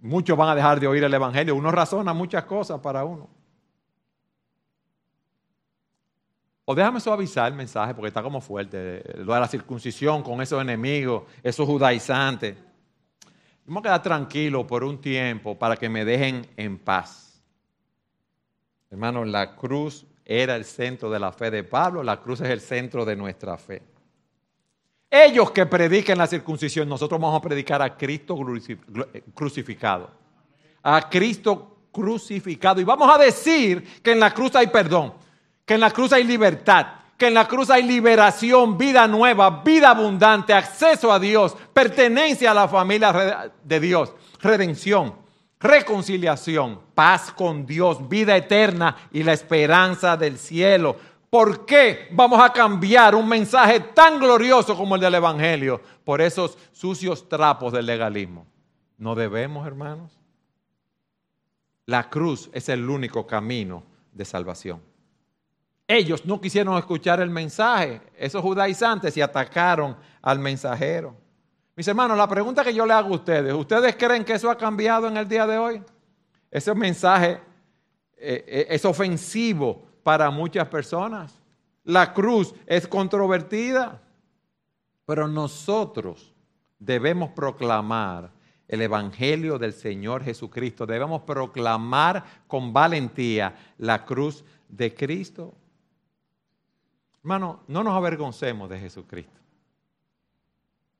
muchos 0.00 0.36
van 0.36 0.50
a 0.50 0.54
dejar 0.54 0.78
de 0.80 0.86
oír 0.86 1.02
el 1.04 1.14
Evangelio. 1.14 1.56
Uno 1.56 1.70
razona 1.70 2.12
muchas 2.12 2.44
cosas 2.44 2.80
para 2.80 3.04
uno. 3.04 3.28
O 6.64 6.74
déjame 6.74 7.00
suavizar 7.00 7.50
el 7.50 7.56
mensaje 7.56 7.92
porque 7.92 8.08
está 8.08 8.22
como 8.22 8.40
fuerte. 8.40 9.02
Lo 9.16 9.34
de 9.34 9.40
la 9.40 9.48
circuncisión 9.48 10.22
con 10.22 10.40
esos 10.40 10.60
enemigos, 10.62 11.24
esos 11.42 11.66
judaizantes. 11.66 12.56
Vamos 13.66 13.80
a 13.80 13.82
quedar 13.82 14.02
tranquilos 14.02 14.64
por 14.64 14.84
un 14.84 15.00
tiempo 15.00 15.58
para 15.58 15.76
que 15.76 15.88
me 15.88 16.04
dejen 16.04 16.46
en 16.56 16.78
paz. 16.78 17.42
Hermano, 18.90 19.24
la 19.24 19.56
cruz 19.56 20.06
era 20.24 20.54
el 20.54 20.64
centro 20.64 21.10
de 21.10 21.18
la 21.18 21.32
fe 21.32 21.50
de 21.50 21.64
Pablo, 21.64 22.02
la 22.02 22.20
cruz 22.20 22.40
es 22.42 22.50
el 22.50 22.60
centro 22.60 23.04
de 23.04 23.16
nuestra 23.16 23.56
fe. 23.56 23.82
Ellos 25.10 25.50
que 25.50 25.66
prediquen 25.66 26.18
la 26.18 26.26
circuncisión, 26.26 26.88
nosotros 26.88 27.20
vamos 27.20 27.38
a 27.38 27.42
predicar 27.42 27.82
a 27.82 27.96
Cristo 27.96 28.38
crucificado. 29.34 30.10
A 30.82 31.08
Cristo 31.08 31.86
crucificado. 31.90 32.80
Y 32.80 32.84
vamos 32.84 33.10
a 33.12 33.18
decir 33.18 34.00
que 34.00 34.12
en 34.12 34.20
la 34.20 34.32
cruz 34.32 34.54
hay 34.54 34.68
perdón 34.68 35.21
que 35.72 35.76
en 35.76 35.80
la 35.80 35.90
cruz 35.90 36.12
hay 36.12 36.24
libertad, 36.24 36.86
que 37.16 37.28
en 37.28 37.32
la 37.32 37.48
cruz 37.48 37.70
hay 37.70 37.82
liberación, 37.82 38.76
vida 38.76 39.08
nueva, 39.08 39.62
vida 39.64 39.88
abundante, 39.88 40.52
acceso 40.52 41.10
a 41.10 41.18
Dios, 41.18 41.56
pertenencia 41.72 42.50
a 42.50 42.54
la 42.54 42.68
familia 42.68 43.50
de 43.64 43.80
Dios, 43.80 44.12
redención, 44.42 45.14
reconciliación, 45.58 46.78
paz 46.94 47.32
con 47.32 47.64
Dios, 47.64 48.06
vida 48.06 48.36
eterna 48.36 48.94
y 49.12 49.22
la 49.22 49.32
esperanza 49.32 50.14
del 50.18 50.36
cielo. 50.36 50.94
¿Por 51.30 51.64
qué 51.64 52.08
vamos 52.10 52.38
a 52.38 52.52
cambiar 52.52 53.14
un 53.14 53.26
mensaje 53.26 53.80
tan 53.80 54.20
glorioso 54.20 54.76
como 54.76 54.96
el 54.96 55.00
del 55.00 55.14
Evangelio 55.14 55.80
por 56.04 56.20
esos 56.20 56.58
sucios 56.72 57.30
trapos 57.30 57.72
del 57.72 57.86
legalismo? 57.86 58.46
No 58.98 59.14
debemos, 59.14 59.66
hermanos. 59.66 60.20
La 61.86 62.10
cruz 62.10 62.50
es 62.52 62.68
el 62.68 62.90
único 62.90 63.26
camino 63.26 63.84
de 64.12 64.26
salvación. 64.26 64.91
Ellos 65.92 66.24
no 66.24 66.40
quisieron 66.40 66.78
escuchar 66.78 67.20
el 67.20 67.28
mensaje, 67.28 68.00
esos 68.16 68.40
judaizantes, 68.40 69.14
y 69.14 69.20
atacaron 69.20 69.94
al 70.22 70.38
mensajero. 70.38 71.14
Mis 71.76 71.86
hermanos, 71.86 72.16
la 72.16 72.26
pregunta 72.26 72.64
que 72.64 72.72
yo 72.72 72.86
le 72.86 72.94
hago 72.94 73.10
a 73.10 73.16
ustedes, 73.16 73.52
¿ustedes 73.52 73.94
creen 73.96 74.24
que 74.24 74.32
eso 74.32 74.50
ha 74.50 74.56
cambiado 74.56 75.06
en 75.06 75.18
el 75.18 75.28
día 75.28 75.46
de 75.46 75.58
hoy? 75.58 75.82
Ese 76.50 76.74
mensaje 76.74 77.32
eh, 78.16 78.42
eh, 78.46 78.66
es 78.70 78.86
ofensivo 78.86 79.82
para 80.02 80.30
muchas 80.30 80.66
personas. 80.68 81.38
La 81.84 82.14
cruz 82.14 82.54
es 82.66 82.88
controvertida, 82.88 84.00
pero 85.04 85.28
nosotros 85.28 86.32
debemos 86.78 87.32
proclamar 87.32 88.30
el 88.66 88.80
Evangelio 88.80 89.58
del 89.58 89.74
Señor 89.74 90.24
Jesucristo. 90.24 90.86
Debemos 90.86 91.20
proclamar 91.20 92.24
con 92.46 92.72
valentía 92.72 93.54
la 93.76 94.06
cruz 94.06 94.42
de 94.70 94.94
Cristo. 94.94 95.54
Hermano, 97.22 97.60
no 97.68 97.84
nos 97.84 97.94
avergoncemos 97.94 98.68
de 98.68 98.78
Jesucristo. 98.80 99.38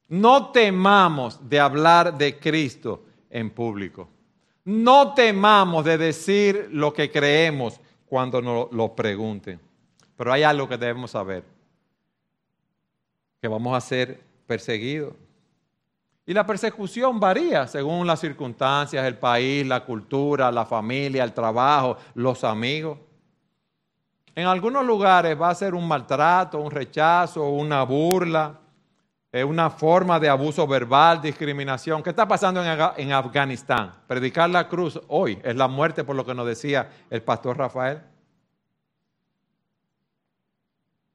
No 0.08 0.52
temamos 0.52 1.48
de 1.48 1.58
hablar 1.58 2.16
de 2.16 2.38
Cristo 2.38 3.04
en 3.28 3.50
público. 3.50 4.08
No 4.64 5.14
temamos 5.14 5.84
de 5.84 5.98
decir 5.98 6.68
lo 6.70 6.92
que 6.92 7.10
creemos 7.10 7.80
cuando 8.06 8.40
nos 8.40 8.70
lo 8.72 8.94
pregunten. 8.94 9.58
Pero 10.16 10.32
hay 10.32 10.44
algo 10.44 10.68
que 10.68 10.76
debemos 10.76 11.10
saber, 11.10 11.44
que 13.40 13.48
vamos 13.48 13.76
a 13.76 13.80
ser 13.80 14.22
perseguidos. 14.46 15.14
Y 16.24 16.32
la 16.34 16.46
persecución 16.46 17.18
varía 17.18 17.66
según 17.66 18.06
las 18.06 18.20
circunstancias, 18.20 19.04
el 19.04 19.18
país, 19.18 19.66
la 19.66 19.84
cultura, 19.84 20.52
la 20.52 20.64
familia, 20.64 21.24
el 21.24 21.32
trabajo, 21.32 21.96
los 22.14 22.44
amigos. 22.44 22.98
En 24.34 24.46
algunos 24.46 24.84
lugares 24.84 25.38
va 25.38 25.50
a 25.50 25.54
ser 25.54 25.74
un 25.74 25.86
maltrato, 25.86 26.58
un 26.58 26.70
rechazo, 26.70 27.50
una 27.50 27.82
burla, 27.82 28.58
eh, 29.30 29.44
una 29.44 29.68
forma 29.68 30.18
de 30.18 30.28
abuso 30.28 30.66
verbal, 30.66 31.20
discriminación. 31.20 32.02
¿Qué 32.02 32.10
está 32.10 32.26
pasando 32.26 32.62
en, 32.62 33.12
Afganistán? 33.12 33.94
Predicar 34.06 34.48
la 34.48 34.68
cruz 34.68 35.00
hoy 35.08 35.38
es 35.42 35.54
la 35.54 35.68
muerte, 35.68 36.04
por 36.04 36.16
lo 36.16 36.24
que 36.24 36.34
nos 36.34 36.46
decía 36.46 36.90
el 37.10 37.22
pastor 37.22 37.58
Rafael. 37.58 38.00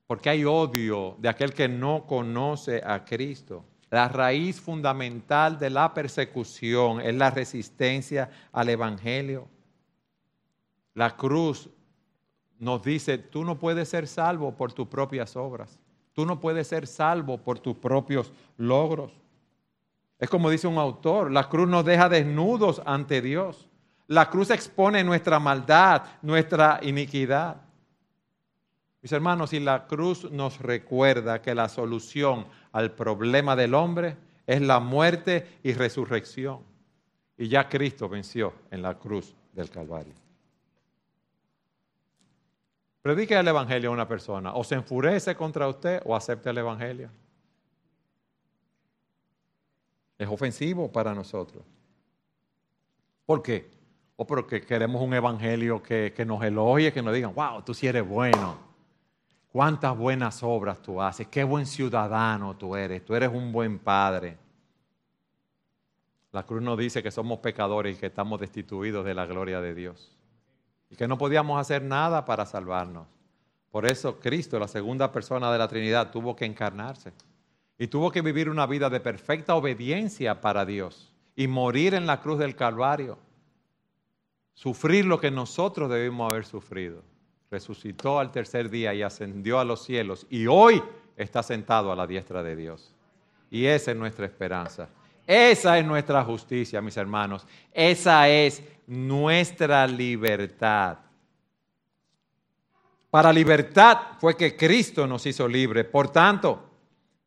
Porque 0.05 0.29
hay 0.29 0.45
odio 0.45 1.15
de 1.19 1.29
aquel 1.29 1.53
que 1.53 1.67
no 1.67 2.05
conoce 2.05 2.81
a 2.85 3.03
Cristo. 3.03 3.65
La 3.89 4.07
raíz 4.09 4.61
fundamental 4.61 5.57
de 5.57 5.69
la 5.71 5.93
persecución 5.93 7.01
es 7.01 7.15
la 7.15 7.31
resistencia 7.31 8.29
al 8.51 8.69
Evangelio. 8.69 9.47
La 10.93 11.15
cruz 11.15 11.69
nos 12.59 12.83
dice, 12.83 13.17
tú 13.17 13.43
no 13.43 13.59
puedes 13.59 13.89
ser 13.89 14.07
salvo 14.07 14.55
por 14.55 14.73
tus 14.73 14.87
propias 14.87 15.35
obras, 15.35 15.79
tú 16.13 16.25
no 16.25 16.39
puedes 16.39 16.67
ser 16.67 16.87
salvo 16.87 17.37
por 17.37 17.59
tus 17.59 17.77
propios 17.77 18.31
logros. 18.57 19.11
Es 20.19 20.29
como 20.29 20.49
dice 20.49 20.67
un 20.67 20.77
autor, 20.77 21.31
la 21.31 21.47
cruz 21.47 21.67
nos 21.67 21.85
deja 21.85 22.09
desnudos 22.09 22.81
ante 22.85 23.21
Dios. 23.21 23.69
La 24.07 24.29
cruz 24.29 24.49
expone 24.49 25.03
nuestra 25.03 25.39
maldad, 25.39 26.03
nuestra 26.21 26.79
iniquidad. 26.81 27.61
Mis 29.01 29.11
hermanos, 29.11 29.53
y 29.53 29.59
la 29.59 29.85
cruz 29.85 30.31
nos 30.31 30.59
recuerda 30.59 31.41
que 31.41 31.53
la 31.53 31.69
solución 31.69 32.47
al 32.71 32.91
problema 32.91 33.55
del 33.55 33.75
hombre 33.75 34.17
es 34.47 34.61
la 34.61 34.79
muerte 34.79 35.59
y 35.61 35.73
resurrección. 35.73 36.61
Y 37.37 37.47
ya 37.49 37.69
Cristo 37.69 38.09
venció 38.09 38.53
en 38.71 38.81
la 38.81 38.95
cruz 38.97 39.35
del 39.53 39.69
Calvario. 39.69 40.26
Predique 43.07 43.35
el 43.35 43.47
Evangelio 43.47 43.89
a 43.89 43.93
una 43.93 44.05
persona, 44.05 44.53
o 44.53 44.65
se 44.65 44.75
enfurece 44.75 45.33
contra 45.33 45.65
usted 45.69 46.01
o 46.03 46.13
acepta 46.13 46.49
el 46.49 46.57
Evangelio. 46.57 47.09
Es 50.17 50.27
ofensivo 50.27 50.91
para 50.91 51.15
nosotros. 51.15 51.63
¿Por 53.25 53.41
qué? 53.41 53.71
O 54.17 54.27
porque 54.27 54.59
queremos 54.59 55.01
un 55.01 55.13
Evangelio 55.13 55.81
que, 55.81 56.11
que 56.13 56.25
nos 56.25 56.43
elogie, 56.43 56.91
que 56.91 57.01
nos 57.01 57.13
digan, 57.13 57.33
wow, 57.33 57.61
tú 57.61 57.73
sí 57.73 57.87
eres 57.87 58.05
bueno. 58.05 58.57
Cuántas 59.53 59.97
buenas 59.97 60.43
obras 60.43 60.81
tú 60.81 61.01
haces, 61.01 61.27
qué 61.27 61.45
buen 61.45 61.65
ciudadano 61.65 62.57
tú 62.57 62.75
eres, 62.75 63.05
tú 63.05 63.15
eres 63.15 63.29
un 63.29 63.53
buen 63.53 63.79
padre. 63.79 64.37
La 66.33 66.43
cruz 66.43 66.61
nos 66.61 66.77
dice 66.77 67.01
que 67.01 67.11
somos 67.11 67.39
pecadores 67.39 67.95
y 67.95 67.99
que 68.01 68.07
estamos 68.07 68.37
destituidos 68.41 69.05
de 69.05 69.13
la 69.13 69.25
gloria 69.25 69.61
de 69.61 69.73
Dios 69.73 70.16
y 70.89 70.95
que 70.95 71.07
no 71.07 71.17
podíamos 71.17 71.59
hacer 71.59 71.81
nada 71.81 72.25
para 72.25 72.45
salvarnos. 72.45 73.07
Por 73.71 73.85
eso 73.85 74.19
Cristo, 74.19 74.59
la 74.59 74.67
segunda 74.67 75.11
persona 75.11 75.51
de 75.51 75.57
la 75.57 75.67
Trinidad, 75.67 76.11
tuvo 76.11 76.35
que 76.35 76.45
encarnarse 76.45 77.13
y 77.77 77.87
tuvo 77.87 78.11
que 78.11 78.21
vivir 78.21 78.49
una 78.49 78.65
vida 78.65 78.89
de 78.89 78.99
perfecta 78.99 79.55
obediencia 79.55 80.41
para 80.41 80.65
Dios 80.65 81.13
y 81.35 81.47
morir 81.47 81.93
en 81.93 82.07
la 82.07 82.21
cruz 82.21 82.39
del 82.39 82.55
Calvario, 82.55 83.19
sufrir 84.53 85.05
lo 85.05 85.19
que 85.19 85.29
nosotros 85.29 85.89
debimos 85.89 86.31
haber 86.31 86.45
sufrido. 86.45 87.03
Resucitó 87.51 88.19
al 88.19 88.31
tercer 88.31 88.69
día 88.69 88.93
y 88.93 89.03
ascendió 89.03 89.59
a 89.59 89.65
los 89.65 89.83
cielos 89.83 90.25
y 90.29 90.47
hoy 90.47 90.81
está 91.15 91.43
sentado 91.43 91.91
a 91.91 91.95
la 91.95 92.07
diestra 92.07 92.43
de 92.43 92.55
Dios. 92.55 92.93
Y 93.49 93.65
esa 93.65 93.91
es 93.91 93.97
nuestra 93.97 94.25
esperanza. 94.25 94.89
Esa 95.27 95.77
es 95.77 95.85
nuestra 95.85 96.23
justicia, 96.23 96.81
mis 96.81 96.95
hermanos. 96.95 97.45
Esa 97.73 98.29
es 98.29 98.63
nuestra 98.87 99.85
libertad. 99.85 100.99
Para 103.09 103.33
libertad 103.33 103.97
fue 104.19 104.37
que 104.37 104.55
Cristo 104.55 105.05
nos 105.05 105.25
hizo 105.25 105.45
libre. 105.45 105.83
Por 105.83 106.09
tanto, 106.09 106.63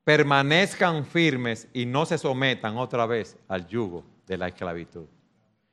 permanezcan 0.03 1.05
firmes 1.05 1.69
y 1.75 1.85
no 1.85 2.07
se 2.07 2.17
sometan 2.17 2.79
otra 2.79 3.05
vez 3.05 3.37
al 3.49 3.67
yugo 3.67 4.05
de 4.27 4.39
la 4.39 4.49
esclavitud. 4.49 5.05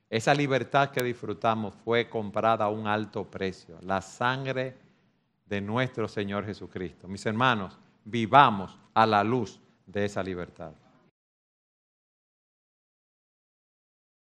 Esa 0.09 0.33
libertad 0.33 0.89
que 0.89 1.03
disfrutamos 1.03 1.75
fue 1.85 2.09
comprada 2.09 2.65
a 2.65 2.69
un 2.69 2.87
alto 2.87 3.23
precio, 3.23 3.77
la 3.81 4.01
sangre 4.01 4.75
de 5.45 5.61
nuestro 5.61 6.09
Señor 6.09 6.45
Jesucristo. 6.45 7.07
Mis 7.07 7.25
hermanos, 7.25 7.77
vivamos 8.03 8.77
a 8.93 9.05
la 9.05 9.23
luz 9.23 9.59
de 9.85 10.05
esa 10.05 10.21
libertad. 10.21 10.71